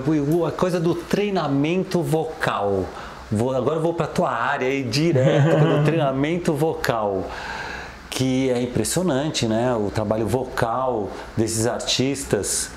a 0.47 0.51
coisa 0.51 0.80
do 0.80 0.93
treinamento 0.93 2.04
vocal. 2.04 2.86
Vou, 3.32 3.56
agora 3.56 3.78
eu 3.78 3.82
vou 3.82 3.95
para 3.95 4.06
tua 4.06 4.32
área 4.32 4.67
aí 4.67 4.84
direto 4.84 5.58
do 5.58 5.84
treinamento 5.84 6.54
vocal. 6.54 7.28
Que 8.10 8.51
é 8.51 8.62
impressionante, 8.62 9.47
né? 9.47 9.73
O 9.73 9.89
trabalho 9.89 10.28
vocal 10.28 11.10
desses 11.36 11.65
artistas. 11.65 12.69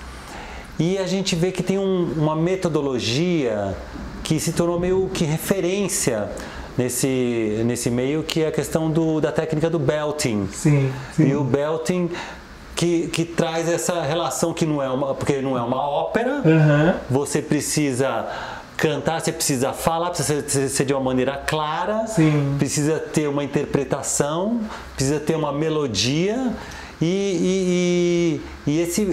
E 0.78 0.96
a 0.98 1.06
gente 1.06 1.34
vê 1.34 1.50
que 1.50 1.62
tem 1.62 1.78
um- 1.78 2.12
uma 2.16 2.36
metodologia 2.36 3.74
que 4.22 4.38
se 4.38 4.52
tornou 4.52 4.78
meio 4.78 5.10
que 5.12 5.24
referência 5.24 6.28
nesse, 6.76 7.62
nesse 7.66 7.90
meio, 7.90 8.22
que 8.22 8.42
é 8.42 8.48
a 8.48 8.52
questão 8.52 8.90
do, 8.90 9.20
da 9.20 9.32
técnica 9.32 9.68
do 9.68 9.78
belting. 9.78 10.48
Sim, 10.52 10.92
E 11.18 11.34
o 11.34 11.42
belting 11.42 12.10
que, 12.76 13.08
que 13.08 13.24
traz 13.24 13.68
essa 13.68 14.02
relação 14.02 14.52
que 14.54 14.64
não 14.64 14.80
é 14.80 14.88
uma, 14.88 15.14
porque 15.14 15.40
não 15.40 15.58
é 15.58 15.62
uma 15.62 15.80
ópera, 15.84 16.42
Aham. 16.46 16.94
você 17.10 17.42
precisa 17.42 18.26
cantar, 18.76 19.20
você 19.20 19.32
precisa 19.32 19.72
falar, 19.72 20.10
precisa 20.10 20.48
ser, 20.48 20.68
ser 20.68 20.84
de 20.84 20.92
uma 20.94 21.02
maneira 21.02 21.36
clara, 21.44 22.06
Sim. 22.06 22.54
precisa 22.56 23.00
ter 23.00 23.28
uma 23.28 23.42
interpretação, 23.42 24.60
precisa 24.94 25.18
ter 25.18 25.34
uma 25.34 25.52
melodia. 25.52 26.52
E, 27.00 28.40
e, 28.66 28.70
e, 28.70 28.72
e 28.72 28.80
esse, 28.82 29.06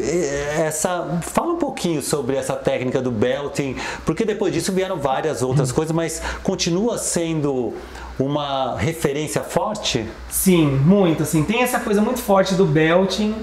essa. 0.59 1.19
Fala 1.21 1.54
pouquinho 1.75 2.01
sobre 2.01 2.37
essa 2.37 2.53
técnica 2.53 3.01
do 3.01 3.11
belting, 3.11 3.75
porque 4.05 4.23
depois 4.23 4.53
disso 4.53 4.71
vieram 4.71 4.97
várias 4.97 5.41
outras 5.41 5.73
coisas, 5.73 5.93
mas 5.93 6.21
continua 6.41 6.97
sendo 6.97 7.73
uma 8.17 8.77
referência 8.77 9.41
forte? 9.41 10.05
Sim, 10.29 10.67
muito, 10.67 11.23
assim. 11.23 11.43
Tem 11.43 11.61
essa 11.61 11.81
coisa 11.81 12.01
muito 12.01 12.21
forte 12.21 12.55
do 12.55 12.65
belting, 12.65 13.35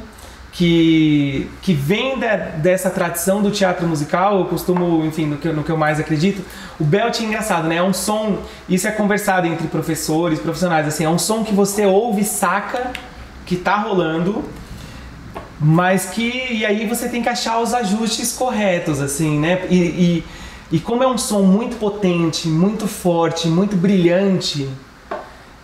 que, 0.50 1.48
que 1.60 1.74
vem 1.74 2.18
da- 2.18 2.36
dessa 2.36 2.88
tradição 2.90 3.42
do 3.42 3.50
teatro 3.50 3.86
musical, 3.86 4.38
eu 4.38 4.44
costumo, 4.46 5.04
enfim, 5.04 5.26
no 5.26 5.36
que, 5.36 5.48
no 5.48 5.62
que 5.62 5.70
eu 5.70 5.76
mais 5.76 6.00
acredito. 6.00 6.42
O 6.80 6.84
belting 6.84 7.24
é 7.24 7.26
engraçado, 7.28 7.68
né? 7.68 7.76
É 7.76 7.82
um 7.82 7.92
som, 7.92 8.38
isso 8.68 8.88
é 8.88 8.90
conversado 8.92 9.46
entre 9.46 9.66
professores, 9.68 10.38
profissionais, 10.40 10.86
assim, 10.88 11.04
é 11.04 11.08
um 11.08 11.18
som 11.18 11.44
que 11.44 11.54
você 11.54 11.84
ouve, 11.86 12.24
saca, 12.24 12.92
que 13.44 13.56
tá 13.56 13.76
rolando, 13.76 14.42
mas 15.62 16.06
que 16.06 16.28
e 16.50 16.66
aí 16.66 16.86
você 16.86 17.08
tem 17.08 17.22
que 17.22 17.28
achar 17.28 17.60
os 17.60 17.72
ajustes 17.72 18.32
corretos 18.32 19.00
assim 19.00 19.38
né? 19.38 19.64
E, 19.70 19.76
e, 19.76 20.24
e 20.72 20.80
como 20.80 21.04
é 21.04 21.06
um 21.06 21.16
som 21.16 21.42
muito 21.42 21.76
potente 21.76 22.48
muito 22.48 22.88
forte 22.88 23.46
muito 23.46 23.76
brilhante 23.76 24.68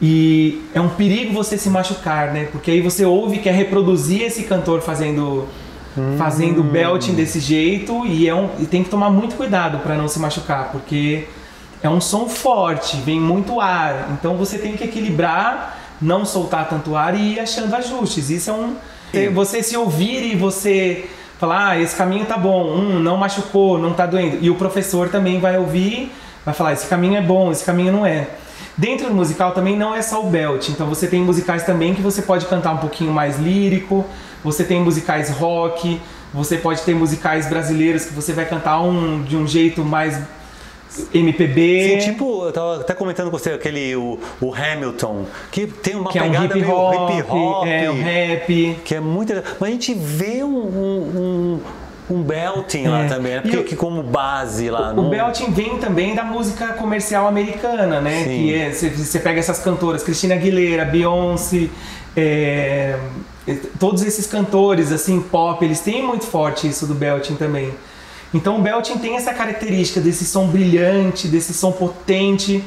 e 0.00 0.62
é 0.72 0.80
um 0.80 0.90
perigo 0.90 1.34
você 1.34 1.58
se 1.58 1.68
machucar 1.68 2.32
né? 2.32 2.48
Porque 2.52 2.70
aí 2.70 2.80
você 2.80 3.04
ouve 3.04 3.38
quer 3.38 3.54
reproduzir 3.54 4.22
esse 4.22 4.44
cantor 4.44 4.80
fazendo 4.80 5.48
fazendo 6.16 6.62
belting 6.62 7.14
desse 7.14 7.40
jeito 7.40 8.06
e 8.06 8.28
é 8.28 8.34
um 8.34 8.50
e 8.60 8.66
tem 8.66 8.84
que 8.84 8.90
tomar 8.90 9.10
muito 9.10 9.34
cuidado 9.34 9.78
para 9.78 9.96
não 9.96 10.06
se 10.06 10.20
machucar 10.20 10.70
porque 10.70 11.26
é 11.82 11.88
um 11.88 12.00
som 12.00 12.28
forte 12.28 12.96
vem 12.98 13.20
muito 13.20 13.60
ar. 13.60 14.10
Então 14.12 14.36
você 14.36 14.58
tem 14.58 14.76
que 14.76 14.84
equilibrar 14.84 15.76
não 16.00 16.24
soltar 16.24 16.68
tanto 16.68 16.94
ar 16.94 17.18
e 17.18 17.34
ir 17.34 17.40
achando 17.40 17.74
ajustes. 17.74 18.30
Isso 18.30 18.50
é 18.50 18.52
um 18.52 18.76
você 19.32 19.62
se 19.62 19.76
ouvir 19.76 20.32
e 20.32 20.36
você 20.36 21.06
falar, 21.38 21.70
ah, 21.70 21.80
esse 21.80 21.94
caminho 21.94 22.26
tá 22.26 22.36
bom, 22.36 22.74
hum, 22.74 22.98
não 22.98 23.16
machucou, 23.16 23.78
não 23.78 23.94
tá 23.94 24.06
doendo. 24.06 24.38
E 24.40 24.50
o 24.50 24.56
professor 24.56 25.08
também 25.08 25.38
vai 25.38 25.56
ouvir, 25.56 26.12
vai 26.44 26.54
falar, 26.54 26.72
esse 26.72 26.86
caminho 26.86 27.16
é 27.16 27.22
bom, 27.22 27.50
esse 27.50 27.64
caminho 27.64 27.92
não 27.92 28.04
é. 28.04 28.28
Dentro 28.76 29.08
do 29.08 29.14
musical 29.14 29.52
também 29.52 29.76
não 29.76 29.94
é 29.94 30.02
só 30.02 30.24
o 30.24 30.30
belt, 30.30 30.68
então 30.68 30.86
você 30.86 31.06
tem 31.06 31.22
musicais 31.22 31.64
também 31.64 31.94
que 31.94 32.02
você 32.02 32.22
pode 32.22 32.46
cantar 32.46 32.72
um 32.72 32.78
pouquinho 32.78 33.12
mais 33.12 33.38
lírico, 33.38 34.04
você 34.42 34.64
tem 34.64 34.80
musicais 34.80 35.30
rock, 35.30 36.00
você 36.32 36.56
pode 36.56 36.82
ter 36.82 36.94
musicais 36.94 37.48
brasileiros 37.48 38.04
que 38.04 38.14
você 38.14 38.32
vai 38.32 38.44
cantar 38.44 38.80
um, 38.80 39.22
de 39.22 39.36
um 39.36 39.46
jeito 39.46 39.84
mais 39.84 40.20
MPB. 41.14 42.00
Sim, 42.00 42.10
tipo, 42.12 42.44
eu 42.44 42.52
tava 42.52 42.80
até 42.80 42.94
comentando 42.94 43.30
com 43.30 43.38
você 43.38 43.50
aquele 43.50 43.94
o, 43.96 44.18
o 44.40 44.54
Hamilton, 44.54 45.26
que 45.50 45.66
tem 45.66 45.94
uma 45.96 46.10
que 46.10 46.18
é 46.18 46.22
um 46.22 46.26
pegada 46.30 46.46
hip 46.46 46.54
meio 46.60 46.70
hop, 46.74 47.10
hip 47.10 47.30
hop, 47.30 47.66
é 47.66 47.90
um 47.90 48.02
rap. 48.02 48.78
que 48.84 48.94
é 48.94 49.00
muito. 49.00 49.32
Mas 49.60 49.68
a 49.68 49.72
gente 49.72 49.94
vê 49.94 50.42
um, 50.42 50.48
um, 50.56 51.60
um, 52.10 52.16
um 52.16 52.22
belting 52.22 52.86
lá 52.88 53.04
É. 53.04 53.08
também, 53.08 53.32
né? 53.34 53.40
Porque 53.42 53.56
o- 53.58 53.64
que 53.64 53.76
como 53.76 54.02
base 54.02 54.70
lá. 54.70 54.92
O 54.92 54.96
não- 54.96 55.10
belting 55.10 55.50
vem 55.52 55.78
também 55.78 56.14
da 56.14 56.24
música 56.24 56.68
comercial 56.68 57.28
americana, 57.28 58.00
né? 58.00 58.24
Sim. 58.24 58.30
Que 58.30 58.54
é, 58.54 58.70
você- 58.72 59.18
pega 59.18 59.38
essas 59.38 59.58
cantoras, 59.58 60.02
Christina 60.02 60.34
Aguilera, 60.34 60.84
Beyoncé, 60.86 61.68
é, 62.16 62.96
todos 63.78 64.02
esses 64.02 64.26
cantores 64.26 64.90
assim 64.90 65.20
pop, 65.20 65.62
eles 65.64 65.80
têm 65.80 66.02
muito 66.02 66.24
forte 66.26 66.66
isso 66.66 66.86
do 66.86 66.94
belting 66.94 67.34
também. 67.36 67.72
Então 68.32 68.58
o 68.58 68.62
belting 68.62 68.98
tem 68.98 69.16
essa 69.16 69.32
característica 69.32 70.00
desse 70.00 70.24
som 70.24 70.46
brilhante, 70.48 71.28
desse 71.28 71.54
som 71.54 71.72
potente, 71.72 72.62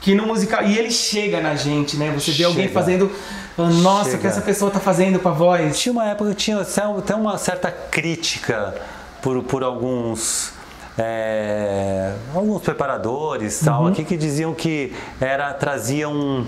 que 0.00 0.14
no 0.14 0.26
musical. 0.26 0.62
E 0.64 0.78
ele 0.78 0.90
chega 0.90 1.40
na 1.40 1.54
gente, 1.54 1.96
né? 1.96 2.10
Você 2.12 2.32
vê 2.32 2.44
alguém 2.44 2.64
Chega. 2.64 2.74
fazendo. 2.74 3.10
falando, 3.56 3.76
Nossa, 3.76 4.10
o 4.10 4.12
que 4.12 4.16
Chega. 4.18 4.28
essa 4.28 4.40
pessoa 4.42 4.70
tá 4.70 4.78
fazendo 4.78 5.18
com 5.18 5.28
a 5.28 5.32
voz? 5.32 5.78
Tinha 5.78 5.92
uma 5.92 6.06
época 6.06 6.30
que 6.30 6.36
tinha 6.36 6.60
até 6.60 7.14
uma 7.14 7.38
certa 7.38 7.70
crítica 7.70 8.74
por, 9.22 9.42
por 9.42 9.62
alguns. 9.62 10.52
É, 10.98 12.12
alguns 12.34 12.62
preparadores 12.62 13.60
tal, 13.64 13.82
Uhum. 13.82 13.88
aqui 13.88 14.04
que 14.04 14.16
diziam 14.16 14.54
que 14.54 14.92
era 15.20 15.52
traziam 15.54 16.46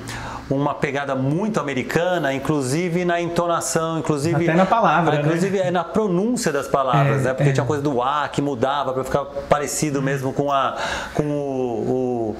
uma 0.50 0.74
pegada 0.74 1.14
muito 1.14 1.60
americana, 1.60 2.32
inclusive 2.32 3.04
na 3.04 3.20
entonação, 3.20 3.98
inclusive 3.98 4.44
Até 4.48 4.54
na 4.54 4.64
palavra, 4.64 5.16
né? 5.16 5.20
inclusive 5.20 5.58
é 5.58 5.70
na 5.70 5.84
pronúncia 5.84 6.50
das 6.50 6.66
palavras, 6.66 7.20
É, 7.20 7.24
né? 7.28 7.34
Porque 7.34 7.50
é. 7.50 7.52
tinha 7.52 7.66
coisa 7.66 7.82
do 7.82 8.00
A 8.02 8.26
que 8.28 8.40
mudava 8.40 8.94
para 8.94 9.04
ficar 9.04 9.24
parecido 9.48 10.00
mesmo 10.00 10.32
com 10.32 10.50
a 10.50 10.76
com 11.12 11.24
o, 11.24 12.34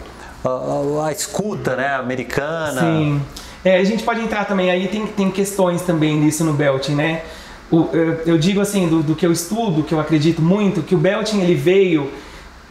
o- 0.44 1.00
a, 1.02 1.09
a 1.09 1.12
escuta, 1.12 1.76
né, 1.76 1.94
americana. 1.96 2.80
Sim. 2.80 3.20
É, 3.64 3.76
a 3.76 3.84
gente 3.84 4.02
pode 4.04 4.20
entrar 4.20 4.46
também, 4.46 4.70
aí 4.70 4.88
tem, 4.88 5.06
tem 5.06 5.30
questões 5.30 5.82
também 5.82 6.16
nisso 6.16 6.44
no 6.44 6.52
belting, 6.54 6.94
né? 6.94 7.22
O- 7.70 7.88
eu, 7.92 8.12
eu 8.26 8.38
digo 8.38 8.60
assim, 8.60 8.88
do, 8.88 9.02
do 9.02 9.14
que 9.14 9.26
eu 9.26 9.32
estudo, 9.32 9.82
que 9.82 9.92
eu 9.92 10.00
acredito 10.00 10.40
muito, 10.40 10.82
que 10.82 10.94
o 10.94 10.98
belting 10.98 11.40
ele 11.40 11.54
veio 11.54 12.10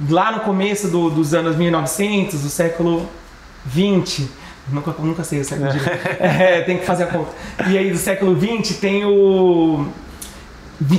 lá 0.09 0.31
no 0.31 0.39
começo 0.41 0.87
do- 0.87 1.09
dos 1.09 1.33
anos 1.33 1.55
1900, 1.55 2.41
do 2.41 2.49
século 2.49 3.05
20. 3.65 4.27
Nunca, 4.71 4.93
nunca 4.99 5.23
sei 5.23 5.39
o 5.41 5.45
século 5.45 5.71
direito. 5.71 5.99
É, 6.19 6.61
tem 6.61 6.77
que 6.77 6.85
fazer 6.85 7.03
a 7.03 7.07
conta. 7.07 7.31
E 7.69 7.77
aí 7.77 7.91
do 7.91 7.97
século 7.97 8.35
20 8.35 8.75
tem 8.75 9.05
o 9.05 9.85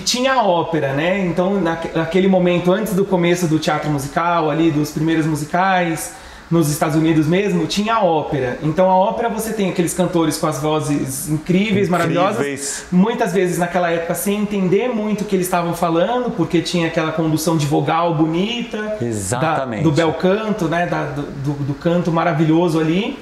tinha 0.05 0.33
a 0.35 0.43
ópera, 0.43 0.93
né? 0.93 1.25
Então, 1.27 1.61
naque- 1.61 1.97
naquele 1.97 2.27
momento, 2.29 2.73
antes 2.73 2.95
do 2.95 3.05
começo 3.05 3.47
do 3.47 3.59
teatro 3.59 3.89
musical, 3.91 4.51
ali, 4.51 4.71
dos 4.71 4.91
primeiros 4.91 5.25
musicais, 5.27 6.15
nos 6.51 6.71
Estados 6.71 6.97
Unidos 6.97 7.27
mesmo, 7.27 7.67
tinha 7.67 7.95
a 7.97 8.03
ópera. 8.03 8.59
Então, 8.63 8.91
a 8.91 8.97
ópera 8.97 9.29
você 9.29 9.53
tem 9.53 9.69
aqueles 9.69 9.93
cantores 9.93 10.39
com 10.39 10.47
as 10.47 10.59
vozes 10.61 11.29
incríveis, 11.29 11.89
maravilhosas, 11.91 12.37
Incríveis. 12.39 12.87
muitas 12.91 13.33
vezes 13.35 13.59
naquela 13.59 13.91
época 13.91 14.15
sem 14.15 14.41
entender 14.41 14.89
muito 14.89 15.23
o 15.23 15.25
que 15.27 15.37
eles 15.37 15.47
estavam 15.47 15.75
falando, 15.75 16.31
porque 16.31 16.63
tinha 16.63 16.87
aquela 16.87 17.13
condução 17.13 17.57
de 17.59 17.67
vogal 17.67 18.15
bonita, 18.15 18.97
Exatamente. 19.01 19.83
da- 19.85 19.91
do 19.91 19.95
bel 19.95 20.13
canto, 20.15 20.65
né? 20.69 20.87
Da- 20.87 21.05
do, 21.05 21.23
do- 21.23 21.65
do 21.65 21.75
canto 21.75 22.11
maravilhoso 22.11 22.81
ali. 22.81 23.19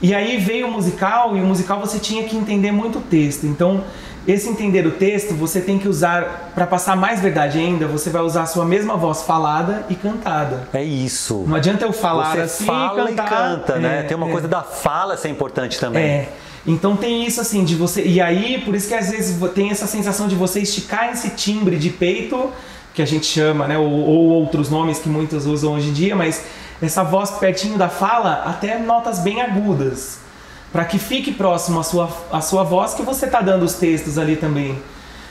E 0.00 0.14
aí 0.14 0.36
veio 0.36 0.68
o 0.68 0.70
musical, 0.70 1.36
e 1.36 1.40
o 1.40 1.44
musical 1.44 1.80
você 1.80 1.98
tinha 1.98 2.22
que 2.24 2.36
entender 2.36 2.70
muito 2.70 2.98
o 2.98 3.02
texto. 3.02 3.46
Então, 3.46 3.82
esse 4.28 4.46
entender 4.46 4.86
o 4.86 4.90
texto, 4.90 5.32
você 5.32 5.58
tem 5.58 5.78
que 5.78 5.88
usar, 5.88 6.52
para 6.54 6.66
passar 6.66 6.94
mais 6.94 7.18
verdade 7.18 7.58
ainda, 7.58 7.86
você 7.86 8.10
vai 8.10 8.20
usar 8.20 8.42
a 8.42 8.46
sua 8.46 8.62
mesma 8.62 8.94
voz 8.94 9.22
falada 9.22 9.86
e 9.88 9.94
cantada. 9.94 10.68
É 10.74 10.84
isso. 10.84 11.44
Não 11.46 11.56
adianta 11.56 11.86
eu 11.86 11.94
falar 11.94 12.34
Você 12.34 12.40
assim 12.42 12.66
fala 12.66 13.10
e 13.10 13.14
cantar. 13.14 13.26
e 13.26 13.56
canta, 13.56 13.78
né? 13.78 14.00
É, 14.00 14.02
Tem 14.02 14.14
uma 14.14 14.28
é. 14.28 14.30
coisa 14.30 14.46
da 14.46 14.62
fala 14.62 15.16
ser 15.16 15.30
importante 15.30 15.80
também. 15.80 16.04
É. 16.04 16.28
Então 16.66 16.94
tem 16.94 17.26
isso 17.26 17.40
assim 17.40 17.64
de 17.64 17.74
você. 17.74 18.04
E 18.04 18.20
aí, 18.20 18.60
por 18.62 18.74
isso 18.74 18.88
que 18.88 18.94
às 18.94 19.10
vezes 19.10 19.38
tem 19.54 19.70
essa 19.70 19.86
sensação 19.86 20.28
de 20.28 20.34
você 20.34 20.60
esticar 20.60 21.10
esse 21.10 21.30
timbre 21.30 21.78
de 21.78 21.88
peito, 21.88 22.50
que 22.92 23.00
a 23.00 23.06
gente 23.06 23.24
chama, 23.24 23.66
né? 23.66 23.78
Ou, 23.78 23.90
ou 23.90 24.28
outros 24.28 24.68
nomes 24.68 24.98
que 24.98 25.08
muitos 25.08 25.46
usam 25.46 25.72
hoje 25.72 25.88
em 25.88 25.92
dia, 25.94 26.14
mas 26.14 26.44
essa 26.82 27.02
voz 27.02 27.30
pertinho 27.30 27.78
da 27.78 27.88
fala, 27.88 28.42
até 28.44 28.78
notas 28.78 29.20
bem 29.20 29.40
agudas. 29.40 30.27
Para 30.72 30.84
que 30.84 30.98
fique 30.98 31.32
próximo 31.32 31.80
a 31.80 31.82
sua, 31.82 32.10
a 32.30 32.40
sua 32.40 32.62
voz 32.62 32.94
que 32.94 33.02
você 33.02 33.26
tá 33.26 33.40
dando 33.40 33.64
os 33.64 33.74
textos 33.74 34.18
ali 34.18 34.36
também. 34.36 34.78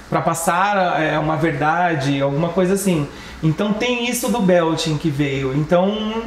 Para 0.10 0.22
passar 0.22 1.02
é, 1.02 1.20
uma 1.20 1.36
verdade, 1.36 2.22
alguma 2.22 2.50
coisa 2.50 2.74
assim. 2.74 3.08
Então 3.44 3.74
tem 3.74 4.10
isso 4.10 4.30
do 4.30 4.40
belting 4.40 4.98
que 4.98 5.10
veio. 5.10 5.56
Então. 5.56 6.24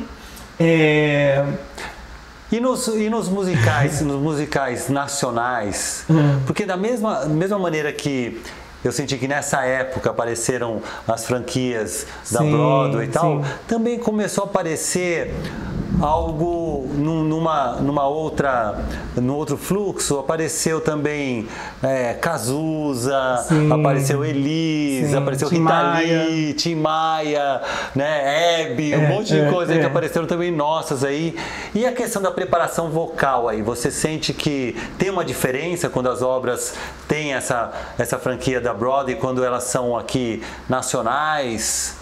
É, 0.58 1.44
E 2.52 2.58
nos, 2.61 2.86
e 2.88 3.08
nos 3.08 3.28
musicais, 3.28 4.00
nos 4.02 4.20
musicais 4.20 4.88
nacionais, 4.88 6.04
Hum. 6.11 6.40
porque 6.46 6.66
da 6.66 6.76
mesma, 6.76 7.24
mesma 7.26 7.58
maneira 7.58 7.92
que 7.92 8.40
eu 8.84 8.90
senti 8.92 9.16
que 9.16 9.28
nessa 9.28 9.62
época 9.64 10.11
apareceram 10.11 10.82
as 11.06 11.24
franquias 11.26 12.06
da 12.30 12.40
Sim, 12.40 12.50
Broadway 12.50 13.06
e 13.06 13.08
tal, 13.08 13.42
sim. 13.44 13.50
também 13.68 13.98
começou 13.98 14.44
a 14.44 14.46
aparecer 14.48 15.32
algo 16.01 16.86
num- 16.95 17.24
numa, 17.24 17.72
numa 17.80 18.07
outra, 18.07 18.78
num 19.16 19.34
outro 19.34 19.57
fluxo, 19.57 20.18
apareceu 20.18 20.80
também 20.80 21.49
é, 21.82 22.14
Cazuza, 22.14 23.45
Sim. 23.49 23.72
apareceu 23.72 24.24
Elis, 24.24 25.09
Sim, 25.11 25.16
apareceu 25.16 25.49
Tim. 25.49 25.64
Lee, 25.64 26.55
Tim 26.55 26.74
Maia, 26.76 27.61
né, 27.95 28.62
Hebe, 28.62 28.95
um 28.95 29.03
É, 29.05 29.09
monte 29.09 29.28
de 29.28 29.41
é, 29.41 29.51
coisa 29.51 29.72
que 29.74 29.80
é. 29.80 29.84
apareceram 29.84 30.26
também 30.26 30.51
nossas 30.51 31.03
aí. 31.03 31.34
E 31.74 31.84
a 31.86 31.93
questão 31.93 32.22
da 32.22 32.30
preparação 32.30 32.91
vocal 32.91 33.49
aí, 33.49 33.61
você 33.62 33.91
sente 33.91 34.32
que 34.32 34.76
tem 34.99 35.11
uma 35.11 35.24
diferença 35.24 35.88
quando 35.88 36.09
as 36.09 36.22
obras 36.22 36.74
têm 37.09 37.34
essa, 37.34 37.72
essa 37.99 38.18
franquia 38.18 38.61
da 38.61 38.72
Broadway, 38.72 39.16
quando 39.16 39.43
elas 39.45 39.64
são 39.64 39.97
aqui 39.97 40.43
nacionais? 40.68 41.97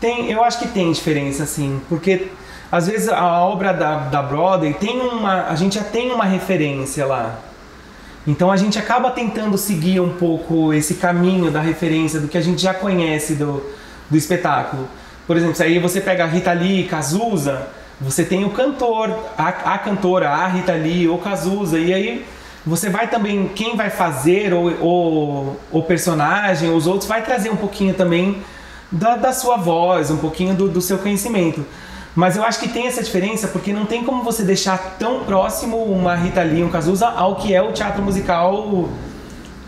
Tem, 0.00 0.30
eu 0.30 0.42
acho 0.44 0.60
que 0.60 0.68
tem 0.68 0.92
diferença, 0.92 1.42
assim, 1.42 1.80
porque 1.88 2.28
às 2.70 2.86
vezes 2.86 3.08
a 3.08 3.40
obra 3.42 3.72
da, 3.72 3.98
da 3.98 4.22
Broadway 4.22 4.74
tem 4.74 5.00
uma. 5.00 5.46
A 5.48 5.54
gente 5.54 5.76
já 5.76 5.84
tem 5.84 6.10
uma 6.10 6.24
referência 6.24 7.06
lá. 7.06 7.38
Então 8.26 8.50
a 8.52 8.56
gente 8.56 8.78
acaba 8.78 9.10
tentando 9.10 9.56
seguir 9.56 10.00
um 10.00 10.10
pouco 10.10 10.74
esse 10.74 10.94
caminho 10.94 11.50
da 11.50 11.60
referência 11.60 12.20
do 12.20 12.28
que 12.28 12.36
a 12.36 12.42
gente 12.42 12.60
já 12.60 12.74
conhece 12.74 13.34
do, 13.34 13.62
do 14.10 14.16
espetáculo. 14.16 14.86
Por 15.26 15.36
exemplo, 15.36 15.54
se 15.54 15.62
aí 15.62 15.78
você 15.78 16.00
pega 16.00 16.24
a 16.24 16.26
Rita 16.26 16.52
Lee, 16.52 16.84
Cazuza, 16.84 17.68
você 17.98 18.24
tem 18.24 18.44
o 18.44 18.50
cantor, 18.50 19.16
a, 19.36 19.48
a 19.48 19.78
cantora, 19.78 20.28
a 20.28 20.46
Rita 20.46 20.72
Lee 20.72 21.08
ou 21.08 21.18
Cazuza, 21.18 21.78
e 21.78 21.92
aí 21.92 22.26
você 22.66 22.90
vai 22.90 23.08
também, 23.08 23.48
quem 23.54 23.76
vai 23.76 23.88
fazer 23.88 24.52
ou, 24.52 25.58
o 25.72 25.82
personagem, 25.82 26.70
os 26.70 26.86
outros, 26.86 27.08
vai 27.08 27.22
trazer 27.22 27.50
um 27.50 27.56
pouquinho 27.56 27.94
também 27.94 28.42
da, 28.92 29.16
da 29.16 29.32
sua 29.32 29.56
voz, 29.56 30.10
um 30.10 30.18
pouquinho 30.18 30.54
do, 30.54 30.68
do 30.68 30.82
seu 30.82 30.98
conhecimento. 30.98 31.64
Mas 32.18 32.36
eu 32.36 32.42
acho 32.42 32.58
que 32.58 32.68
tem 32.68 32.88
essa 32.88 33.00
diferença 33.00 33.46
porque 33.46 33.72
não 33.72 33.86
tem 33.86 34.02
como 34.02 34.24
você 34.24 34.42
deixar 34.42 34.96
tão 34.98 35.20
próximo 35.20 35.76
uma 35.84 36.16
Rita 36.16 36.42
Lee, 36.42 36.64
um 36.64 36.68
Cazuza, 36.68 37.06
ao 37.06 37.36
que 37.36 37.54
é 37.54 37.62
o 37.62 37.70
teatro 37.70 38.02
musical 38.02 38.88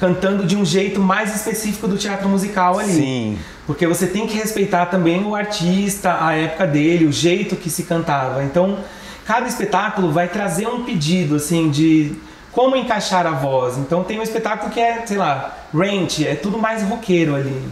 cantando 0.01 0.44
de 0.44 0.57
um 0.57 0.64
jeito 0.64 1.01
mais 1.01 1.32
específico 1.32 1.86
do 1.86 1.96
teatro 1.96 2.28
musical 2.28 2.80
ali. 2.80 2.92
Sim. 2.92 3.38
Porque 3.68 3.86
você 3.86 4.05
tem 4.05 4.26
que 4.26 4.36
respeitar 4.36 4.86
também 4.86 5.22
o 5.22 5.32
artista, 5.36 6.18
a 6.20 6.34
época 6.34 6.66
dele, 6.66 7.05
o 7.05 7.12
jeito 7.12 7.55
que 7.55 7.70
se 7.70 7.84
cantava. 7.84 8.42
Então, 8.42 8.78
cada 9.24 9.46
espetáculo 9.46 10.11
vai 10.11 10.26
trazer 10.26 10.66
um 10.66 10.82
pedido, 10.82 11.36
assim, 11.36 11.70
de 11.70 12.16
como 12.51 12.74
encaixar 12.74 13.28
a 13.28 13.30
voz. 13.30 13.78
Então, 13.78 14.03
tem 14.03 14.18
um 14.18 14.24
espetáculo 14.24 14.72
que 14.72 14.80
é, 14.80 15.07
sei 15.07 15.18
lá, 15.18 15.57
ranch, 15.72 16.26
é 16.26 16.34
tudo 16.34 16.59
mais 16.59 16.82
roqueiro 16.82 17.36
ali. 17.36 17.62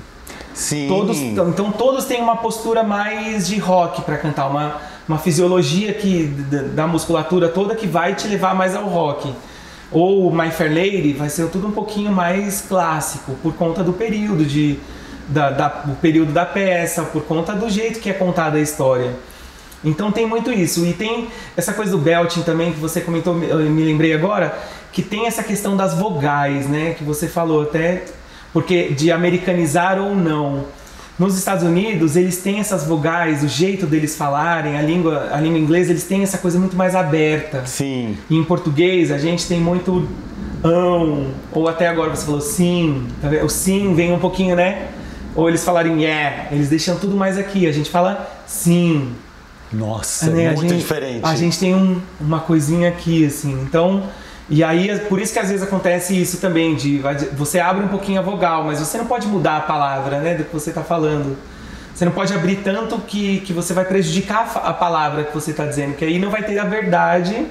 Sim. 0.58 0.88
Todos, 0.88 1.18
então, 1.18 1.70
todos 1.70 2.04
têm 2.04 2.20
uma 2.20 2.36
postura 2.36 2.82
mais 2.82 3.46
de 3.46 3.58
rock 3.58 4.02
para 4.02 4.18
cantar, 4.18 4.48
uma, 4.48 4.78
uma 5.08 5.16
fisiologia 5.16 5.94
que, 5.94 6.26
da, 6.74 6.84
musculatura 6.84 7.48
toda 7.48 7.76
que 7.76 7.86
vai 7.86 8.16
te 8.16 8.26
levar 8.26 8.56
mais 8.56 8.74
ao 8.74 8.84
rock. 8.88 9.32
Ou 9.92 10.32
My 10.34 10.50
Fair 10.50 10.74
Lady 10.74 11.12
vai 11.12 11.28
ser 11.28 11.48
tudo 11.48 11.68
um 11.68 11.70
pouquinho 11.70 12.10
mais 12.10 12.60
clássico, 12.60 13.36
por 13.40 13.54
conta 13.54 13.84
do 13.84 13.92
período 13.92 14.44
de, 14.44 14.80
da, 15.28 15.50
da, 15.50 15.68
do 15.68 15.94
período 15.94 16.32
da 16.32 16.44
peça, 16.44 17.04
por 17.04 17.22
conta 17.22 17.54
do 17.54 17.70
jeito 17.70 18.00
que 18.00 18.10
é 18.10 18.12
contada 18.12 18.58
a 18.58 18.60
história. 18.60 19.14
Então 19.84 20.10
tem 20.10 20.26
muito 20.26 20.50
isso. 20.50 20.84
E 20.84 20.92
tem 20.92 21.28
essa 21.56 21.72
coisa 21.72 21.92
do 21.92 21.98
belting 21.98 22.42
também, 22.42 22.72
que 22.72 22.80
você 22.80 23.00
comentou, 23.00 23.40
eu 23.44 23.58
me 23.58 23.84
lembrei 23.84 24.12
agora, 24.12 24.58
que 24.90 25.02
tem 25.02 25.28
essa 25.28 25.44
questão 25.44 25.76
das 25.76 25.94
vogais, 25.94 26.68
né? 26.68 26.94
Que 26.98 27.04
você 27.04 27.28
falou 27.28 27.62
até, 27.62 28.02
porque 28.52 28.88
de 28.90 29.10
americanizar 29.12 29.98
ou 30.00 30.14
não. 30.14 30.64
Nos 31.18 31.36
Estados 31.36 31.64
Unidos, 31.64 32.14
eles 32.16 32.36
têm 32.38 32.60
essas 32.60 32.84
vogais, 32.86 33.42
o 33.42 33.48
jeito 33.48 33.86
deles 33.86 34.16
falarem, 34.16 34.78
a 34.78 34.82
língua, 34.82 35.30
a 35.32 35.40
língua 35.40 35.58
inglesa, 35.58 35.90
eles 35.90 36.04
têm 36.04 36.22
essa 36.22 36.38
coisa 36.38 36.58
muito 36.60 36.76
mais 36.76 36.94
aberta. 36.94 37.66
Sim. 37.66 38.16
E 38.30 38.36
em 38.36 38.44
português, 38.44 39.10
a 39.10 39.18
gente 39.18 39.46
tem 39.48 39.60
muito 39.60 40.06
ão, 40.62 41.26
ou 41.52 41.68
até 41.68 41.88
agora 41.88 42.14
você 42.14 42.24
falou 42.24 42.40
sim, 42.40 43.06
tá 43.20 43.28
o 43.44 43.48
sim 43.48 43.94
vem 43.94 44.12
um 44.12 44.18
pouquinho, 44.18 44.54
né? 44.56 44.88
Ou 45.34 45.48
eles 45.48 45.64
falarem 45.64 46.02
yeah, 46.02 46.46
eles 46.52 46.68
deixam 46.68 46.96
tudo 46.96 47.16
mais 47.16 47.36
aqui, 47.36 47.66
a 47.66 47.72
gente 47.72 47.90
fala 47.90 48.28
sim. 48.46 49.12
Nossa, 49.72 50.30
né? 50.30 50.44
é 50.44 50.48
A 50.48 50.52
muito 50.52 50.70
gente- 50.70 50.78
diferente. 50.80 51.20
A 51.24 51.34
gente 51.34 51.58
tem 51.58 51.74
um- 51.74 52.00
uma 52.20 52.40
coisinha 52.40 52.88
aqui, 52.88 53.26
assim, 53.26 53.52
então... 53.62 54.04
E 54.50 54.64
aí, 54.64 54.98
por 55.00 55.20
isso 55.20 55.32
que 55.32 55.38
às 55.38 55.50
vezes 55.50 55.62
acontece 55.62 56.18
isso 56.18 56.38
também, 56.38 56.74
de 56.74 57.02
você 57.32 57.60
abre 57.60 57.84
um 57.84 57.88
pouquinho 57.88 58.18
a 58.18 58.22
vogal, 58.22 58.64
mas 58.64 58.78
você 58.78 58.96
não 58.96 59.06
pode 59.06 59.26
mudar 59.26 59.58
a 59.58 59.60
palavra, 59.60 60.20
né, 60.20 60.34
do 60.34 60.44
que 60.44 60.52
você 60.52 60.70
está 60.70 60.82
falando. 60.82 61.36
Você 61.94 62.04
não 62.04 62.12
pode 62.12 62.32
abrir 62.32 62.56
tanto 62.56 62.96
que, 63.00 63.40
que 63.40 63.52
você 63.52 63.74
vai 63.74 63.84
prejudicar 63.84 64.50
a 64.62 64.72
palavra 64.72 65.24
que 65.24 65.34
você 65.34 65.50
está 65.50 65.66
dizendo, 65.66 65.96
que 65.96 66.04
aí 66.04 66.18
não 66.18 66.30
vai 66.30 66.44
ter 66.44 66.58
a 66.58 66.64
verdade 66.64 67.46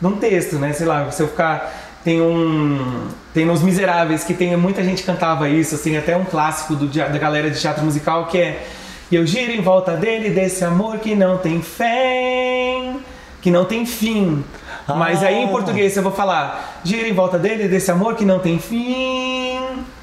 num 0.00 0.16
texto, 0.16 0.56
né? 0.56 0.72
Sei 0.72 0.86
lá, 0.86 1.10
se 1.10 1.22
eu 1.22 1.28
ficar. 1.28 1.90
Tem 2.02 2.20
um. 2.20 3.06
Tem 3.32 3.44
nos 3.44 3.62
Miseráveis 3.62 4.24
que 4.24 4.34
tem 4.34 4.56
muita 4.56 4.82
gente 4.82 5.04
cantava 5.04 5.48
isso, 5.48 5.74
assim, 5.74 5.96
até 5.96 6.16
um 6.16 6.24
clássico 6.24 6.74
do, 6.74 6.86
da 6.86 7.18
galera 7.18 7.50
de 7.50 7.60
teatro 7.60 7.84
musical 7.84 8.26
que 8.26 8.38
é. 8.38 8.66
Eu 9.12 9.26
giro 9.26 9.52
em 9.52 9.60
volta 9.60 9.94
dele, 9.94 10.30
desse 10.30 10.64
amor 10.64 10.98
que 10.98 11.14
não 11.14 11.36
tem 11.36 11.60
fé. 11.60 12.94
que 13.42 13.50
não 13.50 13.66
tem 13.66 13.84
fim. 13.84 14.42
Ah. 14.86 14.94
Mas 14.96 15.22
aí 15.22 15.42
em 15.42 15.48
português 15.48 15.96
eu 15.96 16.02
vou 16.02 16.12
falar 16.12 16.80
gira 16.84 17.08
em 17.08 17.12
volta 17.12 17.38
dele, 17.38 17.68
desse 17.68 17.90
amor 17.90 18.14
que 18.14 18.24
não 18.24 18.38
tem 18.38 18.58
fim. 18.58 19.58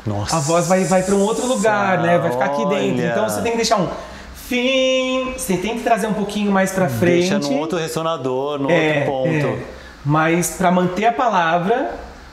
Nossa. 0.05 0.37
A 0.37 0.39
voz 0.39 0.67
vai, 0.67 0.83
vai 0.85 1.03
para 1.03 1.15
um 1.15 1.21
outro 1.21 1.45
lugar, 1.45 1.99
né? 1.99 2.17
Vai 2.17 2.31
ficar 2.31 2.45
aqui 2.45 2.65
dentro. 2.67 3.05
Então 3.05 3.29
você 3.29 3.41
tem 3.41 3.51
que 3.51 3.57
deixar 3.57 3.77
um 3.77 3.87
fim. 4.35 5.33
Você 5.37 5.57
tem 5.57 5.77
que 5.77 5.83
trazer 5.83 6.07
um 6.07 6.13
pouquinho 6.13 6.51
mais 6.51 6.71
para 6.71 6.89
frente. 6.89 7.29
Deixa 7.29 7.39
no 7.39 7.57
outro 7.57 7.77
ressonador, 7.77 8.59
no 8.59 8.71
é, 8.71 9.05
outro 9.07 9.11
ponto. 9.11 9.47
É. 9.47 9.59
Mas 10.05 10.51
para 10.51 10.71
manter 10.71 11.05
a 11.05 11.11
palavra, 11.11 11.91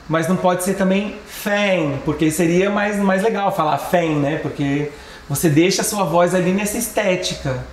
mas 0.09 0.27
não 0.27 0.35
pode 0.35 0.63
ser 0.63 0.75
também 0.75 1.15
fan, 1.27 1.99
porque 2.05 2.31
seria 2.31 2.69
mais, 2.69 2.97
mais 2.97 3.21
legal 3.21 3.53
falar 3.53 3.77
fan, 3.77 4.19
né? 4.19 4.39
Porque 4.41 4.91
você 5.29 5.49
deixa 5.49 5.81
a 5.81 5.85
sua 5.85 6.03
voz 6.03 6.33
ali 6.33 6.51
nessa 6.51 6.77
estética. 6.77 7.63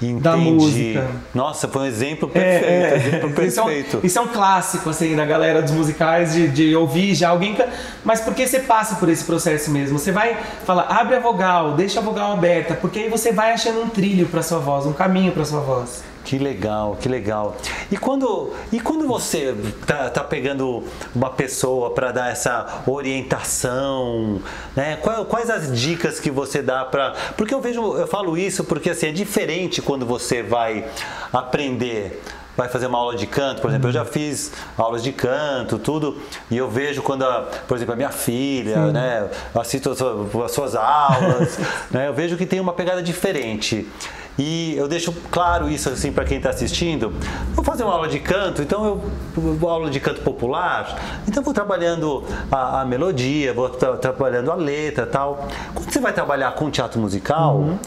Entendi. 0.00 0.20
da 0.20 0.36
música. 0.36 1.10
Nossa, 1.34 1.66
foi 1.66 1.82
um 1.82 1.86
exemplo 1.86 2.28
perfeito. 2.28 2.64
É, 2.64 2.92
é. 2.92 2.96
Exemplo 2.96 3.30
perfeito. 3.32 3.48
Isso, 3.48 3.60
é 3.60 3.64
um, 3.64 4.06
isso, 4.06 4.18
é 4.18 4.22
um, 4.22 4.28
clássico, 4.28 4.90
assim, 4.90 5.16
da 5.16 5.26
galera 5.26 5.60
dos 5.60 5.72
musicais, 5.72 6.32
de, 6.32 6.48
de 6.48 6.76
ouvir 6.76 7.14
já 7.14 7.30
alguém. 7.30 7.56
Mas 8.04 8.20
porque 8.20 8.46
você 8.46 8.60
passa 8.60 8.94
por 8.96 9.08
esse 9.08 9.24
processo 9.24 9.70
mesmo. 9.70 9.98
Você 9.98 10.12
vai 10.12 10.36
falar, 10.64 10.84
abre 10.84 11.16
a 11.16 11.20
vogal, 11.20 11.74
deixa 11.74 11.98
a 11.98 12.02
vogal 12.02 12.32
aberta, 12.32 12.74
porque 12.74 13.00
aí 13.00 13.08
você 13.08 13.32
vai 13.32 13.52
achando 13.52 13.82
um 13.82 13.88
trilho 13.88 14.26
para 14.26 14.42
sua 14.42 14.58
voz, 14.58 14.86
um 14.86 14.92
caminho 14.92 15.32
para 15.32 15.44
sua 15.44 15.60
voz. 15.60 16.02
Que 16.28 16.36
legal, 16.36 16.94
que 17.00 17.08
legal. 17.08 17.56
E 17.90 17.96
quando, 17.96 18.52
e 18.70 18.78
quando 18.78 19.08
você 19.08 19.56
tá, 19.86 20.10
tá 20.10 20.22
pegando 20.22 20.84
uma 21.14 21.30
pessoa 21.30 21.92
para 21.94 22.12
dar 22.12 22.30
essa 22.30 22.82
orientação, 22.86 24.38
né? 24.76 24.96
Quais, 24.96 25.26
quais, 25.26 25.48
as 25.48 25.72
dicas 25.80 26.20
que 26.20 26.30
você 26.30 26.60
dá 26.60 26.84
para? 26.84 27.14
Porque 27.34 27.54
eu 27.54 27.62
vejo, 27.62 27.96
eu 27.96 28.06
falo 28.06 28.36
isso 28.36 28.62
porque 28.62 28.90
assim 28.90 29.06
é 29.06 29.10
diferente 29.10 29.80
quando 29.80 30.04
você 30.04 30.42
vai 30.42 30.86
aprender 31.32 32.22
vai 32.54 32.68
fazer 32.68 32.88
uma 32.88 32.98
aula 32.98 33.14
de 33.14 33.26
canto, 33.26 33.62
por 33.62 33.70
exemplo, 33.70 33.88
eu 33.88 33.92
já 33.92 34.04
fiz 34.04 34.50
aulas 34.76 35.00
de 35.00 35.12
canto, 35.12 35.78
tudo, 35.78 36.20
e 36.50 36.56
eu 36.56 36.68
vejo 36.68 37.02
quando, 37.02 37.22
a, 37.22 37.42
por 37.68 37.76
exemplo, 37.76 37.94
a 37.94 37.96
minha 37.96 38.10
filha, 38.10 38.86
Sim. 38.86 38.90
né, 38.90 39.30
assisto 39.54 39.90
as 40.44 40.50
suas 40.50 40.74
aulas, 40.74 41.56
né, 41.88 42.08
eu 42.08 42.12
vejo 42.12 42.36
que 42.36 42.44
tem 42.44 42.58
uma 42.58 42.72
pegada 42.72 43.00
diferente. 43.00 43.86
E 44.38 44.76
eu 44.76 44.86
deixo 44.86 45.12
claro 45.32 45.68
isso 45.68 45.88
assim 45.88 46.12
para 46.12 46.24
quem 46.24 46.36
está 46.36 46.50
assistindo. 46.50 47.12
Vou 47.54 47.64
fazer 47.64 47.82
uma 47.82 47.92
aula 47.92 48.08
de 48.08 48.20
canto, 48.20 48.62
então 48.62 48.84
eu 48.84 49.02
vou 49.34 49.68
aula 49.68 49.90
de 49.90 49.98
canto 49.98 50.20
popular, 50.20 50.96
então 51.26 51.42
vou 51.42 51.52
trabalhando 51.52 52.24
a, 52.50 52.82
a 52.82 52.84
melodia, 52.84 53.52
vou 53.52 53.68
tra 53.68 53.96
trabalhando 53.96 54.52
a 54.52 54.54
letra, 54.54 55.06
tal. 55.06 55.48
Quando 55.74 55.90
você 55.90 55.98
vai 55.98 56.12
trabalhar 56.12 56.52
com 56.52 56.70
teatro 56.70 57.00
musical, 57.00 57.56
uhum. 57.56 57.78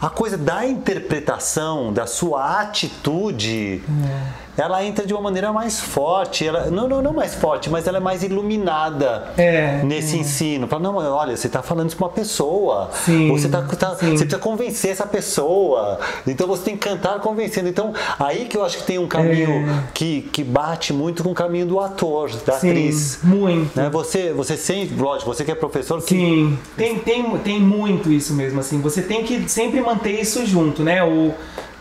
a 0.00 0.10
coisa 0.10 0.36
da 0.36 0.66
interpretação, 0.66 1.92
da 1.92 2.06
sua 2.06 2.60
atitude, 2.60 3.80
uhum 3.88 4.45
ela 4.56 4.82
entra 4.84 5.06
de 5.06 5.12
uma 5.12 5.22
maneira 5.22 5.52
mais 5.52 5.80
forte. 5.80 6.46
Ela, 6.46 6.70
não, 6.70 6.88
não, 6.88 7.02
não 7.02 7.12
mais 7.12 7.34
forte, 7.34 7.68
mas 7.68 7.86
ela 7.86 7.98
é 7.98 8.00
mais 8.00 8.22
iluminada 8.22 9.32
é, 9.36 9.82
nesse 9.84 10.16
é. 10.16 10.20
ensino. 10.20 10.66
Fala, 10.66 10.82
não, 10.82 10.96
olha, 10.96 11.36
você 11.36 11.46
está 11.46 11.62
falando 11.62 11.88
isso 11.88 11.96
para 11.96 12.06
uma 12.06 12.12
pessoa. 12.12 12.90
Sim, 12.92 13.28
você, 13.28 13.48
tá, 13.48 13.62
tá 13.62 13.94
você 13.94 14.06
precisa 14.06 14.38
convencer 14.38 14.90
essa 14.90 15.06
pessoa. 15.06 15.98
Então 16.26 16.46
você 16.46 16.64
tem 16.64 16.76
que 16.76 16.88
cantar 16.88 17.20
convencendo. 17.20 17.68
Então, 17.68 17.92
aí 18.18 18.46
que 18.46 18.56
eu 18.56 18.64
acho 18.64 18.78
que 18.78 18.84
tem 18.84 18.98
um 18.98 19.06
caminho 19.06 19.68
é. 19.68 19.82
que, 19.92 20.22
que 20.32 20.42
bate 20.42 20.92
muito 20.92 21.22
com 21.22 21.30
o 21.30 21.34
caminho 21.34 21.66
do 21.66 21.80
ator, 21.80 22.30
da 22.44 22.54
sim, 22.54 22.70
atriz. 22.70 23.20
Muito. 23.22 23.76
Né? 23.76 23.90
Você, 23.90 24.32
você 24.32 24.56
sempre, 24.56 24.96
lógico, 25.00 25.32
você 25.32 25.44
que 25.44 25.50
é 25.50 25.54
professor. 25.54 26.00
Sim, 26.00 26.58
que... 26.76 26.76
tem, 26.76 26.98
tem, 26.98 27.38
tem 27.38 27.60
muito 27.60 28.10
isso 28.10 28.34
mesmo. 28.34 28.60
assim 28.60 28.80
Você 28.80 29.02
tem 29.02 29.24
que 29.24 29.48
sempre 29.48 29.80
manter 29.80 30.20
isso 30.20 30.46
junto, 30.46 30.82
né? 30.82 31.02
O, 31.02 31.34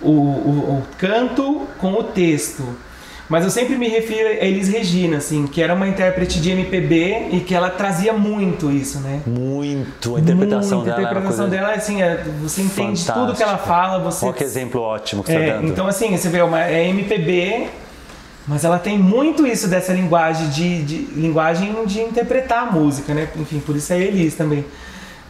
o, 0.06 0.12
o, 0.12 0.78
o 0.78 0.84
canto 0.98 1.62
com 1.80 1.94
o 1.94 2.04
texto. 2.04 2.64
Mas 3.28 3.44
eu 3.44 3.50
sempre 3.50 3.76
me 3.76 3.88
refiro 3.88 4.28
a 4.28 4.46
Elis 4.46 4.70
Regina, 4.70 5.18
assim, 5.18 5.48
que 5.48 5.60
era 5.62 5.74
uma 5.74 5.88
intérprete 5.88 6.40
de 6.40 6.52
MPB 6.52 7.30
e 7.32 7.40
que 7.40 7.56
ela 7.56 7.72
trazia 7.72 8.14
muito 8.14 8.72
isso, 8.72 9.00
né? 9.00 9.22
Muito. 9.26 10.16
A 10.16 10.20
interpretação 10.20 10.80
muito, 10.80 10.86
dela. 10.92 11.00
A 11.00 11.02
interpretação 11.02 11.50
dela, 11.50 11.74
assim, 11.74 12.04
é, 12.04 12.24
você 12.40 12.62
entende 12.62 13.02
Fantástico. 13.02 13.20
tudo 13.20 13.36
que 13.36 13.42
ela 13.42 13.58
fala. 13.58 13.98
Você... 14.04 14.26
Olha 14.26 14.34
que 14.34 14.44
exemplo 14.44 14.80
ótimo 14.80 15.24
que 15.24 15.32
você 15.32 15.38
é, 15.38 15.48
tá 15.48 15.56
dando. 15.56 15.68
Então, 15.70 15.88
assim, 15.88 16.16
você 16.16 16.30
vê, 16.30 16.42
uma, 16.44 16.62
é 16.62 16.88
MPB, 16.90 17.68
mas 18.48 18.64
ela 18.64 18.78
tem 18.78 19.00
muito 19.00 19.48
isso 19.48 19.68
dessa 19.68 19.92
linguagem 19.92 20.48
de, 20.50 20.84
de 20.84 20.98
linguagem 21.20 21.84
de 21.88 22.02
interpretar 22.02 22.68
a 22.68 22.72
música, 22.72 23.16
né? 23.16 23.28
Enfim, 23.38 23.60
por 23.60 23.76
isso 23.76 23.92
é 23.92 24.00
Elis 24.00 24.36
também. 24.36 24.64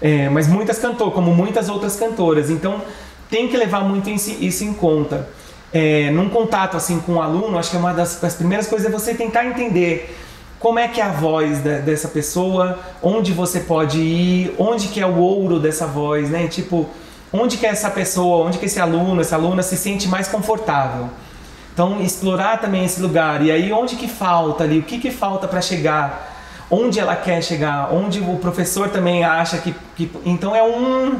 É, 0.01 0.27
mas 0.27 0.49
muitas 0.49 0.77
cantoras, 0.77 1.13
como 1.13 1.33
muitas 1.33 1.69
outras 1.69 1.95
cantoras. 1.95 2.49
Então, 2.49 2.81
tem 3.29 3.47
que 3.47 3.57
levar 3.57 3.81
muito 3.81 4.09
isso 4.09 4.63
em 4.63 4.73
conta. 4.73 5.27
É, 5.73 6.09
num 6.11 6.29
contato 6.29 6.77
assim 6.77 6.99
com 6.99 7.13
o 7.13 7.15
um 7.15 7.21
aluno, 7.21 7.57
acho 7.57 7.69
que 7.69 7.75
é 7.75 7.79
uma 7.79 7.93
das, 7.93 8.19
das, 8.19 8.35
primeiras 8.35 8.67
coisas 8.67 8.87
é 8.87 8.89
você 8.89 9.13
tentar 9.13 9.45
entender 9.45 10.15
como 10.57 10.79
é 10.79 10.87
que 10.87 11.01
é 11.01 11.03
a 11.03 11.11
voz 11.11 11.59
de, 11.59 11.79
dessa 11.79 12.07
pessoa, 12.07 12.79
onde 13.03 13.33
você 13.33 13.59
pode 13.59 13.99
ir, 13.99 14.55
onde 14.57 14.87
que 14.87 15.01
é 15.01 15.05
o 15.05 15.17
ouro 15.17 15.59
dessa 15.59 15.85
voz, 15.85 16.29
né? 16.29 16.47
Tipo, 16.47 16.89
onde 17.33 17.57
que 17.57 17.65
é 17.65 17.69
essa 17.69 17.89
pessoa, 17.89 18.45
onde 18.45 18.57
que 18.57 18.65
esse 18.65 18.79
aluno, 18.79 19.19
essa 19.19 19.35
aluna 19.35 19.61
se 19.61 19.75
sente 19.75 20.07
mais 20.07 20.27
confortável. 20.27 21.09
Então, 21.73 21.99
explorar 22.01 22.61
também 22.61 22.85
esse 22.85 23.01
lugar. 23.01 23.43
E 23.43 23.51
aí, 23.51 23.73
onde 23.73 23.97
que 23.97 24.07
falta 24.07 24.63
ali? 24.63 24.79
O 24.79 24.83
que 24.83 24.97
que 24.97 25.11
falta 25.11 25.45
para 25.45 25.61
chegar? 25.61 26.33
Onde 26.71 27.01
ela 27.01 27.17
quer 27.17 27.43
chegar? 27.43 27.93
Onde 27.93 28.21
o 28.21 28.37
professor 28.37 28.87
também 28.87 29.25
acha 29.25 29.57
que... 29.57 29.75
que... 29.93 30.09
Então, 30.25 30.55
é 30.55 30.63
um 30.63 31.19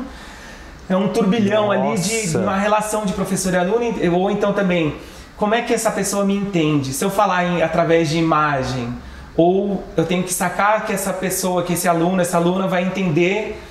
é 0.90 0.96
um 0.96 1.08
turbilhão 1.08 1.68
Nossa. 1.68 1.80
ali 1.80 2.28
de 2.28 2.38
uma 2.38 2.58
relação 2.58 3.06
de 3.06 3.14
professor 3.14 3.54
e 3.54 3.58
aluno, 3.58 3.94
ou 4.14 4.30
então 4.30 4.54
também, 4.54 4.96
como 5.38 5.56
é 5.56 5.62
que 5.62 5.74
essa 5.74 5.92
pessoa 5.92 6.24
me 6.24 6.36
entende? 6.36 6.94
Se 6.94 7.04
eu 7.04 7.10
falar 7.10 7.44
em, 7.46 7.62
através 7.62 8.10
de 8.10 8.18
imagem, 8.18 8.94
ou 9.36 9.84
eu 9.98 10.06
tenho 10.06 10.24
que 10.24 10.34
sacar 10.34 10.86
que 10.86 10.94
essa 10.94 11.12
pessoa, 11.12 11.64
que 11.64 11.74
esse 11.74 11.88
aluno, 11.88 12.22
essa 12.22 12.38
aluna 12.38 12.68
vai 12.68 12.84
entender 12.84 13.62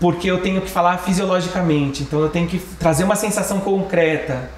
porque 0.00 0.28
eu 0.28 0.40
tenho 0.40 0.60
que 0.60 0.70
falar 0.70 0.98
fisiologicamente, 0.98 2.02
então 2.02 2.20
eu 2.20 2.28
tenho 2.28 2.48
que 2.48 2.58
trazer 2.58 3.04
uma 3.04 3.14
sensação 3.14 3.60
concreta. 3.60 4.50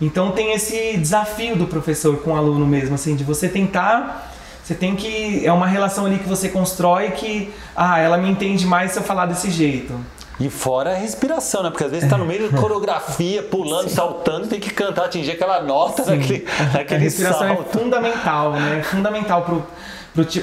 Então 0.00 0.32
tem 0.32 0.52
esse 0.52 0.96
desafio 0.98 1.56
do 1.56 1.66
professor 1.66 2.18
com 2.18 2.32
o 2.32 2.36
aluno 2.36 2.66
mesmo, 2.66 2.94
assim, 2.94 3.14
de 3.14 3.24
você 3.24 3.48
tentar 3.48 4.30
você 4.62 4.74
tem 4.74 4.94
que. 4.94 5.44
É 5.44 5.52
uma 5.52 5.66
relação 5.66 6.06
ali 6.06 6.18
que 6.18 6.28
você 6.28 6.48
constrói 6.48 7.10
que. 7.10 7.52
Ah, 7.74 7.98
ela 7.98 8.16
me 8.16 8.30
entende 8.30 8.64
mais 8.64 8.92
se 8.92 8.98
eu 8.98 9.02
falar 9.02 9.26
desse 9.26 9.50
jeito. 9.50 9.92
E 10.40 10.48
fora 10.50 10.90
a 10.90 10.94
respiração, 10.94 11.62
né? 11.62 11.70
Porque 11.70 11.84
às 11.84 11.90
vezes 11.90 12.04
está 12.04 12.16
no 12.16 12.24
meio 12.24 12.50
da 12.50 12.58
coreografia, 12.58 13.42
pulando, 13.42 13.88
Sim. 13.88 13.94
saltando, 13.94 14.46
tem 14.46 14.58
que 14.58 14.70
cantar, 14.70 15.04
atingir 15.04 15.32
aquela 15.32 15.62
nota 15.62 16.04
naquele, 16.04 16.46
naquele 16.72 17.00
A 17.00 17.02
respiração 17.02 17.44
é 17.44 17.54
salto. 17.54 17.78
é 17.78 17.80
fundamental, 17.80 18.52
né? 18.52 18.78
É 18.80 18.82
fundamental 18.82 19.68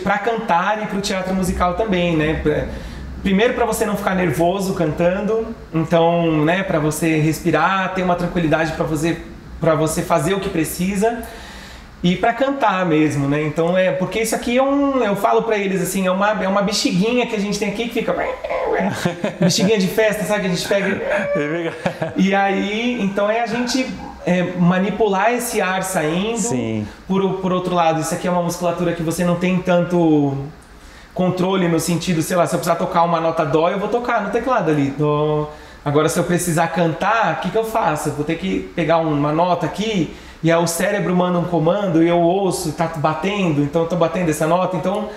para 0.03 0.17
cantar 0.19 0.81
e 0.83 0.85
para 0.87 0.97
o 0.97 1.01
teatro 1.01 1.33
musical 1.33 1.73
também, 1.73 2.15
né? 2.15 2.41
Primeiro 3.21 3.53
para 3.53 3.65
você 3.65 3.85
não 3.85 3.97
ficar 3.97 4.15
nervoso 4.15 4.73
cantando, 4.73 5.47
então, 5.73 6.45
né, 6.45 6.63
para 6.63 6.79
você 6.79 7.19
respirar, 7.19 7.93
ter 7.93 8.01
uma 8.01 8.15
tranquilidade 8.15 8.71
para 8.73 8.85
você 8.85 9.17
para 9.59 9.75
você 9.75 10.01
fazer 10.01 10.33
o 10.33 10.39
que 10.39 10.47
precisa 10.47 11.21
e 12.02 12.16
para 12.16 12.32
cantar 12.34 12.86
mesmo, 12.86 13.28
né? 13.28 13.41
Então 13.43 13.78
é 13.78 13.91
porque 13.91 14.22
isso 14.22 14.34
aqui 14.34 14.58
é 14.58 14.64
um, 14.64 15.04
eu 15.04 15.16
falo 15.16 15.43
para 15.43 15.58
eles 15.58 15.82
assim, 15.82 16.08
é 16.08 16.12
uma, 16.12 16.43
é 16.43 16.47
uma 16.47 16.62
bexiguinha 16.62 17.26
que 17.28 17.36
a 17.36 17.39
gente 17.39 17.60
tem 17.60 17.70
aqui 17.70 17.89
que 17.89 17.93
fica 17.93 18.16
bexiguinha 19.39 19.78
de 19.78 19.88
festa, 19.88 20.24
sabe 20.24 20.41
que 20.41 20.47
a 20.47 20.50
gente 20.50 20.68
pega 20.68 21.02
e 22.16 22.34
aí 22.34 23.02
então 23.02 23.30
é 23.30 23.41
a 23.41 23.45
gente 23.45 23.86
é, 24.26 24.54
manipular 24.58 25.34
esse 25.34 25.60
ar 25.60 25.84
saindo. 25.84 26.38
Sim. 26.38 26.88
Por, 27.08 27.39
por 27.39 27.52
outro 27.52 27.74
lado, 27.74 28.00
isso 28.00 28.14
aqui 28.14 28.28
é 28.28 28.32
uma 28.32 28.43
musculatura 28.43 28.93
que 28.93 29.04
você 29.04 29.24
não 29.24 29.36
tem 29.36 29.58
tanto 29.60 30.38
controle 31.14 31.68
no 31.68 31.80
sentido, 31.80 32.22
sei 32.22 32.38
lá, 32.38 32.45
se 32.45 32.56
eu 32.56 32.60
precisar 32.60 32.76
tocar 32.76 33.04
uma 33.04 33.20
nota 33.20 33.43
dó, 33.45 33.70
eu 33.70 33.80
vou 33.80 33.89
tocar 33.89 34.24
no 34.24 34.30
teclado 34.30 34.70
ali. 34.70 34.93
Dó. 34.97 35.52
Agora, 35.84 36.08
se 36.08 36.20
eu 36.20 36.24
precisar 36.24 36.68
cantar, 36.68 37.34
o 37.34 37.41
que, 37.41 37.50
que 37.50 37.58
eu 37.58 37.64
faço? 37.64 38.10
Eu 38.10 38.14
vou 38.14 38.24
ter 38.24 38.36
que 38.36 38.72
pegar 38.76 38.97
uma 38.97 39.32
nota 39.32 39.66
aqui 39.66 40.14
e 40.41 40.51
aí 40.51 40.61
o 40.61 40.67
cérebro 40.67 41.15
manda 41.15 41.37
um 41.37 41.45
comando 41.45 42.01
e 42.01 42.07
eu 42.07 42.19
ouço, 42.19 42.71
tá 42.71 42.87
batendo, 42.95 43.61
então 43.61 43.85
tô 43.85 43.95
batendo 43.95 44.29
essa 44.29 44.47
nota, 44.47 44.77
então 44.77 45.09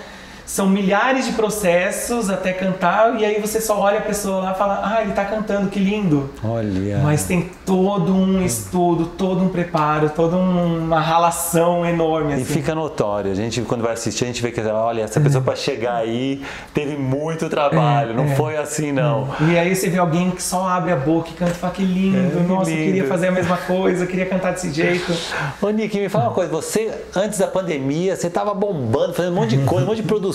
são 0.45 0.67
milhares 0.67 1.25
de 1.25 1.33
processos 1.33 2.29
até 2.29 2.51
cantar 2.51 3.19
e 3.19 3.25
aí 3.25 3.39
você 3.39 3.61
só 3.61 3.79
olha 3.79 3.99
a 3.99 4.01
pessoa 4.01 4.43
lá 4.43 4.51
e 4.51 4.55
fala, 4.55 4.81
ah, 4.83 5.01
ele 5.01 5.11
está 5.11 5.25
cantando, 5.25 5.69
que 5.69 5.79
lindo. 5.79 6.29
Olha. 6.43 6.99
Mas 6.99 7.23
tem 7.23 7.49
todo 7.65 8.13
um 8.13 8.43
estudo, 8.43 9.05
todo 9.05 9.41
um 9.43 9.49
preparo, 9.49 10.09
toda 10.09 10.35
uma 10.35 10.99
ralação 10.99 11.85
enorme. 11.85 12.33
Assim. 12.33 12.41
E 12.41 12.45
fica 12.45 12.75
notório. 12.75 13.31
A 13.31 13.35
gente, 13.35 13.61
quando 13.61 13.81
vai 13.81 13.93
assistir, 13.93 14.25
a 14.25 14.27
gente 14.27 14.41
vê 14.41 14.51
que, 14.51 14.61
olha, 14.61 15.03
essa 15.03 15.19
pessoa 15.19 15.43
para 15.43 15.55
chegar 15.55 15.95
aí 15.95 16.41
teve 16.73 16.97
muito 16.97 17.49
trabalho, 17.49 18.11
é, 18.11 18.13
não 18.13 18.25
é. 18.25 18.35
foi 18.35 18.57
assim 18.57 18.91
não. 18.91 19.29
E 19.49 19.57
aí 19.57 19.75
você 19.75 19.89
vê 19.89 19.97
alguém 19.97 20.31
que 20.31 20.43
só 20.43 20.67
abre 20.67 20.91
a 20.91 20.97
boca 20.97 21.29
e 21.29 21.33
canta 21.33 21.51
e 21.51 21.55
fala, 21.55 21.73
que 21.73 21.83
lindo, 21.83 22.39
é, 22.39 22.43
nossa, 22.43 22.69
lindo. 22.69 22.81
eu 22.81 22.85
queria 22.85 23.07
fazer 23.07 23.27
a 23.27 23.31
mesma 23.31 23.57
coisa, 23.57 24.03
eu 24.03 24.07
queria 24.07 24.25
cantar 24.25 24.51
desse 24.51 24.71
jeito. 24.71 25.13
Ô 25.61 25.69
Nick, 25.69 25.97
me 25.97 26.09
fala 26.09 26.25
uma 26.25 26.33
coisa, 26.33 26.51
você, 26.51 26.93
antes 27.15 27.39
da 27.39 27.47
pandemia, 27.47 28.15
você 28.15 28.27
estava 28.27 28.53
bombando, 28.53 29.13
fazendo 29.13 29.33
um 29.33 29.35
monte 29.35 29.57
de 29.57 29.65
coisa, 29.65 29.85
um 29.85 29.87
monte 29.87 30.01
de 30.01 30.07
produção 30.07 30.32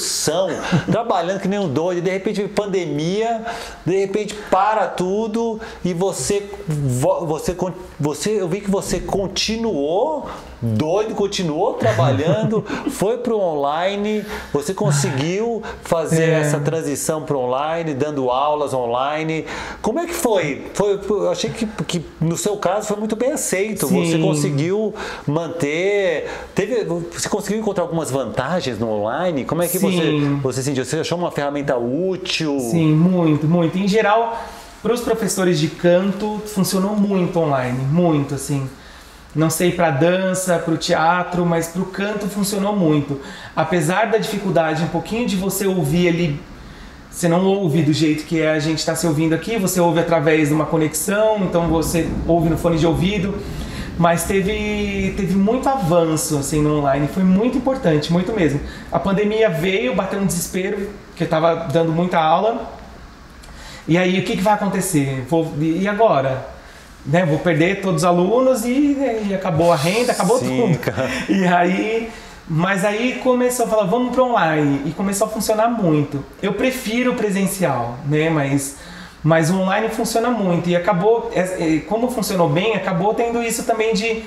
trabalhando 0.91 1.41
que 1.41 1.49
nem 1.49 1.59
um 1.59 1.69
doido, 1.69 2.03
de 2.03 2.11
repente 2.11 2.47
pandemia, 2.49 3.45
de 3.85 3.99
repente 3.99 4.35
para 4.51 4.87
tudo 4.87 5.61
e 5.85 5.93
você, 5.93 6.49
você, 6.67 7.57
você 7.99 8.41
eu 8.41 8.49
vi 8.49 8.61
que 8.61 8.71
você 8.71 9.01
continuou 9.01 10.29
doido, 10.61 11.15
continuou 11.15 11.75
trabalhando, 11.75 12.65
foi 12.91 13.19
para 13.19 13.35
o 13.35 13.41
online, 13.41 14.25
você 14.53 14.75
conseguiu 14.75 15.63
fazer 15.83 16.29
é. 16.29 16.41
essa 16.41 16.59
transição 16.59 17.23
para 17.23 17.37
online, 17.37 17.95
dando 17.95 18.31
aulas 18.31 18.75
online. 18.75 19.45
Como 19.81 19.99
é 19.99 20.07
que 20.07 20.15
foi? 20.15 20.67
foi 20.75 20.99
eu 21.09 21.31
achei 21.31 21.51
que, 21.51 21.67
que 21.85 22.05
no 22.21 22.37
seu 22.37 22.57
caso 22.57 22.89
foi 22.89 22.97
muito 22.97 23.17
bem 23.17 23.33
aceito. 23.33 23.87
Sim. 23.87 24.05
Você 24.05 24.19
conseguiu 24.19 24.95
manter, 25.27 26.29
teve, 26.55 26.85
você 26.85 27.29
conseguiu 27.29 27.61
encontrar 27.61 27.85
algumas 27.85 28.11
vantagens 28.11 28.79
no 28.79 28.89
online? 28.91 29.45
Como 29.45 29.63
é 29.63 29.69
que 29.69 29.79
você, 29.79 30.21
você 30.43 30.63
sentiu? 30.63 30.85
Você 30.85 31.01
achou 31.01 31.19
uma 31.19 31.31
ferramenta 31.31 31.77
útil? 31.77 32.59
Sim, 32.59 32.93
muito, 32.93 33.47
muito. 33.47 33.79
Em 33.79 33.87
geral, 33.87 34.45
para 34.83 34.93
os 34.93 35.01
professores 35.01 35.59
de 35.59 35.69
canto, 35.69 36.41
funcionou 36.47 36.97
muito 36.97 37.39
online, 37.39 37.79
muito 37.85 38.35
assim 38.35 38.69
não 39.35 39.51
sei 39.51 39.73
para 39.73 39.91
dança, 39.91 40.59
para 40.59 40.75
o 40.75 40.77
teatro, 40.77 41.45
mas 41.45 41.69
para 41.69 41.83
o 41.83 41.87
canto 41.87 42.27
funcionou 42.29 42.75
muito. 42.75 43.21
Apesar 43.55 44.07
da 44.07 44.19
dificuldade, 44.19 44.83
um 44.83 44.89
pouquinho 44.89 45.27
de 45.27 45.37
você 45.37 45.67
ouvir 45.67 46.09
ali, 46.09 46.41
você 47.11 47.29
não 47.29 47.45
ouve 47.45 47.83
do 47.83 47.93
jeito 47.93 48.25
que 48.25 48.43
a 48.43 48.59
gente 48.59 48.79
está 48.79 48.95
se 48.95 49.07
ouvindo 49.07 49.35
aqui, 49.35 49.59
você 49.59 49.81
ouve 49.81 50.01
através 50.01 50.49
de 50.49 50.55
uma 50.55 50.67
conexão, 50.67 51.39
então 51.43 51.69
você 51.69 52.09
ouve 52.27 52.49
no 52.49 52.57
fone 52.57 52.79
de 52.79 52.87
ouvido. 52.87 53.35
Mas 53.99 54.25
teve, 54.25 55.13
teve 55.17 55.35
muito 55.35 55.69
avanço 55.69 56.39
assim 56.39 56.63
no 56.63 56.79
online, 56.79 57.09
foi 57.09 57.25
muito 57.25 57.59
importante, 57.59 58.13
muito 58.13 58.33
mesmo. 58.33 58.61
A 58.93 58.99
pandemia 58.99 59.51
veio, 59.51 59.95
bateu 59.97 60.21
um 60.21 60.27
desespero, 60.27 60.89
que 61.17 61.25
eu 61.25 61.27
estava 61.27 61.67
dando 61.73 61.91
muita 61.91 62.19
aula. 62.19 62.73
E 63.89 63.99
aí, 63.99 64.21
o 64.21 64.23
que, 64.23 64.37
que 64.37 64.43
vai 64.43 64.55
acontecer? 64.55 65.25
Vou, 65.29 65.53
e 65.59 65.89
agora? 65.89 66.58
Né, 67.07 67.25
vou 67.25 67.39
perder 67.39 67.81
todos 67.81 68.03
os 68.03 68.05
alunos 68.05 68.65
e, 68.65 68.97
e 69.29 69.35
acabou 69.35 69.73
a 69.73 69.77
renda, 69.77 70.13
acabou 70.13 70.39
Sim, 70.39 70.73
tudo. 70.73 70.79
Cara. 70.79 71.11
E 71.29 71.47
aí, 71.47 72.11
mas 72.49 72.85
aí 72.85 73.21
começou 73.23 73.67
a 73.67 73.69
falar, 73.69 73.85
vamos 73.85 74.15
para 74.15 74.23
online 74.23 74.83
e 74.87 74.91
começou 74.93 75.27
a 75.27 75.31
funcionar 75.31 75.69
muito. 75.69 76.25
Eu 76.43 76.55
prefiro 76.55 77.15
presencial, 77.15 77.99
né, 78.07 78.31
mas 78.31 78.77
mas 79.23 79.51
o 79.51 79.59
online 79.59 79.89
funciona 79.89 80.31
muito 80.31 80.71
e 80.71 80.77
acabou, 80.77 81.31
é, 81.35 81.41
é, 81.41 81.81
como 81.81 82.09
funcionou 82.09 82.49
bem, 82.49 82.77
acabou 82.77 83.13
tendo 83.15 83.43
isso 83.43 83.65
também 83.65 83.93
de 83.93 84.23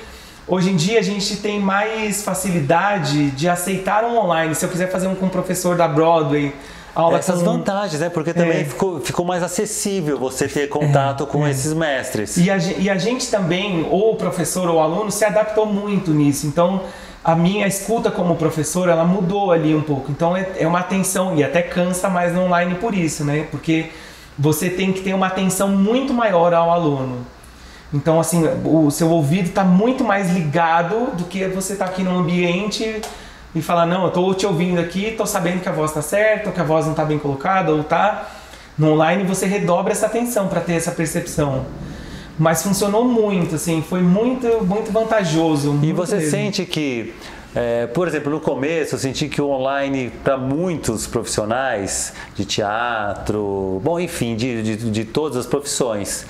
Hoje 0.46 0.70
em 0.70 0.76
dia 0.76 0.98
a 0.98 1.02
gente 1.02 1.36
tem 1.36 1.60
mais 1.60 2.24
facilidade 2.24 3.30
de 3.30 3.48
aceitar 3.48 4.04
um 4.04 4.18
online. 4.18 4.56
Se 4.56 4.64
eu 4.64 4.68
quiser 4.68 4.90
fazer 4.90 5.06
um 5.06 5.14
com 5.14 5.26
um 5.26 5.28
professor 5.28 5.76
da 5.76 5.86
Broadway, 5.86 6.52
aula 6.94 7.18
Essas 7.18 7.40
com... 7.40 7.44
vantagens, 7.44 8.00
né? 8.00 8.08
Porque 8.08 8.32
também 8.32 8.60
é. 8.60 8.64
ficou, 8.64 9.00
ficou 9.00 9.24
mais 9.24 9.42
acessível 9.42 10.18
você 10.18 10.48
ter 10.48 10.68
contato 10.68 11.24
é, 11.24 11.26
com 11.26 11.46
é. 11.46 11.50
esses 11.50 11.72
mestres. 11.72 12.36
E 12.36 12.50
a, 12.50 12.56
e 12.56 12.90
a 12.90 12.96
gente 12.96 13.30
também, 13.30 13.86
ou 13.90 14.12
o 14.12 14.16
professor 14.16 14.68
ou 14.68 14.76
o 14.76 14.80
aluno, 14.80 15.10
se 15.10 15.24
adaptou 15.24 15.66
muito 15.66 16.10
nisso. 16.12 16.46
Então, 16.46 16.82
a 17.24 17.34
minha 17.34 17.66
escuta 17.66 18.10
como 18.10 18.36
professor, 18.36 18.88
ela 18.88 19.04
mudou 19.04 19.52
ali 19.52 19.74
um 19.74 19.82
pouco. 19.82 20.10
Então, 20.10 20.36
é, 20.36 20.48
é 20.58 20.66
uma 20.66 20.80
atenção, 20.80 21.36
e 21.36 21.44
até 21.44 21.62
cansa 21.62 22.08
mais 22.08 22.34
no 22.34 22.42
online 22.42 22.74
por 22.76 22.94
isso, 22.94 23.24
né? 23.24 23.46
Porque 23.50 23.90
você 24.38 24.68
tem 24.68 24.92
que 24.92 25.00
ter 25.00 25.14
uma 25.14 25.26
atenção 25.26 25.68
muito 25.68 26.12
maior 26.12 26.52
ao 26.52 26.70
aluno. 26.70 27.26
Então, 27.92 28.18
assim, 28.18 28.42
o 28.64 28.90
seu 28.90 29.10
ouvido 29.10 29.48
está 29.48 29.62
muito 29.62 30.02
mais 30.02 30.32
ligado 30.32 31.14
do 31.14 31.24
que 31.24 31.46
você 31.48 31.74
está 31.74 31.84
aqui 31.84 32.02
no 32.02 32.18
ambiente 32.18 33.02
e 33.54 33.60
falar, 33.60 33.86
não, 33.86 34.02
eu 34.02 34.08
estou 34.08 34.34
te 34.34 34.46
ouvindo 34.46 34.80
aqui, 34.80 35.06
estou 35.06 35.26
sabendo 35.26 35.60
que 35.60 35.68
a 35.68 35.72
voz 35.72 35.90
está 35.90 36.00
certa, 36.00 36.48
ou 36.48 36.54
que 36.54 36.60
a 36.60 36.64
voz 36.64 36.84
não 36.84 36.92
está 36.92 37.04
bem 37.04 37.18
colocada, 37.18 37.72
ou 37.72 37.84
tá. 37.84 38.28
No 38.78 38.92
online 38.92 39.24
você 39.24 39.46
redobra 39.46 39.92
essa 39.92 40.06
atenção 40.06 40.48
para 40.48 40.60
ter 40.60 40.74
essa 40.74 40.90
percepção. 40.92 41.66
Mas 42.38 42.62
funcionou 42.62 43.04
muito, 43.04 43.56
assim, 43.56 43.82
foi 43.82 44.00
muito, 44.00 44.64
muito 44.64 44.90
vantajoso. 44.90 45.72
Muito 45.72 45.86
e 45.86 45.92
você 45.92 46.16
mesmo. 46.16 46.30
sente 46.30 46.64
que, 46.64 47.12
é, 47.54 47.86
por 47.88 48.08
exemplo, 48.08 48.32
no 48.32 48.40
começo 48.40 48.94
eu 48.94 48.98
senti 48.98 49.28
que 49.28 49.42
o 49.42 49.50
online, 49.50 50.10
para 50.24 50.38
muitos 50.38 51.06
profissionais 51.06 52.14
de 52.34 52.46
teatro, 52.46 53.82
bom, 53.84 54.00
enfim, 54.00 54.34
de, 54.34 54.62
de, 54.62 54.90
de 54.90 55.04
todas 55.04 55.36
as 55.36 55.46
profissões, 55.46 56.24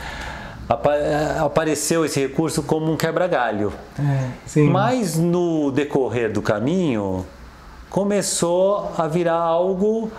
apareceu 1.45 2.05
esse 2.05 2.21
recurso 2.21 2.63
como 2.63 2.91
um 2.93 2.97
quebra-galho. 2.97 3.73
É, 3.99 4.61
Mas 4.61 5.17
no 5.17 5.71
decorrer 5.71 6.33
do 6.33 6.43
caminho 6.43 7.27
começou 7.91 8.91
a 8.97 9.07
virar 9.07 9.39
algo 9.39 10.11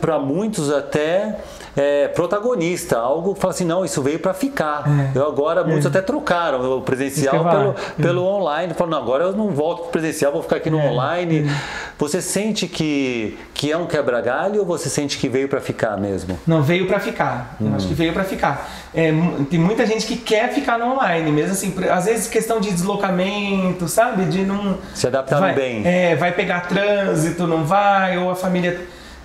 para 0.00 0.18
muitos 0.18 0.72
até 0.72 1.38
é, 1.76 2.08
protagonista, 2.08 2.98
algo 2.98 3.34
que 3.34 3.40
fala 3.40 3.54
assim, 3.54 3.64
não, 3.64 3.84
isso 3.84 4.02
veio 4.02 4.18
para 4.18 4.34
ficar. 4.34 4.84
É. 5.14 5.18
Eu 5.18 5.26
agora, 5.26 5.64
muitos 5.64 5.86
é. 5.86 5.88
até 5.88 6.02
trocaram 6.02 6.78
o 6.78 6.82
presencial 6.82 7.44
pelo, 7.48 7.74
pelo 7.96 8.24
online, 8.24 8.74
falam, 8.74 8.90
não, 8.90 8.98
agora 8.98 9.24
eu 9.24 9.32
não 9.32 9.50
volto 9.50 9.82
pro 9.82 9.90
presencial, 9.92 10.32
vou 10.32 10.42
ficar 10.42 10.56
aqui 10.56 10.70
no 10.70 10.78
é. 10.78 10.88
online. 10.88 11.48
É. 11.48 11.82
Você 11.98 12.20
sente 12.20 12.66
que, 12.66 13.38
que 13.54 13.72
é 13.72 13.76
um 13.76 13.86
quebra-galho 13.86 14.60
ou 14.60 14.66
você 14.66 14.88
sente 14.88 15.18
que 15.18 15.28
veio 15.28 15.48
para 15.48 15.60
ficar 15.60 15.96
mesmo? 15.96 16.38
Não, 16.46 16.62
veio 16.62 16.86
para 16.86 17.00
ficar. 17.00 17.56
Hum. 17.60 17.72
Acho 17.74 17.88
que 17.88 17.94
veio 17.94 18.12
para 18.12 18.24
ficar. 18.24 18.68
É, 18.94 19.10
tem 19.50 19.58
muita 19.58 19.86
gente 19.86 20.06
que 20.06 20.16
quer 20.16 20.52
ficar 20.52 20.78
no 20.78 20.92
online, 20.92 21.30
mesmo 21.32 21.52
assim, 21.52 21.74
às 21.90 22.04
vezes 22.04 22.28
questão 22.28 22.60
de 22.60 22.70
deslocamento, 22.70 23.88
sabe? 23.88 24.26
De 24.26 24.44
não. 24.44 24.78
Se 24.94 25.06
adaptar 25.06 25.40
vai, 25.40 25.54
bem. 25.54 25.86
É, 25.86 26.14
vai 26.16 26.32
pegar 26.32 26.68
trânsito, 26.68 27.46
não 27.46 27.64
vai, 27.64 28.18
ou 28.18 28.30
a 28.30 28.34
família 28.34 28.78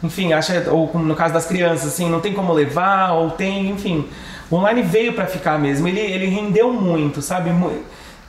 enfim, 0.03 0.33
acha, 0.33 0.65
ou 0.71 0.91
no 0.99 1.15
caso 1.15 1.33
das 1.33 1.45
crianças, 1.45 1.93
assim, 1.93 2.09
não 2.09 2.19
tem 2.19 2.33
como 2.33 2.53
levar, 2.53 3.13
ou 3.13 3.31
tem, 3.31 3.69
enfim. 3.69 4.05
O 4.49 4.55
online 4.55 4.81
veio 4.81 5.13
para 5.13 5.25
ficar 5.25 5.59
mesmo, 5.59 5.87
ele, 5.87 5.99
ele 5.99 6.27
rendeu 6.27 6.71
muito, 6.71 7.21
sabe? 7.21 7.51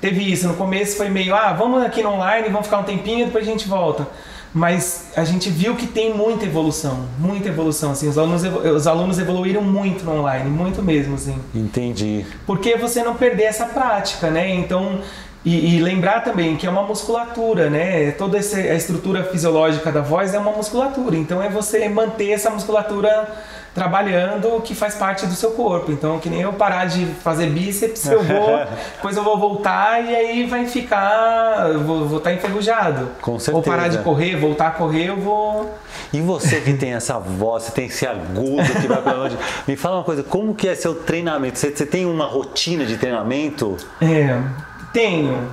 Teve 0.01 0.33
isso, 0.33 0.49
no 0.49 0.55
começo 0.55 0.97
foi 0.97 1.09
meio, 1.09 1.35
ah, 1.35 1.53
vamos 1.53 1.83
aqui 1.83 2.03
no 2.03 2.11
online, 2.11 2.49
vamos 2.49 2.67
ficar 2.67 2.79
um 2.79 2.85
tempinho, 2.85 3.27
depois 3.27 3.47
a 3.47 3.51
gente 3.51 3.69
volta. 3.69 4.07
Mas 4.53 5.11
a 5.15 5.25
gente 5.25 5.51
viu 5.51 5.77
que 5.77 5.87
tem 5.87 6.15
muita 6.15 6.47
evolução, 6.47 7.05
muita 7.19 7.49
evolução, 7.49 7.93
assim, 7.93 8.09
os 8.09 8.17
alunos, 8.17 8.43
os 8.43 8.87
alunos 8.87 9.19
evoluíram 9.19 9.63
muito 9.63 10.05
no 10.05 10.21
online, 10.21 10.49
muito 10.49 10.83
mesmo, 10.83 11.17
assim. 11.17 11.37
Entendi. 11.55 12.25
Porque 12.47 12.77
você 12.77 13.03
não 13.03 13.15
perder 13.15 13.45
essa 13.45 13.67
prática, 13.67 14.31
né? 14.31 14.55
Então, 14.55 15.01
e, 15.49 15.77
e, 15.77 15.81
lembrar 15.81 16.21
também 16.21 16.57
que 16.57 16.67
é 16.67 16.71
uma 16.71 16.83
musculatura, 16.83 17.71
né? 17.71 18.11
Toda 18.13 18.37
essa, 18.37 18.59
a 18.59 18.75
estrutura 18.75 19.25
fisiológica 19.25 19.91
da 19.91 20.03
voz 20.03 20.35
é 20.35 20.39
uma 20.39 20.53
musculatura. 20.53 21.17
Então 21.17 21.43
é 21.43 21.49
você 21.49 21.89
manter 21.89 22.33
essa 22.33 22.51
musculatura 22.51 23.27
trabalhando 23.75 24.61
que 24.61 24.75
faz 24.75 24.97
parte 24.97 25.25
do 25.25 25.33
seu 25.33 25.53
corpo. 25.53 25.91
Então, 25.91 26.19
que 26.19 26.29
nem 26.29 26.43
eu 26.43 26.53
parar 26.53 26.85
de 26.85 27.07
fazer 27.23 27.47
bíceps, 27.47 28.05
eu 28.07 28.23
vou, 28.23 28.59
depois 28.97 29.17
eu 29.17 29.25
vou 29.25 29.39
voltar 29.39 30.05
e 30.05 30.15
aí 30.15 30.47
vai 30.47 30.67
ficar, 30.67 31.73
vou, 31.79 32.07
vou 32.07 32.19
estar 32.19 32.31
tá 32.31 32.37
enferrujado. 32.37 33.09
Com 33.23 33.39
certeza. 33.39 33.57
Ou 33.57 33.63
parar 33.63 33.89
de 33.89 33.99
correr, 33.99 34.37
voltar 34.37 34.67
a 34.67 34.71
correr, 34.73 35.09
eu 35.09 35.17
vou. 35.17 35.75
E 36.13 36.21
você 36.21 36.61
que 36.61 36.75
tem 36.75 36.93
essa 36.93 37.19
voz, 37.19 37.63
você 37.63 37.73
tem 37.73 37.87
esse 37.87 38.07
agudo 38.07 38.69
que 38.83 38.87
vai 38.87 39.01
para 39.01 39.19
onde? 39.19 39.39
Me 39.67 39.77
fala 39.77 39.97
uma 39.97 40.05
coisa, 40.05 40.23
como 40.23 40.55
que 40.55 40.69
é 40.69 40.75
seu 40.75 40.95
treinamento? 40.95 41.59
Você, 41.59 41.71
você 41.71 41.87
tem 41.87 42.05
uma 42.05 42.27
rotina 42.27 42.85
de 42.85 42.99
treinamento? 42.99 43.79
É 44.03 44.68
tenho. 44.93 45.49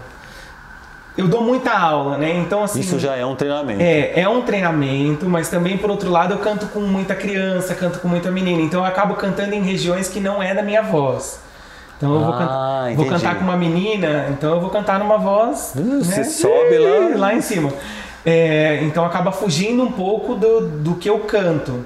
Eu 1.17 1.29
dou 1.29 1.41
muita 1.41 1.71
aula, 1.71 2.17
né? 2.17 2.37
Então, 2.37 2.63
assim. 2.63 2.81
Isso 2.81 2.99
já 2.99 3.15
é 3.15 3.25
um 3.25 3.35
treinamento. 3.35 3.81
É, 3.81 4.19
é 4.19 4.27
um 4.27 4.41
treinamento, 4.41 5.29
mas 5.29 5.47
também, 5.47 5.77
por 5.77 5.89
outro 5.89 6.09
lado, 6.09 6.33
eu 6.33 6.39
canto 6.39 6.67
com 6.67 6.81
muita 6.81 7.15
criança, 7.15 7.73
canto 7.73 7.99
com 7.99 8.07
muita 8.07 8.29
menina. 8.29 8.61
Então, 8.61 8.81
eu 8.81 8.85
acabo 8.85 9.15
cantando 9.15 9.55
em 9.55 9.61
regiões 9.61 10.09
que 10.09 10.19
não 10.19 10.43
é 10.43 10.53
da 10.53 10.61
minha 10.61 10.81
voz. 10.81 11.39
Então, 11.97 12.13
eu 12.13 12.19
vou, 12.19 12.33
ah, 12.33 12.89
vou 12.93 13.05
cantar 13.05 13.35
com 13.35 13.45
uma 13.45 13.55
menina, 13.55 14.27
então 14.29 14.55
eu 14.55 14.59
vou 14.59 14.69
cantar 14.69 14.99
numa 14.99 15.17
voz. 15.17 15.73
Uh, 15.75 15.79
né? 15.79 16.03
Você 16.03 16.25
sobe 16.25 16.77
lá. 16.77 17.17
Lá 17.17 17.33
em 17.33 17.39
cima. 17.39 17.71
É, 18.25 18.79
então, 18.83 19.05
acaba 19.05 19.31
fugindo 19.31 19.83
um 19.83 19.91
pouco 19.91 20.35
do, 20.35 20.67
do 20.67 20.95
que 20.95 21.09
eu 21.09 21.19
canto. 21.19 21.85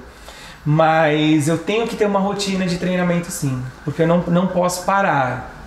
Mas 0.64 1.48
eu 1.48 1.56
tenho 1.56 1.86
que 1.86 1.94
ter 1.94 2.06
uma 2.06 2.18
rotina 2.18 2.66
de 2.66 2.78
treinamento, 2.78 3.30
sim. 3.30 3.62
Porque 3.84 4.02
eu 4.02 4.08
não, 4.08 4.18
não 4.26 4.46
posso 4.48 4.84
parar. 4.84 5.59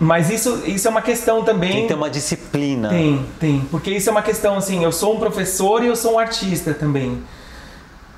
Mas 0.00 0.30
isso, 0.30 0.62
isso 0.64 0.86
é 0.86 0.90
uma 0.90 1.02
questão 1.02 1.42
também. 1.42 1.72
Tem 1.72 1.82
que 1.82 1.88
ter 1.88 1.94
uma 1.94 2.10
disciplina. 2.10 2.88
Tem, 2.88 3.26
tem. 3.40 3.60
Porque 3.70 3.90
isso 3.90 4.08
é 4.08 4.12
uma 4.12 4.22
questão 4.22 4.56
assim, 4.56 4.84
eu 4.84 4.92
sou 4.92 5.16
um 5.16 5.18
professor 5.18 5.82
e 5.82 5.88
eu 5.88 5.96
sou 5.96 6.14
um 6.14 6.18
artista 6.18 6.72
também. 6.72 7.22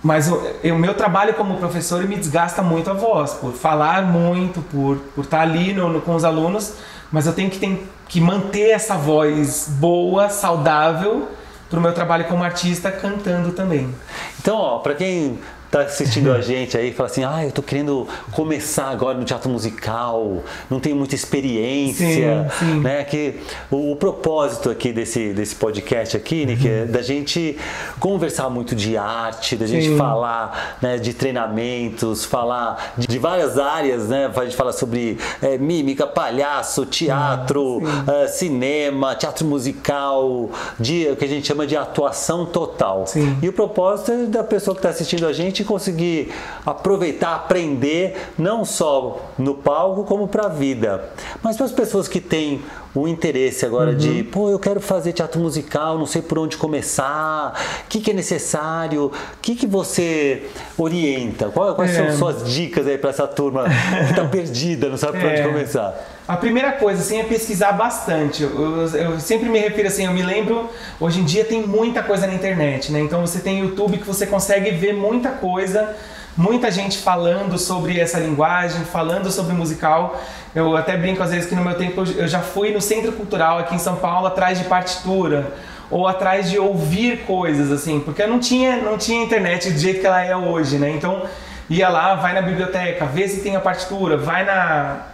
Mas 0.02 0.30
o, 0.30 0.40
meu 0.78 0.94
trabalho 0.94 1.34
como 1.34 1.56
professor 1.58 2.06
me 2.06 2.16
desgasta 2.16 2.62
muito 2.62 2.90
a 2.90 2.94
voz, 2.94 3.34
por 3.34 3.52
falar 3.52 4.02
muito, 4.02 4.62
por, 4.62 4.96
por 5.14 5.24
estar 5.24 5.42
ali 5.42 5.74
no, 5.74 5.90
no 5.90 6.00
com 6.00 6.14
os 6.14 6.24
alunos, 6.24 6.74
mas 7.12 7.26
eu 7.26 7.34
tenho 7.34 7.50
que, 7.50 7.58
tem, 7.58 7.82
que 8.08 8.20
manter 8.20 8.70
essa 8.70 8.96
voz 8.96 9.68
boa, 9.68 10.30
saudável, 10.30 11.28
para 11.68 11.78
o 11.78 11.82
meu 11.82 11.92
trabalho 11.92 12.24
como 12.24 12.42
artista 12.42 12.90
cantando 12.90 13.52
também. 13.52 13.94
Então, 14.40 14.56
ó, 14.56 14.78
para 14.78 14.94
quem 14.94 15.38
tá 15.70 15.82
assistindo 15.82 16.32
a 16.32 16.40
gente 16.40 16.76
aí 16.76 16.90
e 16.90 16.92
fala 16.92 17.08
assim: 17.08 17.24
ah, 17.24 17.44
eu 17.44 17.52
tô 17.52 17.62
querendo 17.62 18.06
começar 18.32 18.88
agora 18.88 19.16
no 19.16 19.24
teatro 19.24 19.48
musical, 19.48 20.42
não 20.68 20.80
tenho 20.80 20.96
muita 20.96 21.14
experiência, 21.14 22.50
sim, 22.58 22.66
sim. 22.66 22.80
né? 22.80 23.04
Que 23.04 23.40
o, 23.70 23.92
o, 23.92 23.96
propósito 23.96 24.68
aqui 24.68 24.92
desse, 24.92 25.32
desse 25.32 25.54
podcast 25.54 26.16
aqui, 26.16 26.44
Nick, 26.44 26.66
uhum. 26.66 26.74
é 26.74 26.84
da 26.86 27.02
gente 27.02 27.56
conversar 28.00 28.50
muito 28.50 28.74
de 28.74 28.96
arte, 28.96 29.56
da 29.56 29.66
gente 29.66 29.88
sim. 29.88 29.96
falar 29.96 30.78
né, 30.82 30.98
de 30.98 31.14
treinamentos, 31.14 32.24
falar 32.24 32.94
de, 32.98 33.06
de, 33.06 33.18
várias 33.18 33.58
áreas, 33.58 34.08
né? 34.08 34.30
A 34.34 34.44
gente 34.44 34.56
fala 34.56 34.72
sobre 34.72 35.18
é, 35.40 35.56
mímica, 35.56 36.06
palhaço, 36.06 36.84
teatro, 36.86 37.78
uh, 37.78 38.28
cinema, 38.28 39.14
teatro 39.14 39.46
musical, 39.46 40.50
de, 40.78 41.08
o 41.12 41.16
que 41.16 41.24
a 41.24 41.28
gente 41.28 41.46
chama 41.46 41.66
de 41.66 41.76
atuação 41.76 42.46
total. 42.46 43.04
E 43.42 43.48
o 43.48 43.52
propósito 43.52 44.12
é 44.12 44.16
da 44.24 44.42
pessoa 44.42 44.74
que 44.74 44.78
está 44.78 44.88
assistindo 44.88 45.26
a 45.26 45.32
gente 45.32 45.59
conseguir 45.64 46.32
aproveitar, 46.64 47.34
aprender, 47.34 48.16
não 48.38 48.64
só 48.64 49.30
no 49.38 49.54
palco, 49.54 50.04
como 50.04 50.28
para 50.28 50.46
a 50.46 50.48
vida. 50.48 51.10
Mas 51.42 51.56
para 51.56 51.66
as 51.66 51.72
pessoas 51.72 52.08
que 52.08 52.20
têm 52.20 52.60
o 52.94 53.06
interesse 53.06 53.64
agora 53.64 53.90
uhum. 53.90 53.96
de, 53.96 54.24
pô, 54.24 54.50
eu 54.50 54.58
quero 54.58 54.80
fazer 54.80 55.12
teatro 55.12 55.40
musical, 55.40 55.96
não 55.96 56.06
sei 56.06 56.22
por 56.22 56.38
onde 56.38 56.56
começar, 56.56 57.54
o 57.84 57.88
que, 57.88 58.00
que 58.00 58.10
é 58.10 58.14
necessário, 58.14 59.06
o 59.06 59.12
que, 59.40 59.54
que 59.54 59.66
você 59.66 60.48
orienta? 60.76 61.48
Quais, 61.48 61.90
é. 61.90 61.94
são 61.94 62.18
suas 62.18 62.52
dicas 62.52 62.86
aí 62.86 62.98
para 62.98 63.10
essa 63.10 63.28
turma 63.28 63.64
que 63.64 64.10
está 64.10 64.24
perdida, 64.28 64.88
não 64.88 64.96
sabe 64.96 65.20
por 65.20 65.26
é. 65.26 65.32
onde 65.32 65.48
começar? 65.48 66.19
A 66.30 66.36
primeira 66.36 66.70
coisa, 66.70 67.02
assim, 67.02 67.18
é 67.18 67.24
pesquisar 67.24 67.72
bastante. 67.72 68.44
Eu, 68.44 68.86
eu, 68.86 69.18
sempre 69.18 69.48
me 69.48 69.58
refiro 69.58 69.88
assim, 69.88 70.06
eu 70.06 70.12
me 70.12 70.22
lembro, 70.22 70.70
hoje 71.00 71.18
em 71.18 71.24
dia 71.24 71.44
tem 71.44 71.66
muita 71.66 72.04
coisa 72.04 72.24
na 72.24 72.32
internet, 72.32 72.92
né? 72.92 73.00
Então 73.00 73.20
você 73.20 73.40
tem 73.40 73.58
YouTube 73.58 73.98
que 73.98 74.06
você 74.06 74.24
consegue 74.28 74.70
ver 74.70 74.94
muita 74.94 75.30
coisa, 75.30 75.96
muita 76.36 76.70
gente 76.70 76.98
falando 76.98 77.58
sobre 77.58 77.98
essa 77.98 78.20
linguagem, 78.20 78.84
falando 78.84 79.28
sobre 79.28 79.54
musical. 79.54 80.22
Eu 80.54 80.76
até 80.76 80.96
brinco 80.96 81.20
às 81.20 81.32
vezes 81.32 81.48
que 81.48 81.54
no 81.56 81.64
meu 81.64 81.74
tempo 81.74 82.04
eu 82.16 82.28
já 82.28 82.38
fui 82.38 82.72
no 82.72 82.80
Centro 82.80 83.10
Cultural 83.10 83.58
aqui 83.58 83.74
em 83.74 83.80
São 83.80 83.96
Paulo 83.96 84.28
atrás 84.28 84.56
de 84.56 84.66
partitura 84.66 85.52
ou 85.90 86.06
atrás 86.06 86.48
de 86.48 86.60
ouvir 86.60 87.24
coisas 87.24 87.72
assim, 87.72 87.98
porque 87.98 88.22
eu 88.22 88.28
não 88.28 88.38
tinha 88.38 88.76
não 88.76 88.96
tinha 88.96 89.20
internet 89.20 89.68
do 89.68 89.78
jeito 89.80 89.98
que 90.00 90.06
ela 90.06 90.24
é 90.24 90.36
hoje, 90.36 90.78
né? 90.78 90.90
Então 90.90 91.24
ia 91.68 91.88
lá, 91.88 92.14
vai 92.14 92.34
na 92.34 92.42
biblioteca, 92.42 93.04
vê 93.04 93.26
se 93.26 93.40
tem 93.40 93.56
a 93.56 93.60
partitura, 93.60 94.16
vai 94.16 94.44
na 94.44 95.10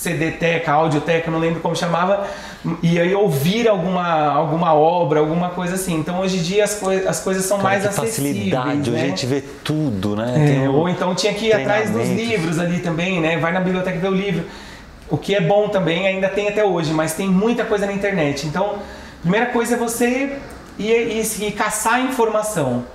CD-teca, 0.00 0.72
audioteca, 0.72 1.30
não 1.30 1.38
lembro 1.38 1.60
como 1.60 1.76
chamava, 1.76 2.26
e 2.82 2.98
aí 2.98 3.14
ouvir 3.14 3.68
alguma, 3.68 4.28
alguma 4.32 4.72
obra, 4.72 5.20
alguma 5.20 5.50
coisa 5.50 5.74
assim. 5.74 5.94
Então 5.94 6.20
hoje 6.20 6.38
em 6.38 6.42
dia 6.42 6.64
as, 6.64 6.76
coi 6.76 7.06
as 7.06 7.20
coisas 7.20 7.44
são 7.44 7.58
Cara, 7.58 7.68
mais 7.68 7.84
acessíveis. 7.84 8.14
Facilidade, 8.14 8.90
né? 8.90 8.96
hoje 8.96 9.04
a 9.04 9.08
gente 9.08 9.26
vê 9.26 9.44
tudo, 9.62 10.16
né? 10.16 10.62
É, 10.64 10.68
um 10.70 10.74
ou 10.74 10.88
então 10.88 11.14
tinha 11.14 11.34
que 11.34 11.48
ir 11.48 11.52
atrás 11.52 11.90
dos 11.90 12.08
livros 12.08 12.58
ali 12.58 12.78
também, 12.78 13.20
né? 13.20 13.36
Vai 13.36 13.52
na 13.52 13.60
biblioteca 13.60 13.98
ver 13.98 14.08
o 14.08 14.14
livro. 14.14 14.46
O 15.10 15.18
que 15.18 15.34
é 15.34 15.40
bom 15.40 15.68
também, 15.68 16.06
ainda 16.06 16.30
tem 16.30 16.48
até 16.48 16.64
hoje, 16.64 16.94
mas 16.94 17.12
tem 17.12 17.28
muita 17.28 17.66
coisa 17.66 17.84
na 17.84 17.92
internet. 17.92 18.46
Então, 18.46 18.76
primeira 19.20 19.46
coisa 19.46 19.74
é 19.74 19.78
você 19.78 20.38
ir, 20.78 20.86
ir, 20.86 21.42
ir 21.42 21.52
caçar 21.52 22.00
informação. 22.00 22.86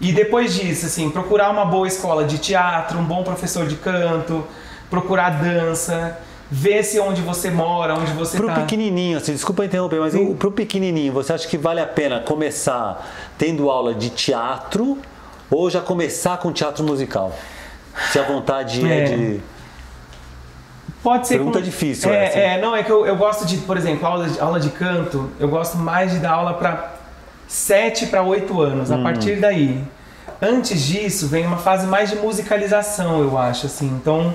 E 0.00 0.10
depois 0.10 0.54
disso, 0.54 0.86
assim, 0.86 1.10
procurar 1.10 1.50
uma 1.50 1.66
boa 1.66 1.86
escola 1.86 2.24
de 2.24 2.38
teatro, 2.38 2.98
um 2.98 3.04
bom 3.04 3.22
professor 3.22 3.66
de 3.66 3.74
canto, 3.74 4.42
procurar 4.88 5.30
dança 5.30 6.16
ver 6.50 6.82
se 6.84 7.00
onde 7.00 7.20
você 7.22 7.50
mora, 7.50 7.94
onde 7.94 8.12
você 8.12 8.36
está. 8.36 8.52
Para 8.52 8.60
o 8.60 8.62
pequenininho, 8.62 9.18
assim, 9.18 9.32
desculpa 9.32 9.64
interromper, 9.64 10.00
mas 10.00 10.14
para 10.38 10.48
o 10.48 10.52
pequenininho, 10.52 11.12
você 11.12 11.32
acha 11.32 11.48
que 11.48 11.58
vale 11.58 11.80
a 11.80 11.86
pena 11.86 12.20
começar 12.20 13.06
tendo 13.36 13.70
aula 13.70 13.94
de 13.94 14.10
teatro 14.10 14.98
ou 15.50 15.68
já 15.68 15.80
começar 15.80 16.38
com 16.38 16.52
teatro 16.52 16.84
musical? 16.84 17.32
Se 18.12 18.18
a 18.18 18.22
vontade 18.22 18.86
é, 18.86 18.98
é 18.98 19.04
de... 19.04 19.40
Pode 21.02 21.28
ser. 21.28 21.36
Pergunta 21.36 21.58
com... 21.58 21.64
difícil. 21.64 22.10
É, 22.10 22.24
essa. 22.26 22.38
é, 22.38 22.60
não, 22.60 22.74
é 22.74 22.82
que 22.82 22.90
eu, 22.90 23.06
eu 23.06 23.16
gosto 23.16 23.46
de, 23.46 23.56
por 23.58 23.76
exemplo, 23.76 24.06
aula 24.06 24.28
de, 24.28 24.40
aula 24.40 24.60
de 24.60 24.70
canto, 24.70 25.30
eu 25.38 25.48
gosto 25.48 25.76
mais 25.76 26.10
de 26.10 26.18
dar 26.18 26.32
aula 26.32 26.54
para 26.54 26.94
7 27.48 28.06
para 28.06 28.22
8 28.22 28.60
anos. 28.60 28.90
Hum. 28.90 29.00
A 29.00 29.02
partir 29.02 29.40
daí. 29.40 29.82
Antes 30.42 30.84
disso, 30.84 31.28
vem 31.28 31.46
uma 31.46 31.56
fase 31.56 31.86
mais 31.86 32.10
de 32.10 32.16
musicalização, 32.16 33.22
eu 33.22 33.38
acho, 33.38 33.66
assim. 33.66 33.86
Então, 33.86 34.34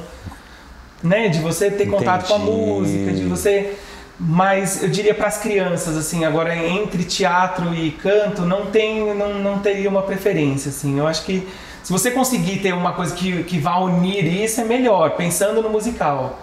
né? 1.04 1.30
De 1.30 1.39
você 1.39 1.70
ter 1.70 1.84
Entendi. 1.84 1.91
contato 1.91 2.28
com 2.28 2.36
a 2.36 2.39
música, 2.39 3.12
de 3.12 3.24
você. 3.26 3.76
Mas 4.20 4.84
eu 4.84 4.89
diria 4.89 5.16
para 5.16 5.28
as 5.28 5.38
crianças, 5.39 5.97
assim, 5.97 6.26
agora 6.26 6.56
entre 6.56 7.04
teatro 7.04 7.74
e 7.74 7.91
canto, 7.91 8.43
não 8.43 8.68
tem, 8.68 9.16
não, 9.16 9.39
não 9.39 9.60
teria 9.60 9.89
uma 9.89 10.04
preferência, 10.04 10.70
assim. 10.70 10.99
Eu 10.99 11.08
acho 11.08 11.24
que 11.24 11.47
se 11.82 11.91
você 11.91 12.12
conseguir 12.12 12.60
ter 12.60 12.74
uma 12.74 12.93
coisa 12.93 13.16
que, 13.16 13.43
que 13.43 13.58
vá 13.58 13.78
unir 13.80 14.24
isso, 14.24 14.62
é 14.62 14.64
melhor, 14.64 15.12
pensando 15.12 15.62
no 15.62 15.70
musical. 15.70 16.39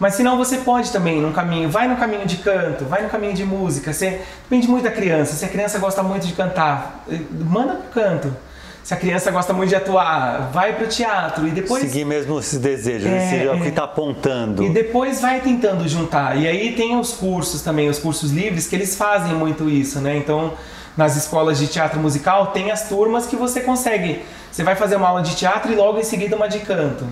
Mas 0.00 0.14
se 0.14 0.24
não, 0.24 0.36
você 0.36 0.58
pode 0.58 0.90
também 0.90 1.20
num 1.20 1.32
caminho, 1.32 1.70
vai 1.70 1.86
no 1.86 1.96
caminho 1.96 2.26
de 2.26 2.38
canto, 2.38 2.84
vai 2.86 3.02
no 3.02 3.08
caminho 3.08 3.34
de 3.34 3.44
música. 3.44 3.92
Você, 3.92 4.20
depende 4.42 4.66
muito 4.66 4.82
da 4.82 4.90
criança. 4.90 5.34
Se 5.36 5.44
a 5.44 5.48
criança 5.48 5.78
gosta 5.78 6.02
muito 6.02 6.26
de 6.26 6.32
cantar, 6.32 7.04
eh, 7.08 7.20
manda 7.30 7.74
pro 7.74 8.02
canto 8.02 8.36
se 8.82 8.92
a 8.92 8.96
criança 8.96 9.30
gosta 9.30 9.52
muito 9.52 9.68
de 9.68 9.76
atuar, 9.76 10.50
vai 10.52 10.74
para 10.74 10.84
o 10.84 10.88
teatro 10.88 11.46
e 11.46 11.50
depois 11.50 11.82
seguir 11.84 12.04
mesmo 12.04 12.38
esses 12.38 12.58
desejos, 12.58 13.08
é, 13.08 13.24
esse 13.24 13.46
é 13.46 13.52
o 13.52 13.60
que 13.60 13.68
está 13.68 13.84
apontando. 13.84 14.64
E 14.64 14.70
depois 14.70 15.20
vai 15.20 15.40
tentando 15.40 15.86
juntar. 15.88 16.36
E 16.36 16.48
aí 16.48 16.74
tem 16.74 16.98
os 16.98 17.12
cursos 17.12 17.62
também, 17.62 17.88
os 17.88 17.98
cursos 17.98 18.32
livres 18.32 18.66
que 18.66 18.74
eles 18.74 18.96
fazem 18.96 19.34
muito 19.34 19.68
isso, 19.70 20.00
né? 20.00 20.16
Então 20.16 20.54
nas 20.96 21.16
escolas 21.16 21.58
de 21.58 21.68
teatro 21.68 22.00
musical 22.00 22.48
tem 22.48 22.70
as 22.70 22.88
turmas 22.88 23.26
que 23.26 23.36
você 23.36 23.60
consegue. 23.60 24.22
Você 24.50 24.64
vai 24.64 24.74
fazer 24.74 24.96
uma 24.96 25.08
aula 25.08 25.22
de 25.22 25.36
teatro 25.36 25.72
e 25.72 25.76
logo 25.76 25.98
em 25.98 26.04
seguida 26.04 26.34
uma 26.34 26.48
de 26.48 26.58
canto. 26.58 27.06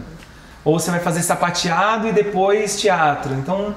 Ou 0.65 0.79
você 0.79 0.91
vai 0.91 1.01
fazer 1.01 1.23
sapateado 1.23 2.09
e 2.09 2.13
depois 2.13 2.79
teatro. 2.81 3.33
Então 3.35 3.75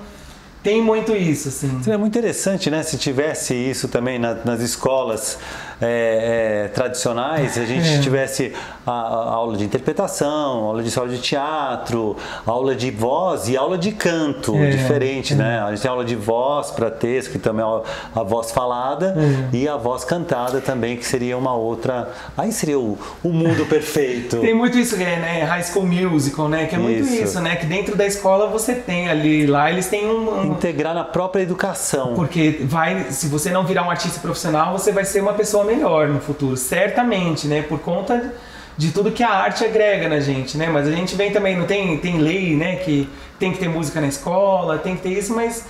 tem 0.64 0.82
muito 0.82 1.16
isso, 1.16 1.50
assim. 1.50 1.82
Seria 1.84 1.98
muito 1.98 2.18
interessante, 2.18 2.70
né? 2.70 2.84
Se 2.84 2.98
tivesse 2.98 3.54
isso 3.54 3.88
também 3.88 4.18
na, 4.18 4.34
nas 4.34 4.62
escolas 4.62 5.38
é, 5.84 6.64
é, 6.66 6.68
tradicionais, 6.70 7.52
se 7.52 7.60
a 7.60 7.66
gente 7.66 7.88
é. 7.88 8.00
tivesse 8.00 8.54
a, 8.86 8.92
a, 8.92 9.34
aula 9.34 9.58
de 9.58 9.66
interpretação, 9.66 10.64
aula 10.64 10.82
de 10.82 10.88
escola 10.88 11.10
de 11.10 11.18
teatro, 11.18 12.16
aula 12.46 12.74
de 12.74 12.90
voz 12.90 13.50
e 13.50 13.58
aula 13.58 13.78
de 13.78 13.92
canto, 13.92 14.56
é. 14.56 14.70
diferente, 14.70 15.36
né? 15.36 15.60
A 15.60 15.70
gente 15.72 15.82
tem 15.82 15.92
aula 15.92 16.06
de 16.06 16.16
voz 16.16 16.72
para 16.72 16.90
texto, 16.90 17.32
que 17.32 17.40
também 17.40 17.66
é 17.66 18.20
a 18.20 18.24
voz 18.24 18.52
falada, 18.52 19.16
é. 19.18 19.56
e 19.56 19.68
a 19.68 19.76
voz 19.76 20.06
cantada 20.06 20.62
também, 20.62 20.96
que 20.96 21.06
seria 21.06 21.38
uma 21.38 21.54
outra. 21.54 22.10
Aí 22.38 22.52
seria 22.52 22.80
o, 22.80 22.98
o 23.22 23.30
mundo 23.30 23.66
perfeito. 23.66 24.38
tem 24.38 24.54
muito 24.54 24.78
isso, 24.78 24.96
né? 24.96 25.44
High 25.44 25.64
School 25.64 25.86
Musical, 25.86 26.48
né? 26.48 26.66
Que 26.66 26.76
é 26.76 26.80
muito 26.80 27.02
isso. 27.02 27.24
isso, 27.24 27.40
né? 27.42 27.58
Que 27.58 27.66
dentro 27.66 27.96
da 27.96 28.06
escola 28.06 28.48
você 28.48 28.74
tem 28.74 29.10
ali, 29.10 29.46
lá 29.46 29.70
eles 29.70 29.88
têm 29.88 30.06
um, 30.06 30.40
um... 30.40 30.52
Integrar 30.54 30.96
na 30.96 31.04
própria 31.04 31.42
educação. 31.42 32.14
Porque 32.14 32.60
vai, 32.64 33.08
se 33.10 33.28
você 33.28 33.52
não 33.52 33.66
virar 33.66 33.86
um 33.86 33.90
artista 33.90 34.20
profissional, 34.20 34.78
você 34.78 34.92
vai 34.92 35.04
ser 35.04 35.22
uma 35.22 35.34
pessoa 35.34 35.64
melhor 35.74 36.08
no 36.08 36.20
futuro, 36.20 36.56
certamente, 36.56 37.48
né? 37.48 37.62
Por 37.62 37.80
conta 37.80 38.34
de 38.78 38.92
tudo 38.92 39.12
que 39.12 39.24
a 39.24 39.30
arte 39.30 39.64
agrega 39.64 40.08
na 40.08 40.20
gente, 40.20 40.58
né? 40.58 40.68
Mas 40.68 40.88
a 40.88 40.92
gente 40.92 41.16
vem 41.16 41.32
também, 41.32 41.58
não 41.58 41.66
tem, 41.66 41.98
tem 41.98 42.18
lei, 42.18 42.56
né? 42.56 42.78
Que 42.78 43.10
tem 43.40 43.52
que 43.52 43.60
ter 43.60 43.68
música 43.68 44.00
na 44.02 44.08
escola, 44.08 44.78
tem 44.78 44.96
que 44.96 45.02
ter 45.02 45.10
isso, 45.10 45.34
mas 45.34 45.66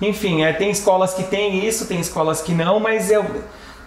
enfim, 0.00 0.42
é, 0.42 0.52
tem 0.52 0.70
escolas 0.70 1.12
que 1.14 1.22
tem 1.24 1.66
isso, 1.66 1.86
tem 1.86 2.00
escolas 2.00 2.40
que 2.40 2.52
não, 2.52 2.80
mas 2.80 3.10
eu 3.10 3.24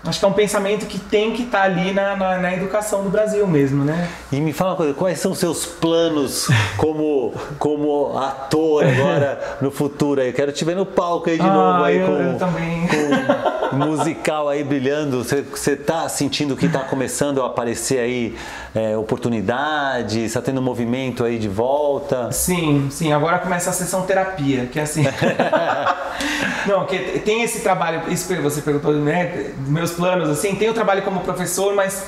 Acho 0.06 0.20
que 0.20 0.26
é 0.26 0.28
um 0.28 0.34
pensamento 0.34 0.86
que 0.86 1.00
tem 1.00 1.32
que 1.32 1.44
estar 1.44 1.60
tá 1.60 1.64
ali 1.64 1.94
na, 1.94 2.16
na, 2.18 2.38
na, 2.38 2.54
educação 2.54 3.04
do 3.04 3.10
Brasil 3.10 3.48
mesmo, 3.48 3.86
né? 3.86 4.10
E 4.34 4.42
me 4.42 4.52
fala 4.52 4.72
uma 4.72 4.76
coisa, 4.76 4.94
quais 4.94 5.18
são 5.18 5.34
seus 5.34 5.66
planos 5.66 6.50
como, 6.76 7.34
como 7.58 8.18
ator 8.18 8.84
agora 8.86 9.58
no 9.62 9.72
futuro? 9.72 10.22
Eu 10.22 10.34
quero 10.34 10.52
te 10.52 10.66
ver 10.66 10.76
no 10.76 10.86
palco 10.86 11.30
aí 11.30 11.38
de 11.38 11.48
ah, 11.48 11.54
novo 11.54 11.84
aí 11.86 11.98
eu, 11.98 12.08
com, 12.08 12.14
eu 12.14 12.38
também. 12.38 12.88
com 13.70 13.76
musical 13.78 14.50
aí 14.50 14.62
brilhando. 14.62 15.24
Você, 15.24 15.42
você 15.42 15.76
tá 15.76 16.10
sentindo 16.10 16.58
que 16.58 16.66
está 16.66 16.80
começando 16.80 17.42
a 17.42 17.48
aparecer 17.48 18.00
aí 18.00 18.36
é, 18.76 18.98
oportunidades? 18.98 20.16
Está 20.16 20.42
tendo 20.42 20.62
movimento 20.62 21.24
aí 21.24 21.40
de 21.40 21.48
volta? 21.48 22.30
Sim, 22.32 22.90
sim. 22.92 23.14
Agora 23.14 23.40
começa 23.40 23.70
a 23.70 23.74
sessão 23.74 24.02
terapia, 24.02 24.66
que 24.66 24.80
é 24.80 24.84
assim. 24.84 25.04
Não, 26.68 26.86
que 26.86 26.98
tem 27.20 27.44
esse 27.44 27.60
trabalho, 27.60 28.04
isso 28.10 28.34
você 28.42 28.62
perguntou, 28.62 28.94
né? 28.94 29.52
Meus 29.68 29.93
planos, 29.94 30.30
assim, 30.30 30.56
tem 30.56 30.70
o 30.70 30.74
trabalho 30.74 31.02
como 31.04 31.22
professor, 31.22 31.74
mas. 31.74 32.06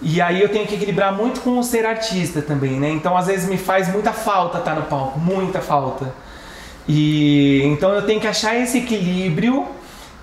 E 0.00 0.20
aí 0.20 0.42
eu 0.42 0.48
tenho 0.48 0.66
que 0.66 0.74
equilibrar 0.74 1.12
muito 1.12 1.40
com 1.42 1.58
o 1.58 1.62
ser 1.62 1.86
artista 1.86 2.42
também, 2.42 2.72
né? 2.72 2.90
Então 2.90 3.16
às 3.16 3.28
vezes 3.28 3.48
me 3.48 3.56
faz 3.56 3.86
muita 3.92 4.12
falta 4.12 4.58
estar 4.58 4.74
no 4.74 4.82
palco, 4.82 5.18
muita 5.18 5.60
falta. 5.60 6.12
E 6.88 7.62
então 7.64 7.92
eu 7.92 8.02
tenho 8.02 8.20
que 8.20 8.26
achar 8.26 8.56
esse 8.56 8.78
equilíbrio 8.78 9.68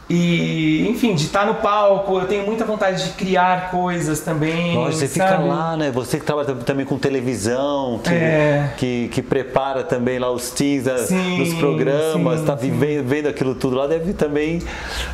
E, 0.10 0.88
enfim, 0.90 1.14
de 1.14 1.26
estar 1.26 1.46
no 1.46 1.56
palco, 1.56 2.18
eu 2.20 2.26
tenho 2.26 2.44
muita 2.46 2.66
vontade 2.66 3.04
de 3.04 3.10
criar 3.12 3.70
coisas 3.70 4.20
também. 4.22 4.76
Lógico, 4.76 4.98
você 5.02 5.08
sabe? 5.08 5.32
fica 5.32 5.40
lá, 5.48 5.78
né? 5.78 5.92
Você 5.92 6.18
que 6.20 6.26
trabalha 6.26 6.56
também 6.56 6.84
com 6.86 6.98
televisão, 6.98 8.00
que, 8.04 8.10
É. 8.14 8.74
que, 8.78 9.08
que 9.10 9.22
prepara 9.22 9.84
também 9.84 10.18
lá 10.18 10.32
os 10.32 10.50
teams 10.50 10.86
Sim, 11.08 11.38
nos 11.38 11.54
programas, 11.54 12.42
tá 12.42 12.58
sim. 12.58 12.72
vivendo, 12.72 13.06
vendo 13.08 13.28
aquilo 13.28 13.54
tudo 13.54 13.76
lá, 13.76 13.86
deve 13.86 14.14
também 14.14 14.62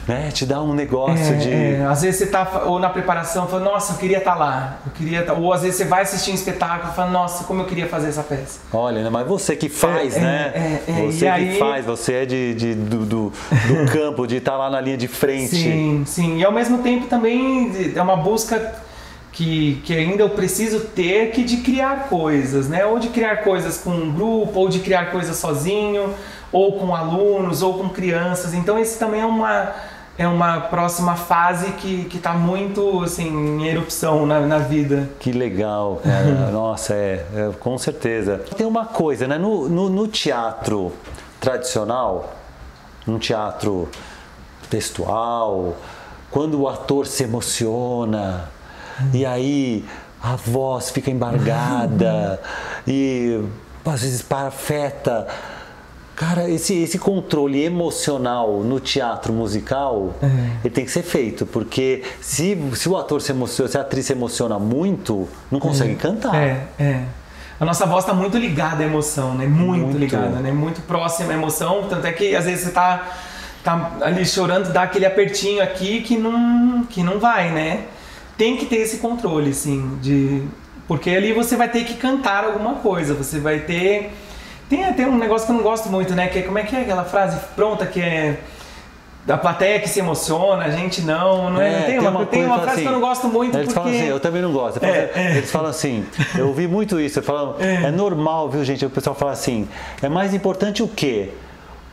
né, 0.08 0.30
te 0.32 0.46
dar 0.46 0.62
um 0.62 0.74
negócio 0.74 1.34
É, 1.34 1.38
de. 1.38 1.52
é, 1.52 1.86
às 1.89 2.02
vezes 2.02 2.20
você 2.20 2.28
tá 2.28 2.64
ou 2.66 2.80
na 2.80 2.89
preparação 2.89 3.48
falando, 3.48 3.66
nossa, 3.66 3.93
eu 3.93 3.98
queria 3.98 4.20
estar 4.20 4.36
lá. 4.36 4.78
Eu 4.86 4.91
queria 4.93 5.24
tá- 5.24 5.34
Ou 5.34 5.52
às 5.52 5.62
vezes 5.62 5.76
você 5.76 5.86
vai 5.86 6.04
assistir 6.04 6.32
um 6.32 6.36
espetáculo 6.36 6.93
e 6.93 6.96
fala, 6.96 7.12
nossa, 7.12 7.43
como 7.43 7.62
eu 7.62 7.66
queria 7.66 7.88
fazer 7.88 8.08
essa 8.10 8.24
peça. 8.24 8.60
Olha, 8.72 9.04
né, 9.04 9.10
mas 9.10 9.28
você 9.28 9.56
que 9.58 9.68
faz, 9.68 10.16
É, 10.16 10.20
né? 10.22 10.52
é, 10.56 10.91
é, 10.91 11.06
Você 11.06 11.20
que 11.26 11.28
aí- 11.28 11.60
faz, 11.60 11.86
você 11.86 12.14
é 12.14 12.26
de, 12.26 12.54
de- 12.54 12.76
do, 12.76 13.00
do, 13.06 13.30
do 13.30 13.91
campo, 13.91 14.26
de 14.26 14.38
estar 14.38 14.56
lá 14.56 14.70
na 14.70 14.85
linha 14.86 14.98
de 14.98 15.08
frente. 15.08 15.56
Sim, 15.56 16.04
sim. 16.06 16.38
E 16.38 16.46
ao 16.46 16.52
mesmo 16.52 16.80
tempo 16.80 17.08
também 17.08 17.72
é 17.96 18.02
uma 18.02 18.16
busca 18.16 18.84
que, 19.36 19.82
que 19.84 19.94
ainda 19.94 20.24
eu 20.24 20.30
preciso 20.30 20.80
ter 20.80 21.32
que 21.32 21.44
de 21.44 21.58
criar 21.58 22.08
coisas, 22.08 22.70
né? 22.70 22.86
Ou 22.86 22.98
de 22.98 23.10
criar 23.10 23.44
coisas 23.44 23.78
com 23.78 23.90
um 23.90 24.12
grupo, 24.12 24.58
ou 24.58 24.70
de 24.70 24.80
criar 24.80 25.12
coisas 25.12 25.36
sozinho, 25.36 26.14
ou 26.52 26.80
com 26.80 26.96
alunos, 26.96 27.62
ou 27.62 27.78
com 27.78 27.90
crianças. 27.90 28.54
Então 28.54 28.80
esse 28.80 28.98
também 28.98 29.22
é 29.22 29.26
uma 29.26 29.74
é 30.18 30.26
uma 30.26 30.62
próxima 30.62 31.18
fase 31.18 31.74
que 31.74 32.06
que 32.06 32.16
está 32.16 32.34
muito 32.34 33.04
assim 33.04 33.28
em 33.28 33.68
erupção 33.68 34.26
na, 34.26 34.40
na 34.40 34.60
vida. 34.60 35.10
Que 35.20 35.34
legal, 35.34 36.00
cara. 36.02 36.32
Nossa, 36.52 36.94
é, 36.94 37.26
é, 37.36 37.52
com 37.60 37.78
certeza. 37.78 38.42
Tem 38.56 38.66
uma 38.66 38.86
coisa, 38.86 39.28
né? 39.28 39.38
No, 39.38 39.68
no, 39.68 39.90
no 39.90 40.08
teatro 40.08 40.94
tradicional, 41.42 42.34
num 43.06 43.20
teatro 43.20 43.90
textual, 44.68 45.78
quando 46.32 46.61
o 46.61 46.68
ator 46.68 47.07
se 47.07 47.24
emociona 47.24 48.49
e 49.13 49.26
aí 49.26 49.86
a 50.22 50.36
voz 50.36 50.89
fica 50.89 51.11
embargada 51.11 52.41
e 52.88 53.41
às 53.86 54.01
vezes 54.01 54.22
parafeta. 54.22 55.28
Cara, 56.16 56.49
esse, 56.49 56.74
esse 56.82 56.97
controle 56.97 57.61
emocional 57.61 58.61
no 58.61 58.80
teatro 58.80 59.34
musical, 59.34 60.16
ele 60.63 60.74
tem 60.74 60.86
que 60.86 60.91
ser 60.91 61.03
feito, 61.03 61.45
porque 61.45 62.03
se, 62.22 62.57
se 62.74 62.88
o 62.88 62.95
ator 62.95 63.22
se 63.22 63.34
emociona, 63.34 63.70
se 63.70 63.78
a 63.78 63.82
atriz 63.82 64.05
se 64.05 64.13
emociona 64.13 64.57
muito, 64.57 65.28
não 65.51 65.59
consegue 65.59 65.95
cantar. 65.95 66.34
É, 66.34 66.68
é. 66.80 67.03
A 67.59 67.63
nossa 67.63 67.86
voz 67.86 68.03
está 68.03 68.13
muito 68.13 68.38
ligada 68.38 68.84
à 68.84 68.86
emoção, 68.86 69.34
né? 69.34 69.45
Muito, 69.45 69.86
Muito. 69.86 69.97
ligada, 69.97 70.39
né? 70.39 70.51
Muito 70.51 70.82
próxima 70.82 71.32
à 71.32 71.36
emoção. 71.36 71.86
Tanto 71.89 72.05
é 72.05 72.11
que 72.11 72.36
às 72.36 72.45
vezes 72.45 72.66
você 72.66 72.72
tá, 72.72 73.09
tá 73.66 73.93
ali 74.01 74.24
chorando, 74.24 74.72
dá 74.72 74.84
aquele 74.84 75.07
apertinho 75.07 75.61
aqui 75.61 76.01
que 76.01 76.16
não, 76.16 76.86
que 76.86 77.01
não 77.01 77.20
vai, 77.20 77.49
né? 77.49 77.86
Tem 78.38 78.55
que 78.55 78.66
ter 78.68 78.78
esse 78.78 78.97
controle, 78.97 79.49
assim, 79.49 79.97
de. 80.01 80.43
Porque 80.88 81.09
ali 81.09 81.34
você 81.34 81.57
vai 81.57 81.68
ter 81.68 81.84
que 81.84 81.95
cantar 81.95 82.43
alguma 82.43 82.76
coisa, 82.76 83.16
você 83.16 83.39
vai 83.39 83.59
ter. 83.59 84.13
Tem 84.70 84.86
até 84.86 85.07
um 85.07 85.18
negócio 85.18 85.47
que 85.47 85.51
eu 85.51 85.55
não 85.57 85.63
gosto 85.63 85.89
muito, 85.89 86.13
né? 86.13 86.28
Que 86.28 86.39
é, 86.39 86.41
como 86.43 86.59
é 86.59 86.63
que 86.63 86.76
é 86.76 86.82
aquela 86.82 87.03
frase 87.03 87.39
pronta 87.55 87.88
que 87.88 87.99
é. 87.99 88.39
Da 89.26 89.36
plateia 89.36 89.80
que 89.80 89.89
se 89.89 89.99
emociona, 89.99 90.66
a 90.66 90.70
gente 90.70 91.01
não, 91.01 91.49
não 91.49 91.59
é? 91.59 91.80
É, 91.80 91.82
tem, 91.86 91.99
uma, 91.99 92.26
tem 92.28 92.45
uma 92.45 92.59
frase 92.59 92.72
assim, 92.74 92.82
que 92.84 92.88
eu 92.88 92.91
não 92.91 93.01
gosto 93.01 93.28
muito 93.28 93.57
Eles 93.57 93.74
porque... 93.74 93.80
falam 93.80 93.97
assim, 93.97 94.07
eu 94.07 94.20
também 94.20 94.39
não 94.43 94.53
gosto. 94.53 94.78
Eles 94.78 94.88
falam, 94.88 95.09
É, 95.16 95.34
é. 95.34 95.38
eles 95.38 95.51
falam 95.51 95.70
assim, 95.72 96.05
eu 96.38 96.47
ouvi 96.49 96.68
muito 96.68 96.99
isso, 96.99 97.18
eles 97.18 97.26
falam, 97.26 97.55
é. 97.57 97.89
normal, 97.89 98.47
viu 98.51 98.63
gente? 98.63 98.86
O 98.86 98.89
pessoal 98.91 99.16
fala 99.16 99.32
assim, 99.32 99.68
é 100.03 100.07
mais 100.07 100.32
importante 100.36 100.84
o 100.84 100.88
quê? 100.88 101.32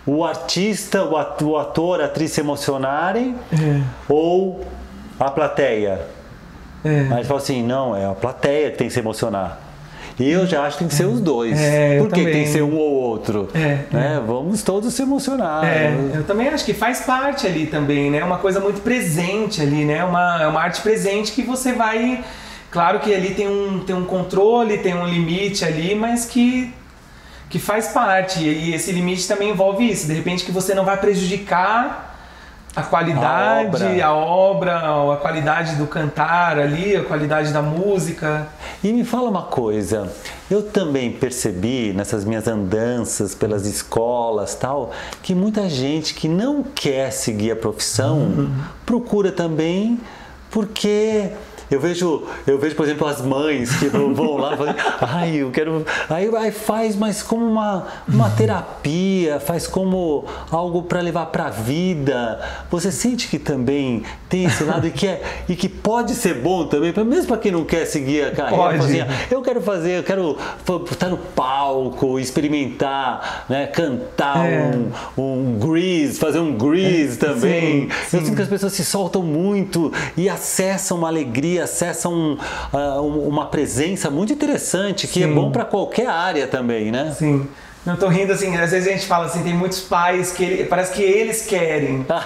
O 0.07 0.25
artista, 0.25 1.05
o 1.05 1.17
at- 1.17 1.43
o 1.43 1.57
ator, 1.57 2.01
a 2.01 2.07
atriz 2.07 2.33
se 2.33 2.41
emocionarem 2.41 3.37
É. 3.53 3.81
ou 4.09 4.61
a 5.19 5.31
plateia? 5.31 6.01
É. 6.85 7.03
Mas 7.05 7.27
fala 7.27 7.39
assim, 7.41 7.63
não, 7.63 7.95
é 7.97 8.05
a 8.05 8.11
plateia 8.13 8.71
que 8.73 8.79
tem 8.79 8.89
que 8.89 8.93
se 8.93 8.99
emocionar. 9.01 9.59
E 10.19 10.29
eu 10.31 10.47
já 10.47 10.63
acho 10.65 10.73
que 10.77 10.81
tem 10.81 10.89
que 10.89 10.95
ser 10.95 11.07
os 11.07 11.21
dois. 11.21 11.59
É, 11.59 11.99
eu 11.99 12.05
Por 12.05 12.13
que 12.13 12.25
que 12.25 12.31
tem 12.33 12.43
que 12.45 12.51
ser 12.51 12.63
um 12.63 12.77
ou 12.77 12.93
outro? 12.93 13.49
É, 13.55 13.79
né? 13.91 14.23
Vamos 14.27 14.63
todos 14.63 14.93
se 14.93 15.03
emocionar. 15.03 15.65
É, 15.65 15.95
eu 16.15 16.25
também 16.25 16.49
acho 16.49 16.65
que 16.65 16.75
faz 16.75 17.01
parte 17.01 17.47
ali 17.47 17.67
também, 17.67 18.11
né? 18.11 18.23
Uma 18.23 18.39
coisa 18.39 18.61
muito 18.61 18.81
presente 18.83 19.63
ali, 19.63 19.85
né? 19.85 20.05
Uma, 20.05 20.43
é 20.43 20.47
uma 20.47 20.61
arte 20.61 20.83
presente 20.83 21.33
que 21.33 21.43
você 21.43 21.73
vai. 21.73 22.23
Claro 22.71 23.01
que 23.01 23.15
ali 23.15 23.35
tem 23.35 23.49
um, 23.49 23.81
tem 23.81 23.95
um 23.97 24.05
controle, 24.05 24.79
tem 24.79 24.95
um 24.95 25.07
limite 25.07 25.65
ali, 25.65 25.95
mas 25.95 26.27
que, 26.27 26.73
que 27.53 27.59
faz 27.59 27.89
parte. 27.89 28.43
E 28.43 28.75
esse 28.75 28.91
limite 28.91 29.29
também 29.29 29.51
envolve 29.51 29.89
isso. 29.89 30.07
De 30.07 30.15
repente 30.15 30.43
que 30.43 30.51
você 30.51 30.75
não 30.75 30.87
vai 30.87 30.97
prejudicar 30.97 32.09
a 32.75 32.83
qualidade, 32.83 34.01
A 34.01 34.07
a 34.07 34.15
obra, 34.15 34.79
a, 35.13 35.17
qualidade 35.19 35.77
do 35.77 35.87
cantar 35.87 36.59
ali, 36.59 36.97
a 36.97 37.05
qualidade 37.05 37.53
da 37.53 37.61
música. 37.61 38.49
E 38.83 38.91
me 38.91 39.05
fala 39.05 39.29
uma 39.29 39.43
coisa, 39.43 40.11
eu 40.51 40.63
também 40.63 41.13
percebi 41.13 41.93
nessas 41.93 42.25
minhas 42.25 42.49
andanças 42.49 43.35
pelas 43.35 43.67
escolas 43.67 44.55
tal, 44.55 44.91
que 45.23 45.35
muita 45.35 45.69
gente 45.69 46.15
que 46.15 46.29
não 46.29 46.63
quer 46.63 47.13
seguir 47.13 47.51
a 47.51 47.57
profissão 47.57 48.51
procura 48.87 49.31
também 49.31 50.01
porque 50.51 51.29
eu 51.75 51.81
vejo, 51.81 52.23
eu 52.47 52.59
vejo, 52.59 52.75
por 52.77 52.85
exemplo, 52.85 53.07
as 53.07 53.21
mães 53.21 53.75
que 53.77 53.87
vão 53.87 54.37
lá 54.37 54.55
e 54.55 54.57
falam, 54.57 54.75
ai, 55.01 55.37
eu 55.37 55.51
quero. 55.51 55.85
Aí, 56.09 56.31
aí 56.37 56.53
faz, 56.53 56.95
mas 56.97 57.23
como 57.23 57.45
uma, 57.47 57.87
uma 58.09 58.31
terapia, 58.31 59.41
faz 59.41 59.67
como 59.67 60.25
algo 60.51 60.83
para 60.83 61.01
levar 61.01 61.27
para 61.27 61.47
a 61.47 61.51
vida. 61.51 62.41
Você 62.71 62.93
sente 62.93 63.29
que 63.29 63.39
também 63.39 64.03
tem 64.29 64.45
esse 64.45 64.65
lado 64.65 64.87
e 64.87 64.91
que, 64.91 65.07
é, 65.07 65.23
e 65.49 65.57
que 65.57 65.69
pode 65.69 66.15
ser 66.15 66.35
bom 66.35 66.67
também, 66.67 66.93
mesmo 67.05 67.27
para 67.29 67.39
quem 67.39 67.53
não 67.53 67.65
quer 67.65 67.87
seguir 67.87 68.25
a 68.25 68.31
carreira. 68.31 68.57
Fala 68.57 68.75
assim, 68.75 68.99
eu 69.31 69.43
quero 69.43 69.61
fazer, 69.61 69.99
eu 69.99 70.03
quero 70.03 70.37
estar 70.91 71.09
no 71.09 71.17
palco, 71.19 72.19
experimentar, 72.19 73.45
né, 73.49 73.67
cantar 73.67 74.47
É. 74.47 74.71
um, 75.17 75.23
um 75.23 75.59
grease, 75.59 76.19
fazer 76.19 76.39
um 76.39 76.53
grease 76.57 77.19
também. 77.19 77.89
sim, 78.09 78.17
Eu 78.17 78.21
sim. 78.21 78.25
sinto 78.27 78.37
que 78.37 78.43
as 78.43 78.49
pessoas 78.49 78.73
se 78.73 78.85
soltam 78.85 79.23
muito 79.23 79.93
e 80.17 80.29
acessam 80.29 80.99
uma 80.99 81.09
alegria, 81.09 81.62
acessam 81.63 82.37
ah, 82.73 83.01
um- 83.01 83.27
uma 83.29 83.47
presença 83.47 84.11
muito 84.11 84.33
interessante 84.33 85.07
que 85.07 85.23
é 85.23 85.27
Sim. 85.27 85.35
bom 85.35 85.51
para 85.51 85.65
qualquer 85.65 86.07
área 86.09 86.47
também, 86.47 86.91
né? 86.93 87.15
Sim. 87.19 87.49
Não 87.85 87.97
tô 87.97 88.07
rindo 88.07 88.33
assim, 88.33 88.57
às 88.57 88.71
vezes 88.71 88.87
a 88.89 88.93
gente 88.93 89.07
fala 89.07 89.27
assim, 89.27 89.43
tem 89.43 89.55
muitos 89.55 89.81
pais 89.81 90.31
que 90.33 90.45
ele- 90.45 90.65
parece 90.67 90.93
que 90.93 91.03
eles 91.03 91.45
querem 91.47 92.07
Ah, 92.11 92.25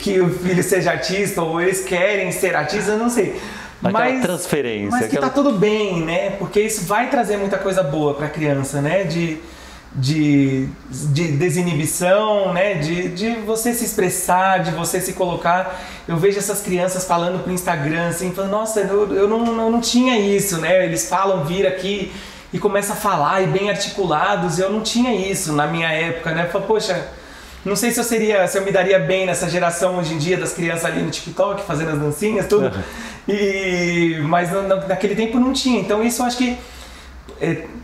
que 0.00 0.20
o 0.20 0.28
filho 0.30 0.62
seja 0.64 0.90
artista 0.90 1.42
ou 1.42 1.60
eles 1.60 1.84
querem 1.84 2.32
ser 2.32 2.56
artista, 2.56 2.90
eu 2.92 2.98
não 2.98 3.08
sei. 3.08 3.40
Aquela 3.82 4.04
mas, 4.04 4.22
transferência, 4.22 4.90
Mas 4.90 5.00
que 5.02 5.16
aquela- 5.16 5.28
tá 5.28 5.34
tudo 5.34 5.52
bem, 5.58 6.00
né? 6.00 6.30
Porque 6.38 6.58
isso 6.60 6.86
vai 6.86 7.08
trazer 7.10 7.36
muita 7.36 7.58
coisa 7.58 7.82
boa 7.82 8.14
pra 8.14 8.28
criança, 8.28 8.80
né? 8.80 9.04
De, 9.04 9.38
de, 9.94 10.68
de 10.90 11.28
desinibição, 11.32 12.52
né? 12.52 12.74
De, 12.74 13.08
de 13.08 13.30
você 13.46 13.72
se 13.72 13.84
expressar, 13.84 14.62
de 14.62 14.70
você 14.72 15.00
se 15.00 15.12
colocar. 15.12 15.80
Eu 16.08 16.16
vejo 16.16 16.38
essas 16.38 16.60
crianças 16.60 17.04
falando 17.06 17.42
pro 17.42 17.52
Instagram, 17.52 18.08
assim, 18.08 18.32
falando, 18.32 18.50
nossa, 18.50 18.80
eu, 18.80 19.14
eu, 19.14 19.28
não, 19.28 19.44
eu 19.46 19.70
não 19.70 19.80
tinha 19.80 20.18
isso, 20.18 20.58
né? 20.58 20.84
Eles 20.84 21.08
falam, 21.08 21.44
vir 21.44 21.66
aqui 21.66 22.12
e 22.52 22.58
começam 22.58 22.94
a 22.94 22.98
falar 22.98 23.42
e 23.42 23.46
bem 23.46 23.70
articulados. 23.70 24.58
Eu 24.58 24.70
não 24.70 24.80
tinha 24.80 25.14
isso 25.14 25.52
na 25.52 25.66
minha 25.66 25.88
época, 25.90 26.32
né? 26.32 26.44
Eu 26.46 26.50
falo, 26.50 26.64
poxa, 26.66 27.06
não 27.64 27.76
sei 27.76 27.90
se 27.92 27.98
eu 28.00 28.04
seria, 28.04 28.46
se 28.46 28.58
eu 28.58 28.64
me 28.64 28.70
daria 28.72 28.98
bem 28.98 29.24
nessa 29.26 29.48
geração 29.48 29.96
hoje 29.98 30.12
em 30.14 30.18
dia 30.18 30.36
das 30.36 30.52
crianças 30.52 30.84
ali 30.84 31.00
no 31.02 31.10
TikTok 31.10 31.62
fazendo 31.62 31.90
as 31.92 31.98
dancinhas, 31.98 32.46
tudo. 32.46 32.70
E 33.28 34.18
mas 34.24 34.52
na- 34.52 34.62
na- 34.62 34.86
naquele 34.88 35.14
tempo 35.14 35.38
não 35.38 35.52
tinha. 35.52 35.80
Então 35.80 36.02
isso 36.02 36.20
eu 36.20 36.26
acho 36.26 36.36
que 36.36 36.58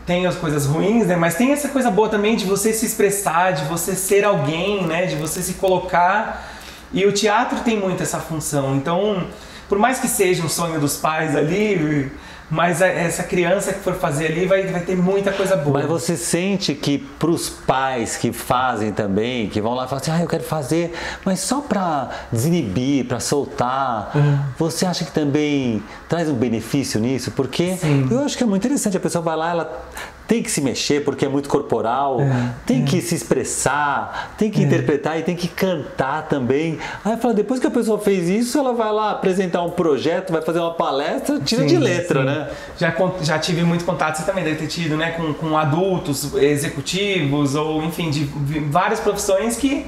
tem 0.05 0.25
as 0.25 0.35
coisas 0.35 0.65
ruins, 0.65 1.07
né? 1.07 1.15
Mas 1.15 1.35
tem 1.35 1.51
essa 1.51 1.69
coisa 1.69 1.91
boa 1.91 2.09
também 2.09 2.35
de 2.35 2.45
você 2.45 2.73
se 2.73 2.85
expressar, 2.85 3.51
de 3.51 3.65
você 3.65 3.95
ser 3.95 4.23
alguém, 4.23 4.85
né? 4.85 5.05
De 5.05 5.15
você 5.15 5.41
se 5.41 5.53
colocar. 5.55 6.49
E 6.93 7.05
o 7.05 7.11
teatro 7.11 7.59
tem 7.59 7.79
muito 7.79 8.03
essa 8.03 8.19
função. 8.19 8.75
Então, 8.75 9.27
por 9.69 9.77
mais 9.77 9.99
que 9.99 10.07
seja 10.07 10.43
um 10.43 10.49
sonho 10.49 10.79
dos 10.79 10.97
pais 10.97 11.35
ali, 11.35 12.11
mas 12.51 12.81
essa 12.81 13.23
criança 13.23 13.71
que 13.73 13.79
for 13.79 13.95
fazer 13.95 14.27
ali 14.27 14.45
vai, 14.45 14.63
vai 14.67 14.81
ter 14.81 14.95
muita 14.97 15.31
coisa 15.31 15.55
boa. 15.55 15.79
Mas 15.79 15.87
você 15.87 16.17
sente 16.17 16.75
que 16.75 16.97
para 16.99 17.29
os 17.31 17.49
pais 17.49 18.17
que 18.17 18.31
fazem 18.33 18.91
também, 18.91 19.47
que 19.49 19.61
vão 19.61 19.73
lá 19.73 19.85
e 19.85 19.87
falam 19.87 20.01
assim, 20.01 20.11
ah, 20.11 20.21
eu 20.21 20.27
quero 20.27 20.43
fazer, 20.43 20.93
mas 21.25 21.39
só 21.39 21.61
para 21.61 22.09
desinibir, 22.31 23.05
para 23.05 23.19
soltar, 23.19 24.11
Uhum. 24.13 24.39
você 24.57 24.85
acha 24.85 25.05
que 25.05 25.11
também 25.11 25.81
traz 26.09 26.27
um 26.29 26.33
benefício 26.33 26.99
nisso? 26.99 27.31
Porque 27.31 27.77
Sim. 27.77 28.07
eu 28.11 28.19
acho 28.25 28.37
que 28.37 28.43
é 28.43 28.45
muito 28.45 28.65
interessante, 28.65 28.97
a 28.97 28.99
pessoa 28.99 29.21
vai 29.23 29.35
lá, 29.37 29.51
ela 29.51 29.83
tem 30.31 30.41
que 30.41 30.49
se 30.49 30.61
mexer 30.61 31.03
porque 31.03 31.25
é 31.25 31.27
muito 31.27 31.49
corporal, 31.49 32.21
É, 32.21 32.53
tem 32.65 32.85
que 32.85 33.01
se 33.01 33.13
expressar, 33.13 34.33
tem 34.37 34.49
que 34.49 34.61
interpretar 34.63 35.19
e 35.19 35.23
tem 35.23 35.35
que 35.35 35.49
cantar 35.49 36.29
também. 36.29 36.79
Aí 37.03 37.17
fala, 37.17 37.33
depois 37.33 37.59
que 37.59 37.67
a 37.67 37.69
pessoa 37.69 37.99
fez 37.99 38.29
isso, 38.29 38.57
ela 38.57 38.71
vai 38.71 38.93
lá 38.93 39.11
apresentar 39.11 39.61
um 39.61 39.71
projeto, 39.71 40.31
vai 40.31 40.41
fazer 40.41 40.59
uma 40.59 40.73
palestra, 40.73 41.37
tira 41.41 41.65
de 41.65 41.71
Sim, 41.71 41.79
letra, 41.79 42.21
sim. 42.21 42.25
né? 42.25 42.49
Já, 42.77 42.95
já 43.21 43.39
tive 43.39 43.63
muito 43.65 43.83
contato, 43.83 44.15
você 44.15 44.23
também 44.23 44.45
deve 44.45 44.55
ter 44.55 44.67
tido, 44.67 44.95
né? 44.95 45.11
Com, 45.11 45.33
com 45.33 45.57
adultos, 45.57 46.33
executivos, 46.35 47.53
ou 47.53 47.83
enfim, 47.83 48.09
de 48.09 48.23
várias 48.69 49.01
profissões 49.01 49.57
que, 49.57 49.85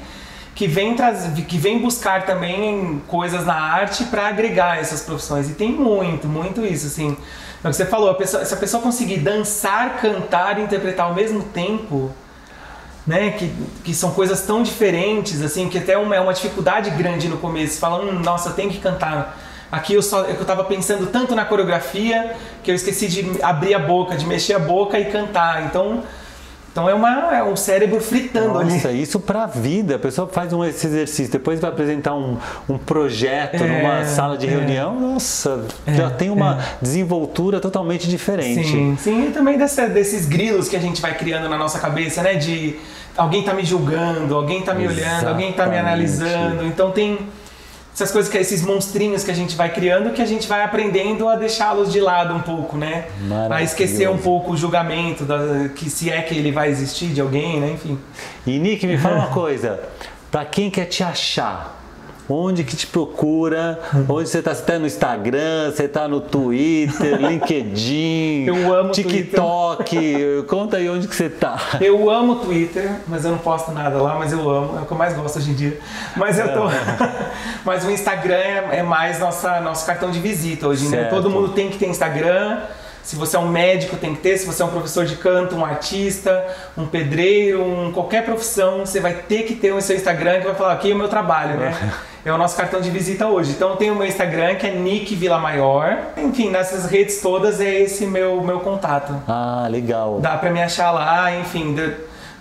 que 0.54 0.68
vem, 0.68 0.94
que 1.48 1.58
vem 1.58 1.80
buscar 1.80 2.26
também 2.26 3.02
coisas 3.08 3.46
na 3.46 3.56
arte 3.56 4.04
para 4.04 4.28
agregar 4.28 4.78
essas 4.78 5.04
profissões. 5.04 5.50
E 5.50 5.54
tem 5.54 5.72
muito, 5.72 6.28
muito 6.28 6.66
isso, 6.66 6.88
assim. 6.88 7.16
É 7.64 7.68
o 7.68 7.72
que 7.72 7.78
você 7.78 7.86
falou, 7.86 8.10
a 8.10 8.16
pessoa, 8.16 8.44
se 8.44 8.54
a 8.54 8.58
pessoa 8.58 8.84
conseguir 8.84 9.20
dançar, 9.20 10.02
cantar 10.02 10.60
e 10.60 10.64
interpretar 10.64 11.06
ao 11.06 11.14
mesmo 11.14 11.44
tempo, 11.44 12.12
né, 13.08 13.32
que, 13.32 13.54
que 13.84 13.94
são 13.94 14.12
coisas 14.12 14.42
tão 14.42 14.62
diferentes, 14.62 15.42
assim, 15.42 15.70
que 15.70 15.78
até 15.78 15.98
uma, 15.98 16.16
é 16.16 16.20
uma 16.20 16.34
dificuldade 16.34 16.90
grande 16.92 17.30
no 17.30 17.38
começo. 17.38 17.76
Você 17.76 17.80
fala, 17.80 18.04
hum, 18.04 18.20
nossa, 18.20 18.50
eu 18.50 18.54
tenho 18.54 18.70
que 18.70 18.80
cantar. 18.80 19.40
Aqui 19.72 19.94
eu 19.94 20.02
só 20.02 20.24
eu 20.26 20.42
estava 20.42 20.64
pensando 20.66 21.08
tanto 21.08 21.34
na 21.34 21.46
coreografia 21.46 22.36
que 22.64 22.70
eu 22.70 22.76
esqueci 22.76 23.08
de 23.08 23.42
abrir 23.42 23.74
a 23.74 23.80
boca, 23.80 24.16
de 24.16 24.26
mexer 24.26 24.54
a 24.54 24.60
boca 24.60 25.00
e 25.00 25.06
cantar. 25.06 25.66
Então, 25.66 26.04
então 26.74 26.90
é, 26.90 26.94
uma, 26.96 27.38
é 27.38 27.44
um 27.44 27.56
cérebro 27.56 28.02
fritando 28.02 28.48
Nossa, 28.48 28.62
ali. 28.62 28.74
Nossa, 28.74 28.92
isso 28.92 29.20
para 29.20 29.44
a 29.44 29.46
vida. 29.46 29.96
A 29.96 30.00
pessoa 30.00 30.28
faz 30.28 30.52
um, 30.52 30.66
esse 30.66 30.88
exercício, 30.88 31.32
depois 31.32 31.60
vai 31.60 31.70
apresentar 31.70 32.16
um, 32.16 32.36
um 32.68 32.80
projeto 32.80 33.64
é, 33.64 33.68
numa 33.68 34.06
sala 34.06 34.36
de 34.36 34.48
reunião. 34.48 34.98
É, 34.98 35.00
nossa, 35.00 35.66
já 35.88 36.10
tem 36.10 36.32
uma 36.32 36.60
é. 36.60 36.66
desenvoltura 36.82 37.60
totalmente 37.60 38.10
diferente. 38.10 38.68
Sim, 38.68 38.98
sim. 39.00 39.28
E 39.28 39.32
também 39.32 39.56
dessa, 39.56 39.88
desses 39.88 40.26
grilos 40.26 40.68
que 40.68 40.76
a 40.76 40.80
gente 40.80 41.00
vai 41.00 41.16
criando 41.16 41.48
na 41.48 41.60
nossa 41.60 41.78
cabeça, 41.78 42.24
né? 42.24 42.34
De 42.34 42.80
alguém 43.16 43.42
está 43.42 43.54
me 43.54 43.64
julgando, 43.64 44.34
alguém 44.34 44.62
está 44.62 44.74
me 44.74 44.86
Exatamente. 44.86 45.08
olhando, 45.08 45.28
alguém 45.28 45.50
está 45.52 45.68
me 45.68 45.78
analisando. 45.78 46.66
Então 46.66 46.90
tem 46.90 47.20
essas 47.94 48.12
coisas 48.12 48.32
que 48.32 48.38
esses 48.38 48.64
monstrinhos 48.64 49.24
que 49.24 49.30
a 49.30 49.34
gente 49.36 49.56
vai 49.56 49.72
criando 49.72 50.12
que 50.12 50.22
a 50.22 50.26
gente 50.26 50.48
vai 50.48 50.64
aprendendo 50.64 51.30
a 51.30 51.36
deixá-los 51.36 51.92
de 51.92 52.02
lado 52.02 52.34
um 52.34 52.40
pouco, 52.42 52.76
né? 52.76 53.06
A 53.52 53.62
esquecer 53.62 54.10
um 54.10 54.18
pouco 54.18 54.54
o 54.54 54.58
julgamento 54.58 55.24
da, 55.24 55.70
que 55.76 55.90
se 55.90 56.10
é 56.10 56.22
que 56.22 56.34
ele 56.34 56.52
vai 56.52 56.70
existir 56.70 57.08
de 57.08 57.22
alguém, 57.22 57.60
né? 57.60 57.72
Enfim. 57.72 58.00
E 58.48 58.58
Nick, 58.58 58.88
me 58.88 58.98
fala 58.98 59.18
uma 59.18 59.28
coisa, 59.28 59.80
para 60.32 60.44
quem 60.44 60.72
quer 60.72 60.86
te 60.86 61.04
achar, 61.04 61.83
Onde 62.30 62.64
que 62.64 62.76
te 62.76 62.88
procura? 62.88 63.80
Onde 64.08 64.30
você 64.30 64.40
está? 64.40 64.54
Você 64.54 64.62
está 64.62 64.80
no 64.80 64.88
Instagram? 64.88 65.72
Você 65.72 65.84
está 65.84 66.08
no 66.08 66.22
Twitter, 66.22 67.18
LinkedIn, 67.22 68.46
eu 68.48 68.74
amo 68.74 68.92
TikTok? 68.92 69.84
Twitter. 69.84 70.44
Conta 70.44 70.78
aí 70.78 70.90
onde 70.90 71.08
que 71.08 71.16
você 71.16 71.26
está. 71.26 71.60
Eu 71.82 72.10
amo 72.10 72.36
Twitter, 72.38 72.90
mas 73.08 73.26
eu 73.26 73.32
não 73.32 73.38
posto 73.40 73.72
nada 73.72 74.02
lá, 74.02 74.16
mas 74.18 74.32
eu 74.32 74.50
amo. 74.50 74.78
É 74.78 74.82
o 74.82 74.86
que 74.86 74.92
eu 74.92 74.98
mais 74.98 75.14
gosto 75.14 75.40
hoje 75.40 75.52
em 75.52 75.56
dia. 75.56 75.80
Mas 76.16 76.40
eu 76.40 76.54
tô. 76.54 76.64
mas 77.66 77.84
o 77.86 77.92
Instagram 77.92 78.36
é, 78.36 78.78
é 78.78 78.84
mais 78.84 79.20
nossa, 79.20 79.60
nosso 79.60 79.86
cartão 79.86 80.10
de 80.10 80.20
visita 80.20 80.68
hoje, 80.68 80.88
né? 80.88 81.06
Todo 81.06 81.30
mundo 81.30 81.50
tem 81.50 81.70
que 81.70 81.78
ter 81.78 81.88
Instagram. 81.88 82.62
Se 83.04 83.18
você 83.18 83.36
é 83.36 83.40
um 83.40 83.50
médico, 83.50 83.98
tem 83.98 84.16
que 84.16 84.22
ter. 84.22 84.38
Se 84.38 84.46
você 84.46 84.64
é 84.64 84.66
um 84.66 84.70
professor 84.70 85.06
de 85.06 85.18
canto, 85.18 85.56
um 85.56 85.66
artista, 85.66 86.48
um 86.78 86.88
pedreiro, 86.88 87.62
um, 87.62 87.92
qualquer 87.92 88.24
profissão, 88.24 88.86
você 88.86 89.00
vai 89.00 89.14
ter 89.14 89.44
que 89.44 89.56
ter 89.56 89.74
o 89.74 89.82
seu 89.82 89.96
Instagram 89.96 90.40
que 90.40 90.46
vai 90.46 90.56
falar 90.56 90.74
aqui 90.74 90.92
é 90.92 90.96
o 90.96 90.98
meu 90.98 91.10
trabalho, 91.10 91.58
né? 91.58 91.94
É 92.26 92.32
o 92.32 92.38
nosso 92.38 92.56
cartão 92.56 92.80
de 92.80 92.90
visita 92.90 93.28
hoje. 93.28 93.52
Então 93.52 93.76
tem 93.76 93.92
o 93.92 93.96
meu 93.96 94.08
Instagram 94.08 94.56
que 94.56 94.66
é 94.66 94.72
Nick 94.72 95.14
Vila 95.14 95.38
Maior. 95.38 95.98
Enfim, 96.16 96.50
nessas 96.50 96.86
redes 96.86 97.20
todas 97.20 97.60
é 97.60 97.82
esse 97.82 98.06
meu 98.06 98.42
meu 98.42 98.62
contato. 98.62 99.14
Ah, 99.28 99.68
legal. 99.70 100.22
Dá 100.22 100.38
para 100.38 100.50
me 100.50 100.62
achar 100.62 100.92
lá, 100.92 101.36
enfim. 101.36 101.74
De, 101.74 101.94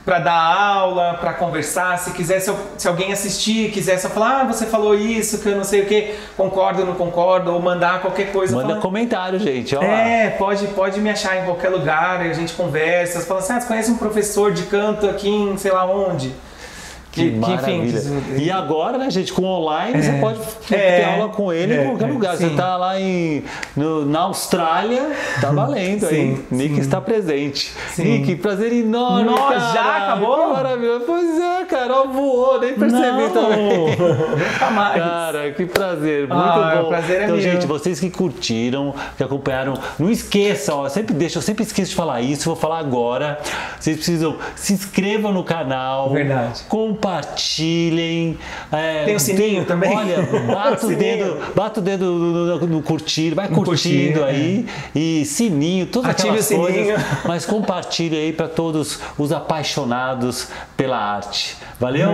para 0.04 0.18
dar 0.18 0.32
aula, 0.32 1.14
para 1.20 1.32
conversar. 1.32 1.98
Se 1.98 2.12
quiser, 2.12 2.40
se, 2.40 2.50
eu, 2.50 2.58
se, 2.76 2.88
alguém 2.88 3.12
assistir, 3.12 3.70
quiser 3.70 3.98
só 3.98 4.08
falar, 4.08 4.40
ah, 4.40 4.44
você 4.44 4.66
falou 4.66 4.94
isso, 4.94 5.38
que 5.38 5.48
eu 5.48 5.56
não 5.56 5.64
sei 5.64 5.82
o 5.82 5.86
que, 5.86 6.14
concordo 6.36 6.80
ou 6.80 6.86
não 6.86 6.94
concordo, 6.94 7.52
ou 7.52 7.60
mandar 7.60 8.00
qualquer 8.00 8.32
coisa. 8.32 8.54
Manda 8.54 8.76
comentário, 8.76 9.38
gente. 9.38 9.76
Olha 9.76 9.86
é, 9.86 10.30
pode, 10.30 10.66
pode 10.68 11.00
me 11.00 11.10
achar 11.10 11.38
em 11.38 11.44
qualquer 11.44 11.68
lugar, 11.68 12.20
a 12.20 12.32
gente 12.32 12.52
conversa. 12.54 13.20
Fala 13.20 13.40
assim, 13.40 13.52
ah, 13.52 13.60
você 13.60 13.66
conhece 13.66 13.90
um 13.90 13.98
professor 13.98 14.52
de 14.52 14.64
canto 14.64 15.08
aqui 15.08 15.28
em 15.28 15.56
sei 15.56 15.72
lá 15.72 15.84
onde? 15.84 16.32
Que, 17.12 17.30
que 17.30 17.36
maravilha. 17.36 17.98
Enfim, 17.98 18.42
e 18.42 18.50
agora, 18.50 18.96
né, 18.96 19.10
gente, 19.10 19.34
com 19.34 19.44
online, 19.44 19.98
é, 19.98 20.02
você 20.02 20.12
pode 20.12 20.40
é, 20.70 20.96
ter 20.96 21.04
aula 21.04 21.28
com 21.28 21.52
ele 21.52 21.74
é, 21.74 21.82
em 21.82 21.86
qualquer 21.88 22.06
lugar. 22.06 22.36
Sim. 22.36 22.46
Você 22.46 22.50
está 22.52 22.76
lá 22.78 22.98
em, 22.98 23.44
no, 23.76 24.06
na 24.06 24.20
Austrália, 24.20 25.10
tá 25.38 25.50
valendo 25.52 26.06
sim, 26.06 26.14
aí. 26.14 26.46
Nick 26.50 26.74
sim. 26.76 26.80
está 26.80 27.02
presente. 27.02 27.70
Sim. 27.90 28.04
Nick, 28.04 28.36
prazer 28.36 28.72
enorme. 28.72 29.24
Nossa, 29.24 29.54
cara. 29.54 29.72
já 29.74 29.96
acabou? 29.98 30.54
Maravilhoso. 30.54 31.04
Pois 31.06 31.38
é, 31.38 31.64
Carol 31.66 32.08
voou, 32.08 32.58
nem 32.58 32.74
percebi 32.74 33.02
Não. 33.02 33.30
também. 33.30 33.90
Nunca 33.92 34.70
mais. 34.70 35.02
Cara, 35.02 35.52
que 35.52 35.66
prazer, 35.66 36.20
muito 36.20 36.32
ah, 36.32 36.80
bom. 36.80 36.88
Prazer 36.88 37.20
é 37.20 37.24
então, 37.24 37.40
gente, 37.40 37.66
vocês 37.66 38.00
que 38.00 38.08
curtiram, 38.08 38.94
que 39.18 39.22
acompanharam, 39.22 39.74
não 39.98 40.10
esqueçam, 40.10 40.78
ó, 40.78 40.88
sempre 40.88 41.14
deixa, 41.14 41.36
eu 41.36 41.42
sempre 41.42 41.62
esqueço 41.62 41.90
de 41.90 41.96
falar 41.96 42.22
isso, 42.22 42.46
vou 42.46 42.56
falar 42.56 42.78
agora. 42.78 43.38
Vocês 43.78 43.96
precisam 43.96 44.38
se 44.56 44.72
inscrevam 44.72 45.30
no 45.30 45.44
canal. 45.44 46.10
Verdade. 46.10 46.62
Com 46.68 46.94
compartilhem. 47.02 48.38
É, 48.70 49.04
tem 49.04 49.16
o 49.16 49.20
sininho 49.20 49.64
também. 49.64 49.94
Olha, 49.94 50.22
bata 50.46 50.86
o, 50.86 50.94
dedo, 50.94 51.54
bata 51.54 51.80
o 51.80 51.82
dedo 51.82 52.04
no, 52.04 52.58
no, 52.58 52.66
no 52.66 52.82
curtir, 52.82 53.34
vai 53.34 53.48
curtindo 53.48 54.20
curtir, 54.20 54.24
aí. 54.24 54.66
É. 54.94 54.98
E 54.98 55.24
sininho, 55.24 55.86
todas 55.86 56.12
Ative 56.12 56.28
aquelas 56.28 56.50
o 56.50 56.56
coisas. 56.56 56.80
Sininho. 56.80 56.96
Mas 57.24 57.44
compartilhe 57.44 58.16
aí 58.16 58.32
para 58.32 58.48
todos 58.48 59.00
os 59.18 59.32
apaixonados 59.32 60.48
pela 60.76 60.96
arte. 60.96 61.56
Valeu? 61.80 62.10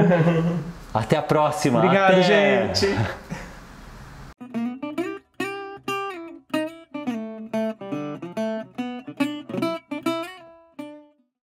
Até 0.92 1.18
a 1.18 1.22
próxima. 1.22 1.78
Obrigado, 1.80 2.14
Até. 2.14 2.22
gente. 2.74 2.88